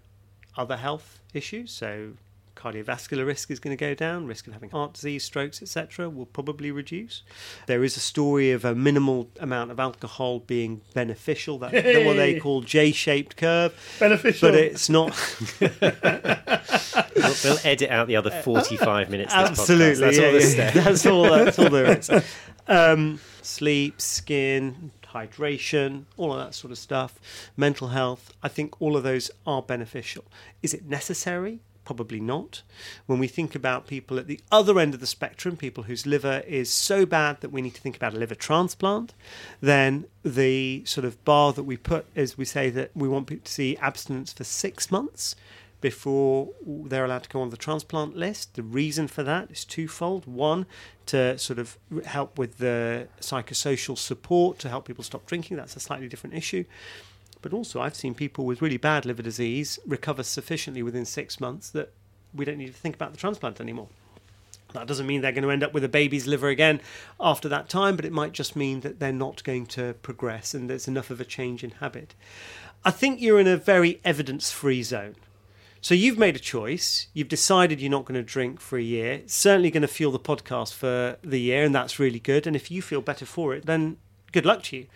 other 0.57 0.77
health 0.77 1.19
issues. 1.33 1.71
So, 1.71 2.13
cardiovascular 2.55 3.25
risk 3.25 3.51
is 3.51 3.59
going 3.59 3.75
to 3.75 3.79
go 3.79 3.93
down, 3.93 4.25
risk 4.27 4.47
of 4.47 4.53
having 4.53 4.69
heart 4.69 4.93
disease, 4.93 5.23
strokes, 5.23 5.61
etc., 5.61 6.09
will 6.09 6.25
probably 6.25 6.71
reduce. 6.71 7.21
There 7.67 7.83
is 7.83 7.97
a 7.97 7.99
story 7.99 8.51
of 8.51 8.65
a 8.65 8.73
minimal 8.73 9.29
amount 9.39 9.71
of 9.71 9.79
alcohol 9.79 10.39
being 10.39 10.81
beneficial. 10.93 11.59
That's 11.59 11.73
Hey. 11.73 12.05
what 12.05 12.15
they 12.15 12.39
call 12.39 12.61
J-shaped 12.61 13.37
curve, 13.37 13.73
Beneficial. 13.99 14.49
but 14.49 14.55
it's 14.59 14.89
not. 14.89 15.13
We'll, 17.15 17.33
we'll 17.43 17.57
edit 17.63 17.89
out 17.89 18.07
the 18.07 18.17
other 18.17 18.29
45 18.29 19.09
minutes. 19.09 19.33
Of 19.33 19.49
Absolutely, 19.51 19.95
podcast. 19.95 19.99
That's 19.99 20.17
yeah, 20.17 20.63
all 20.65 20.75
yeah. 20.75 20.83
that's 20.83 21.05
all. 21.05 21.23
That's 21.23 21.59
all 21.59 21.69
there 21.69 21.97
is. 21.97 22.09
Um, 22.67 23.19
sleep, 23.43 24.01
skin, 24.01 24.89
hydration, 25.13 26.05
all 26.17 26.33
of 26.33 26.39
that 26.43 26.55
sort 26.55 26.71
of 26.71 26.79
stuff. 26.79 27.19
Mental 27.55 27.89
health. 27.89 28.33
I 28.41 28.47
think 28.47 28.81
all 28.81 28.97
of 28.97 29.03
those 29.03 29.29
are 29.45 29.61
beneficial. 29.61 30.23
Is 30.63 30.73
it 30.73 30.83
necessary? 30.85 31.59
Probably 31.85 32.19
not. 32.19 32.63
When 33.05 33.19
we 33.19 33.27
think 33.27 33.55
about 33.55 33.87
people 33.87 34.17
at 34.17 34.27
the 34.27 34.39
other 34.51 34.79
end 34.79 34.93
of 34.95 34.99
the 34.99 35.07
spectrum, 35.07 35.55
people 35.55 35.83
whose 35.83 36.05
liver 36.05 36.43
is 36.47 36.71
so 36.71 37.05
bad 37.05 37.41
that 37.41 37.51
we 37.51 37.61
need 37.61 37.75
to 37.75 37.81
think 37.81 37.95
about 37.95 38.13
a 38.13 38.17
liver 38.17 38.35
transplant, 38.35 39.13
then 39.61 40.05
the 40.23 40.83
sort 40.85 41.05
of 41.05 41.23
bar 41.23 41.53
that 41.53 41.63
we 41.63 41.77
put 41.77 42.07
is 42.15 42.37
we 42.37 42.45
say 42.45 42.71
that 42.71 42.89
we 42.95 43.07
want 43.07 43.27
people 43.27 43.45
to 43.45 43.51
see 43.51 43.77
abstinence 43.77 44.33
for 44.33 44.43
six 44.43 44.91
months 44.91 45.35
before 45.79 46.49
they're 46.65 47.05
allowed 47.05 47.21
to 47.21 47.29
go 47.29 47.41
on 47.41 47.51
the 47.51 47.57
transplant 47.57 48.17
list. 48.17 48.55
The 48.55 48.63
reason 48.63 49.07
for 49.07 49.21
that 49.21 49.51
is 49.51 49.63
twofold. 49.63 50.25
One, 50.25 50.65
to 51.05 51.37
sort 51.37 51.59
of 51.59 51.77
help 52.05 52.39
with 52.39 52.57
the 52.57 53.07
psychosocial 53.21 53.95
support 53.95 54.57
to 54.59 54.69
help 54.69 54.87
people 54.87 55.03
stop 55.03 55.27
drinking. 55.27 55.57
That's 55.57 55.75
a 55.75 55.79
slightly 55.79 56.07
different 56.07 56.35
issue. 56.35 56.65
But 57.45 57.53
also, 57.53 57.79
I've 57.79 57.93
seen 57.93 58.15
people 58.15 58.43
with 58.43 58.59
really 58.59 58.77
bad 58.77 59.05
liver 59.05 59.21
disease 59.21 59.77
recover 59.85 60.23
sufficiently 60.23 60.81
within 60.81 61.05
six 61.05 61.39
months 61.39 61.69
that 61.69 61.93
we 62.33 62.43
don't 62.43 62.57
need 62.57 62.73
to 62.73 62.73
think 62.73 62.95
about 62.95 63.11
the 63.11 63.19
transplant 63.19 63.61
anymore. 63.61 63.87
That 64.73 64.87
doesn't 64.87 65.05
mean 65.05 65.21
they're 65.21 65.31
going 65.31 65.43
to 65.43 65.51
end 65.51 65.63
up 65.63 65.71
with 65.71 65.83
a 65.83 65.87
baby's 65.87 66.25
liver 66.25 66.47
again 66.47 66.81
after 67.19 67.47
that 67.49 67.69
time, 67.69 67.97
but 67.97 68.03
it 68.03 68.11
might 68.11 68.31
just 68.31 68.55
mean 68.55 68.79
that 68.79 68.99
they're 68.99 69.13
not 69.13 69.43
going 69.43 69.67
to 69.67 69.93
progress 70.01 70.55
and 70.55 70.67
there's 70.67 70.87
enough 70.87 71.11
of 71.11 71.21
a 71.21 71.23
change 71.23 71.63
in 71.63 71.69
habit. 71.69 72.15
I 72.83 72.89
think 72.89 73.21
you're 73.21 73.39
in 73.39 73.45
a 73.45 73.57
very 73.57 74.01
evidence 74.03 74.49
free 74.49 74.81
zone. 74.81 75.13
So 75.81 75.93
you've 75.93 76.17
made 76.17 76.35
a 76.35 76.39
choice. 76.39 77.09
You've 77.13 77.27
decided 77.27 77.79
you're 77.79 77.91
not 77.91 78.05
going 78.05 78.19
to 78.19 78.23
drink 78.23 78.59
for 78.59 78.79
a 78.79 78.81
year. 78.81 79.11
It's 79.11 79.35
certainly 79.35 79.69
going 79.69 79.83
to 79.83 79.87
fuel 79.87 80.11
the 80.11 80.17
podcast 80.17 80.73
for 80.73 81.17
the 81.21 81.39
year, 81.39 81.63
and 81.63 81.75
that's 81.75 81.99
really 81.99 82.19
good. 82.19 82.47
And 82.47 82.55
if 82.55 82.71
you 82.71 82.81
feel 82.81 83.01
better 83.01 83.27
for 83.27 83.53
it, 83.53 83.67
then 83.67 83.97
good 84.31 84.47
luck 84.47 84.63
to 84.63 84.77
you. 84.77 84.87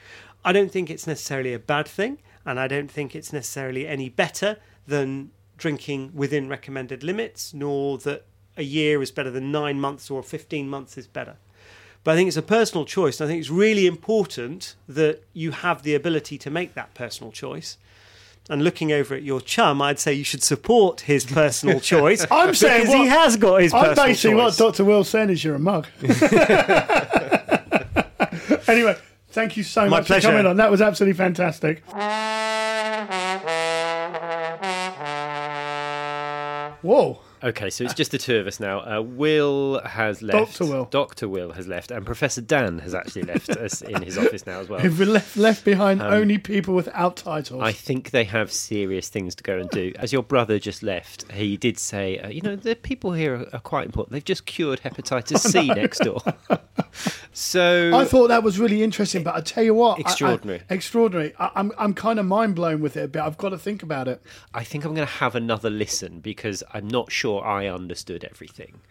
I 0.43 0.51
don't 0.51 0.71
think 0.71 0.89
it's 0.89 1.05
necessarily 1.05 1.53
a 1.53 1.59
bad 1.59 1.87
thing, 1.87 2.17
and 2.49 2.59
I 2.59 2.67
don't 2.67 2.89
think 2.89 3.15
it's 3.15 3.31
necessarily 3.31 3.87
any 3.87 4.09
better 4.09 4.57
than 4.87 5.29
drinking 5.57 6.13
within 6.15 6.49
recommended 6.49 7.03
limits, 7.03 7.53
nor 7.53 7.99
that 7.99 8.25
a 8.57 8.63
year 8.63 9.03
is 9.03 9.11
better 9.11 9.29
than 9.29 9.51
nine 9.51 9.79
months 9.79 10.09
or 10.09 10.23
15 10.23 10.67
months 10.67 10.97
is 10.97 11.05
better. 11.05 11.35
But 12.03 12.13
I 12.13 12.15
think 12.15 12.27
it's 12.27 12.37
a 12.37 12.41
personal 12.41 12.85
choice, 12.85 13.21
and 13.21 13.27
I 13.27 13.31
think 13.31 13.41
it's 13.41 13.51
really 13.51 13.85
important 13.85 14.73
that 14.87 15.25
you 15.31 15.51
have 15.51 15.83
the 15.83 15.93
ability 15.93 16.39
to 16.39 16.49
make 16.49 16.73
that 16.73 16.95
personal 16.95 17.31
choice. 17.31 17.77
And 18.49 18.63
looking 18.63 18.91
over 18.91 19.13
at 19.13 19.21
your 19.21 19.41
chum, 19.41 19.79
I'd 19.79 19.99
say 19.99 20.13
you 20.13 20.23
should 20.23 20.41
support 20.41 21.01
his 21.01 21.25
personal 21.25 21.79
choice. 21.93 22.25
I'm 22.31 22.55
saying 22.55 22.85
because 22.85 22.95
he 22.95 23.05
has 23.05 23.37
got 23.37 23.61
his 23.61 23.75
I'm 23.75 23.83
personal 23.83 24.07
basically 24.07 24.37
what. 24.37 24.57
Dr. 24.57 24.85
Will 24.85 25.03
said 25.03 25.29
is 25.29 25.43
you're 25.43 25.53
a 25.53 25.59
mug. 25.59 25.85
anyway, 28.67 28.97
thank 29.31 29.57
you 29.57 29.63
so 29.63 29.81
My 29.83 29.89
much 29.89 30.07
pleasure. 30.07 30.27
for 30.27 30.31
coming 30.33 30.45
on. 30.45 30.57
That 30.57 30.71
was 30.71 30.81
absolutely 30.81 31.17
fantastic. 31.17 31.83
Whoa. 36.81 37.19
Okay, 37.41 37.69
so 37.69 37.85
it's 37.85 37.93
just 37.93 38.11
the 38.11 38.17
two 38.17 38.35
of 38.37 38.47
us 38.47 38.59
now. 38.59 38.79
Uh, 38.79 39.01
Will 39.01 39.79
has 39.85 40.21
left. 40.21 40.57
Dr. 40.59 40.69
Will. 40.69 40.85
Dr. 40.91 41.29
Will 41.29 41.53
has 41.53 41.67
left, 41.67 41.89
and 41.89 42.05
Professor 42.05 42.41
Dan 42.41 42.79
has 42.79 42.93
actually 42.93 43.21
left 43.23 43.49
us 43.51 43.81
in 43.93 44.01
his 44.01 44.17
office 44.17 44.45
now 44.45 44.59
as 44.59 44.67
well. 44.67 44.81
We've 44.81 44.99
left, 44.99 45.37
left 45.37 45.63
behind 45.63 46.01
only 46.01 46.37
people 46.37 46.73
without 46.75 47.15
titles. 47.15 47.61
Um, 47.61 47.65
I 47.65 47.71
think 47.71 48.11
they 48.11 48.25
have 48.25 48.51
serious 48.51 49.07
things 49.07 49.35
to 49.35 49.43
go 49.43 49.57
and 49.57 49.69
do. 49.69 49.93
As 49.97 50.11
your 50.11 50.23
brother 50.23 50.59
just 50.59 50.83
left, 50.83 51.31
he 51.31 51.55
did 51.55 51.77
say, 51.79 52.19
uh, 52.19 52.27
you 52.27 52.41
know, 52.41 52.55
the 52.57 52.75
people 52.75 53.13
here 53.13 53.35
are, 53.35 53.45
are 53.53 53.59
quite 53.61 53.85
important. 53.85 54.11
They've 54.13 54.23
just 54.25 54.45
cured 54.45 54.81
hepatitis 54.81 55.39
C 55.39 55.67
next 55.73 55.99
door. 55.99 56.21
so 57.33 57.91
I 57.95 58.03
thought 58.05 58.27
that 58.27 58.43
was 58.43 58.59
really 58.59 58.83
interesting, 58.83 59.23
but 59.23 59.35
I 59.35 59.41
tell 59.41 59.63
you 59.63 59.73
what, 59.73 59.91
I- 59.93 59.97
I- 59.97 60.01
Extraordinary. 60.01 60.61
extraordinary. 60.69 61.33
I, 61.39 61.51
I'm 61.55 61.71
I'm 61.77 61.93
kind 61.93 62.19
of 62.19 62.25
mind 62.25 62.55
blown 62.55 62.81
with 62.81 62.97
it 62.97 63.03
a 63.03 63.07
bit. 63.07 63.21
I've 63.21 63.37
got 63.37 63.49
to 63.49 63.57
think 63.57 63.81
about 63.83 64.07
it. 64.07 64.21
I 64.53 64.63
think 64.63 64.83
I'm 64.83 64.93
going 64.93 65.07
to 65.07 65.13
have 65.13 65.35
another 65.35 65.69
listen 65.69 66.19
because 66.19 66.63
I'm 66.73 66.87
not 66.87 67.11
sure 67.11 67.28
I 67.37 67.67
understood 67.67 68.23
everything. 68.23 68.81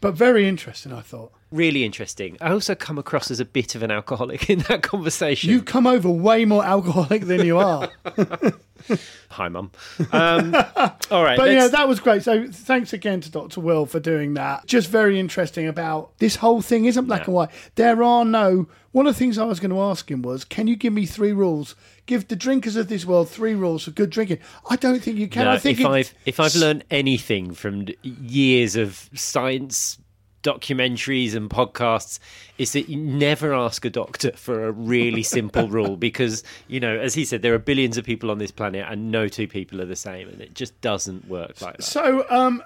But 0.00 0.14
very 0.14 0.48
interesting, 0.48 0.92
I 0.92 1.00
thought. 1.00 1.32
Really 1.54 1.84
interesting. 1.84 2.36
I 2.40 2.50
also 2.50 2.74
come 2.74 2.98
across 2.98 3.30
as 3.30 3.38
a 3.38 3.44
bit 3.44 3.76
of 3.76 3.84
an 3.84 3.92
alcoholic 3.92 4.50
in 4.54 4.58
that 4.68 4.82
conversation. 4.82 5.50
You 5.50 5.62
come 5.62 5.86
over 5.86 6.10
way 6.10 6.44
more 6.44 6.64
alcoholic 6.64 7.22
than 7.26 7.46
you 7.46 7.58
are. 7.58 7.88
Hi, 9.30 9.48
mum. 9.48 9.70
Um, 10.10 10.52
all 11.12 11.22
right. 11.22 11.36
But 11.38 11.50
yeah, 11.52 11.68
that 11.68 11.86
was 11.86 12.00
great. 12.00 12.24
So 12.24 12.48
thanks 12.50 12.92
again 12.92 13.20
to 13.20 13.30
Dr. 13.30 13.60
Will 13.60 13.86
for 13.86 14.00
doing 14.00 14.34
that. 14.34 14.66
Just 14.66 14.88
very 14.88 15.18
interesting 15.20 15.68
about 15.68 16.18
this 16.18 16.34
whole 16.36 16.60
thing 16.60 16.86
isn't 16.86 17.04
black 17.06 17.26
and 17.26 17.34
white. 17.36 17.50
There 17.76 18.02
are 18.02 18.24
no. 18.24 18.66
One 18.90 19.06
of 19.06 19.14
the 19.14 19.18
things 19.18 19.38
I 19.38 19.44
was 19.44 19.60
going 19.60 19.70
to 19.70 19.80
ask 19.80 20.10
him 20.10 20.22
was, 20.22 20.44
can 20.44 20.66
you 20.66 20.74
give 20.76 20.92
me 20.92 21.06
three 21.06 21.32
rules? 21.32 21.76
Give 22.06 22.26
the 22.26 22.36
drinkers 22.36 22.74
of 22.76 22.88
this 22.88 23.06
world 23.06 23.28
three 23.30 23.54
rules 23.54 23.84
for 23.84 23.92
good 23.92 24.10
drinking. 24.10 24.38
I 24.68 24.74
don't 24.76 25.00
think 25.00 25.18
you 25.18 25.28
can. 25.28 25.44
No, 25.44 25.52
I 25.52 25.58
think 25.58 25.78
if 25.78 25.86
it- 25.86 25.88
I've 25.88 26.14
if 26.26 26.40
I've 26.40 26.56
learned 26.56 26.82
anything 26.90 27.54
from 27.54 27.86
years 28.02 28.74
of 28.76 29.08
science 29.14 29.98
documentaries 30.44 31.34
and 31.34 31.50
podcasts, 31.50 32.20
is 32.58 32.72
that 32.74 32.88
you 32.88 32.96
never 32.96 33.52
ask 33.52 33.84
a 33.84 33.90
doctor 33.90 34.30
for 34.32 34.64
a 34.64 34.70
really 34.70 35.24
simple 35.24 35.68
rule 35.78 35.96
because 35.96 36.44
you 36.68 36.78
know, 36.78 36.96
as 36.96 37.14
he 37.14 37.24
said, 37.24 37.42
there 37.42 37.54
are 37.54 37.58
billions 37.58 37.96
of 37.96 38.04
people 38.04 38.30
on 38.30 38.38
this 38.38 38.52
planet 38.52 38.86
and 38.88 39.10
no 39.10 39.26
two 39.26 39.48
people 39.48 39.80
are 39.80 39.86
the 39.86 39.96
same, 39.96 40.28
and 40.28 40.40
it 40.40 40.54
just 40.54 40.80
doesn't 40.80 41.26
work 41.26 41.60
like 41.60 41.78
that. 41.78 41.82
So, 41.82 42.24
um, 42.30 42.62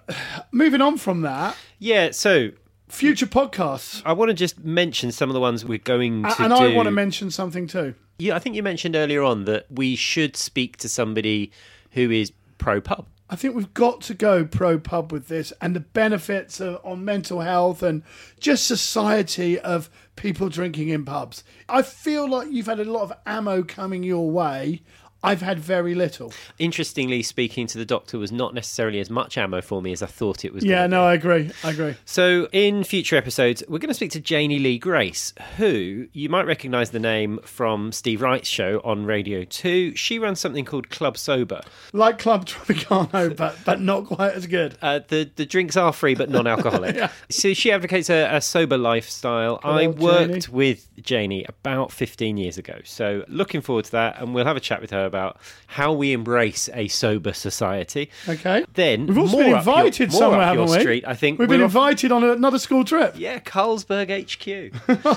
moving 0.52 0.82
on 0.82 0.98
from 0.98 1.22
that, 1.22 1.56
Yeah. 1.78 2.10
So 2.10 2.50
future 2.88 3.26
podcasts. 3.26 4.02
I 4.04 4.12
want 4.12 4.30
to 4.30 4.34
just 4.34 4.64
mention 4.64 5.12
some 5.12 5.30
of 5.30 5.34
the 5.34 5.40
ones 5.40 5.64
we're 5.64 5.78
going 5.78 6.22
to 6.24 6.42
and 6.42 6.52
do. 6.52 6.58
I 6.58 6.74
want 6.74 6.86
to 6.86 6.90
mention 6.90 7.30
something 7.30 7.66
too. 7.66 7.94
Yeah, 8.18 8.34
I 8.34 8.38
think 8.40 8.56
you 8.56 8.62
mentioned 8.62 8.96
earlier 8.96 9.22
on 9.22 9.44
that 9.44 9.66
we 9.70 9.94
should 9.94 10.36
speak 10.36 10.76
to 10.78 10.88
somebody 10.88 11.52
who 11.92 12.10
is 12.10 12.32
pro 12.58 12.80
pub. 12.80 13.06
I 13.30 13.36
think 13.36 13.54
we've 13.54 13.74
got 13.74 14.00
to 14.02 14.14
go 14.14 14.44
pro 14.44 14.78
pub 14.78 15.12
with 15.12 15.28
this 15.28 15.52
and 15.60 15.76
the 15.76 15.80
benefits 15.80 16.60
of, 16.60 16.80
on 16.82 17.04
mental 17.04 17.40
health 17.40 17.82
and 17.82 18.02
just 18.40 18.66
society 18.66 19.58
of 19.58 19.90
people 20.16 20.48
drinking 20.48 20.88
in 20.88 21.04
pubs. 21.04 21.44
I 21.68 21.82
feel 21.82 22.28
like 22.28 22.50
you've 22.50 22.66
had 22.66 22.80
a 22.80 22.84
lot 22.84 23.02
of 23.02 23.12
ammo 23.26 23.62
coming 23.62 24.02
your 24.02 24.30
way. 24.30 24.82
I've 25.22 25.40
had 25.42 25.58
very 25.58 25.96
little. 25.96 26.32
Interestingly, 26.60 27.22
speaking 27.24 27.66
to 27.68 27.78
the 27.78 27.84
doctor 27.84 28.18
was 28.18 28.30
not 28.30 28.54
necessarily 28.54 29.00
as 29.00 29.10
much 29.10 29.36
ammo 29.36 29.60
for 29.60 29.82
me 29.82 29.90
as 29.90 30.00
I 30.00 30.06
thought 30.06 30.44
it 30.44 30.52
was. 30.52 30.64
Yeah, 30.64 30.86
no, 30.86 31.04
I 31.04 31.14
agree. 31.14 31.50
I 31.64 31.70
agree. 31.70 31.96
So, 32.04 32.48
in 32.52 32.84
future 32.84 33.16
episodes, 33.16 33.64
we're 33.68 33.80
going 33.80 33.88
to 33.88 33.94
speak 33.94 34.12
to 34.12 34.20
Janey 34.20 34.60
Lee 34.60 34.78
Grace, 34.78 35.34
who 35.56 36.06
you 36.12 36.28
might 36.28 36.46
recognise 36.46 36.90
the 36.90 37.00
name 37.00 37.40
from 37.42 37.90
Steve 37.90 38.22
Wright's 38.22 38.48
show 38.48 38.80
on 38.84 39.06
Radio 39.06 39.42
2. 39.42 39.96
She 39.96 40.20
runs 40.20 40.38
something 40.38 40.64
called 40.64 40.88
Club 40.88 41.18
Sober. 41.18 41.62
Like 41.92 42.20
Club 42.20 42.46
Tropicana, 42.46 43.36
but 43.36 43.58
but 43.64 43.80
not 43.80 44.06
quite 44.06 44.34
as 44.34 44.46
good. 44.46 44.78
Uh, 44.80 45.00
the, 45.08 45.28
the 45.34 45.46
drinks 45.46 45.76
are 45.76 45.92
free 45.92 46.14
but 46.14 46.30
non 46.30 46.46
alcoholic. 46.46 46.96
So, 47.30 47.52
she 47.54 47.72
advocates 47.72 48.08
a, 48.08 48.36
a 48.36 48.40
sober 48.40 48.78
lifestyle. 48.78 49.58
I 49.64 49.88
worked 49.88 50.44
Janey. 50.44 50.54
with 50.56 50.88
Janey 51.02 51.44
about 51.48 51.90
15 51.92 52.36
years 52.36 52.56
ago. 52.56 52.78
So, 52.84 53.24
looking 53.28 53.60
forward 53.60 53.86
to 53.86 53.92
that, 53.92 54.20
and 54.20 54.34
we'll 54.34 54.44
have 54.44 54.56
a 54.56 54.60
chat 54.60 54.80
with 54.80 54.90
her 54.90 55.07
about 55.08 55.38
how 55.66 55.92
we 55.92 56.12
embrace 56.12 56.68
a 56.72 56.86
sober 56.86 57.32
society. 57.32 58.10
Okay. 58.28 58.64
Then, 58.74 59.06
We've 59.06 59.18
also 59.18 59.38
been 59.38 59.54
up 59.54 59.64
your- 59.66 59.74
invited 59.76 60.12
somewhere, 60.12 60.42
haven't 60.46 60.70
we? 60.70 60.78
street, 60.78 61.04
I 61.06 61.14
think. 61.14 61.40
We've 61.40 61.48
been 61.48 61.62
off- 61.62 61.70
invited 61.70 62.12
on 62.12 62.22
another 62.22 62.60
school 62.60 62.84
trip. 62.84 63.14
Yeah, 63.18 63.40
Carlsberg 63.40 64.08
HQ. 64.08 64.44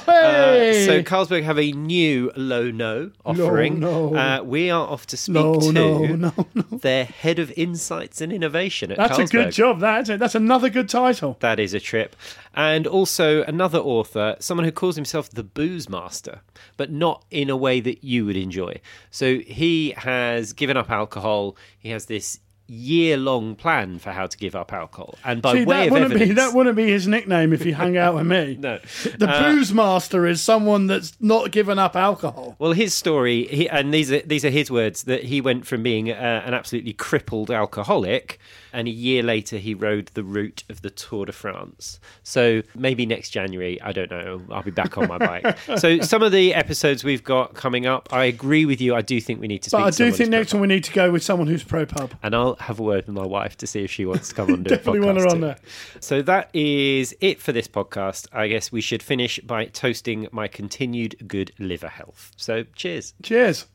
Hey! 0.06 0.82
Uh, 0.82 0.86
so 0.86 1.04
Carlsberg 1.04 1.44
have 1.44 1.60
a 1.60 1.72
new 1.74 2.32
low 2.36 2.72
no 2.72 3.12
offering. 3.26 3.80
no. 3.80 4.16
Uh, 4.16 4.42
we 4.44 4.70
are 4.70 4.88
off 4.88 5.06
to 5.08 5.18
speak 5.18 5.34
no, 5.36 5.60
to 5.60 5.72
no, 5.72 6.06
no, 6.16 6.34
no. 6.54 6.64
their 6.78 7.06
head 7.06 7.40
of 7.40 7.52
insights 7.58 8.22
and 8.22 8.32
innovation 8.32 8.92
at 8.92 8.98
That's 8.98 9.20
a 9.20 9.26
good 9.26 9.52
job. 9.52 9.80
That's 9.80 10.10
it. 10.10 10.20
That's 10.20 10.36
another 10.36 10.70
good 10.70 10.88
title. 10.90 11.38
That 11.42 11.60
is 11.60 11.74
a 11.74 11.80
trip. 11.80 12.16
And 12.54 12.86
also 12.86 13.44
another 13.44 13.80
author, 13.80 14.36
someone 14.40 14.66
who 14.66 14.72
calls 14.72 14.96
himself 14.96 15.30
the 15.30 15.44
booze 15.44 15.90
master, 15.90 16.42
but 16.78 16.92
not 16.92 17.24
in 17.32 17.50
a 17.50 17.58
way 17.58 17.80
that 17.80 18.04
you 18.04 18.26
would 18.26 18.36
enjoy. 18.36 18.80
So 19.10 19.40
he 19.40 19.81
has 19.90 20.54
given 20.54 20.78
up 20.78 20.90
alcohol. 20.90 21.58
He 21.80 21.90
has 21.90 22.06
this 22.06 22.40
year 22.72 23.18
long 23.18 23.54
plan 23.56 24.00
for 24.00 24.12
how 24.12 24.26
to 24.26 24.38
give 24.38 24.56
up 24.56 24.72
alcohol. 24.72 25.16
And 25.26 25.42
by 25.42 25.54
See, 25.54 25.66
way 25.66 25.76
that 25.76 25.86
of 25.88 25.92
wouldn't 25.92 26.12
evidence, 26.12 26.30
be 26.30 26.36
that 26.36 26.54
wouldn't 26.54 26.76
be 26.76 26.90
his 26.90 27.08
nickname 27.08 27.52
if 27.52 27.62
he 27.64 27.72
hung 27.72 27.98
out 27.98 28.16
with 28.16 28.26
me. 28.26 28.58
no. 28.60 28.80
The 29.04 29.28
booze 29.28 29.74
master 29.74 30.26
is 30.26 30.42
someone 30.42 30.88
that's 30.88 31.14
not 31.20 31.52
given 31.52 31.78
up 31.78 31.96
alcohol. 31.96 32.56
Well, 32.60 32.72
his 32.72 32.94
story, 32.94 33.46
he, 33.48 33.70
and 33.70 33.94
these 33.94 34.12
are 34.12 34.22
these 34.22 34.46
are 34.46 34.50
his 34.50 34.72
words, 34.72 35.04
that 35.04 35.26
he 35.26 35.42
went 35.42 35.68
from 35.68 35.84
being 35.84 36.12
uh, 36.12 36.44
an 36.46 36.54
absolutely 36.54 36.94
crippled 36.94 37.52
alcoholic, 37.52 38.40
and 38.72 38.88
a 38.88 38.92
year 38.92 39.22
later 39.22 39.58
he 39.58 39.74
rode 39.74 40.08
the 40.14 40.24
route 40.24 40.64
of 40.70 40.82
the 40.82 40.90
Tour 40.90 41.26
de 41.26 41.34
France. 41.34 42.00
So 42.24 42.62
maybe 42.74 43.06
next 43.06 43.32
January, 43.32 43.82
I 43.82 43.92
don't 43.92 44.10
know, 44.10 44.42
I'll 44.50 44.64
be 44.64 44.72
back 44.72 44.98
on 44.98 45.10
my 45.10 45.18
bike. 45.18 45.58
so 45.78 46.00
some 46.00 46.24
of 46.24 46.32
the 46.32 46.54
episodes 46.54 47.04
we've 47.04 47.24
got 47.24 47.54
coming 47.54 47.86
up, 47.86 48.08
I 48.14 48.26
agree 48.26 48.66
with 48.66 48.80
you. 48.80 48.96
I 48.96 49.02
do 49.02 49.20
think 49.20 49.42
we 49.42 49.48
need 49.48 49.64
to 49.64 49.70
speak. 49.70 49.80
But 49.80 49.88
I 49.88 49.90
do 49.92 50.12
think 50.12 50.30
next 50.30 50.54
one 50.54 50.62
we 50.62 50.68
need 50.68 50.86
to 50.86 50.94
go 50.94 51.12
with 51.12 51.24
someone 51.24 51.48
who's 51.48 51.64
pro 51.64 51.86
pub. 51.86 52.14
and 52.24 52.34
I'll 52.34 52.56
have 52.62 52.80
a 52.80 52.84
word 52.84 53.08
with 53.08 53.16
my 53.16 53.26
wife 53.26 53.58
to 53.58 53.68
see 53.68 53.84
if 53.84 53.92
she 53.92 54.06
wants 54.06 54.30
to 54.30 54.36
come 54.36 54.52
on. 54.52 54.64
Do 54.64 54.70
Definitely 54.76 55.02
want 55.02 55.18
her 55.20 55.28
on 55.28 55.42
there. 55.42 55.58
So 56.00 56.22
that 56.22 56.50
is 56.54 57.16
it 57.20 57.42
for 57.42 57.52
this 57.52 57.68
podcast. 57.68 58.28
I 58.32 58.48
guess 58.48 58.72
we 58.72 58.82
should 58.82 59.04
finish 59.04 59.40
by 59.40 59.66
toasting 59.66 60.28
my 60.32 60.48
continued 60.48 61.28
good 61.28 61.52
liver 61.60 61.90
health. 61.90 62.32
So 62.38 62.64
cheers. 62.76 63.14
Cheers. 63.24 63.66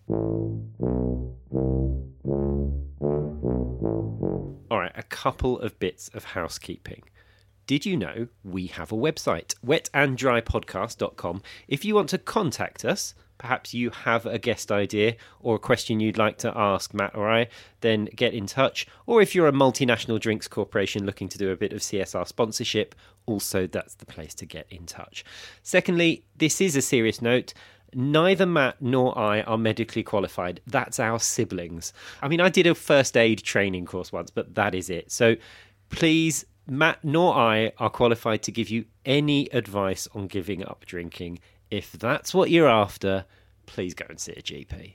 All 4.69 4.81
right, 4.81 4.93
a 4.95 5.03
couple 5.03 5.61
of 5.61 5.79
bits 5.79 6.09
of 6.15 6.25
housekeeping. 6.25 7.03
Did 7.67 7.85
you 7.85 7.97
know 7.97 8.29
we 8.45 8.69
have 8.69 8.93
a 8.93 8.97
website, 8.97 9.55
wetanddrypodcast.com? 9.65 11.43
If 11.67 11.85
you 11.85 11.97
want 11.97 12.09
to 12.11 12.19
contact 12.19 12.85
us, 12.85 13.15
perhaps 13.47 13.73
you 13.73 13.91
have 13.91 14.27
a 14.27 14.41
guest 14.41 14.73
idea 14.73 15.15
or 15.39 15.55
a 15.55 15.59
question 15.61 16.01
you'd 16.01 16.19
like 16.19 16.37
to 16.37 16.53
ask 16.59 16.93
Matt 16.93 17.15
or 17.15 17.31
I, 17.31 17.47
then 17.81 18.07
get 18.07 18.35
in 18.35 18.45
touch. 18.49 18.89
Or 19.07 19.23
if 19.23 19.37
you're 19.37 19.47
a 19.47 19.53
multinational 19.53 20.19
drinks 20.19 20.49
corporation 20.49 21.07
looking 21.07 21.29
to 21.29 21.39
do 21.39 21.53
a 21.53 21.57
bit 21.57 21.73
of 21.73 21.79
CSR 21.79 22.27
sponsorship, 22.27 22.97
also 23.25 23.69
that's 23.69 23.95
the 23.95 24.05
place 24.05 24.35
to 24.35 24.47
get 24.47 24.67
in 24.69 24.85
touch. 24.85 25.25
Secondly, 25.63 26.25
this 26.37 26.61
is 26.61 26.75
a 26.75 26.83
serious 26.83 27.23
note. 27.23 27.55
Neither 27.95 28.47
Matt 28.47 28.83
nor 28.83 29.17
I 29.17 29.43
are 29.43 29.57
medically 29.57 30.03
qualified. 30.03 30.61
That's 30.67 30.99
our 30.99 31.21
siblings. 31.21 31.93
I 32.21 32.27
mean, 32.27 32.41
I 32.41 32.49
did 32.49 32.67
a 32.67 32.75
first 32.75 33.17
aid 33.17 33.45
training 33.45 33.87
course 33.87 34.11
once, 34.11 34.29
but 34.29 34.57
that 34.57 34.75
is 34.75 34.91
it. 34.91 35.13
So 35.13 35.37
please, 35.89 36.45
Matt 36.67 37.05
nor 37.05 37.33
I 37.33 37.71
are 37.79 37.91
qualified 37.91 38.43
to 38.43 38.51
give 38.51 38.71
you 38.71 38.87
any 39.05 39.49
advice 39.53 40.09
on 40.17 40.27
giving 40.27 40.67
up 40.67 40.85
drinking. 40.85 41.39
If 41.71 41.93
that's 41.93 42.33
what 42.33 42.51
you're 42.51 42.69
after, 42.69 43.25
please 43.67 43.95
go 43.95 44.07
and 44.09 44.19
see 44.19 44.33
a 44.33 44.43
GP. 44.43 44.95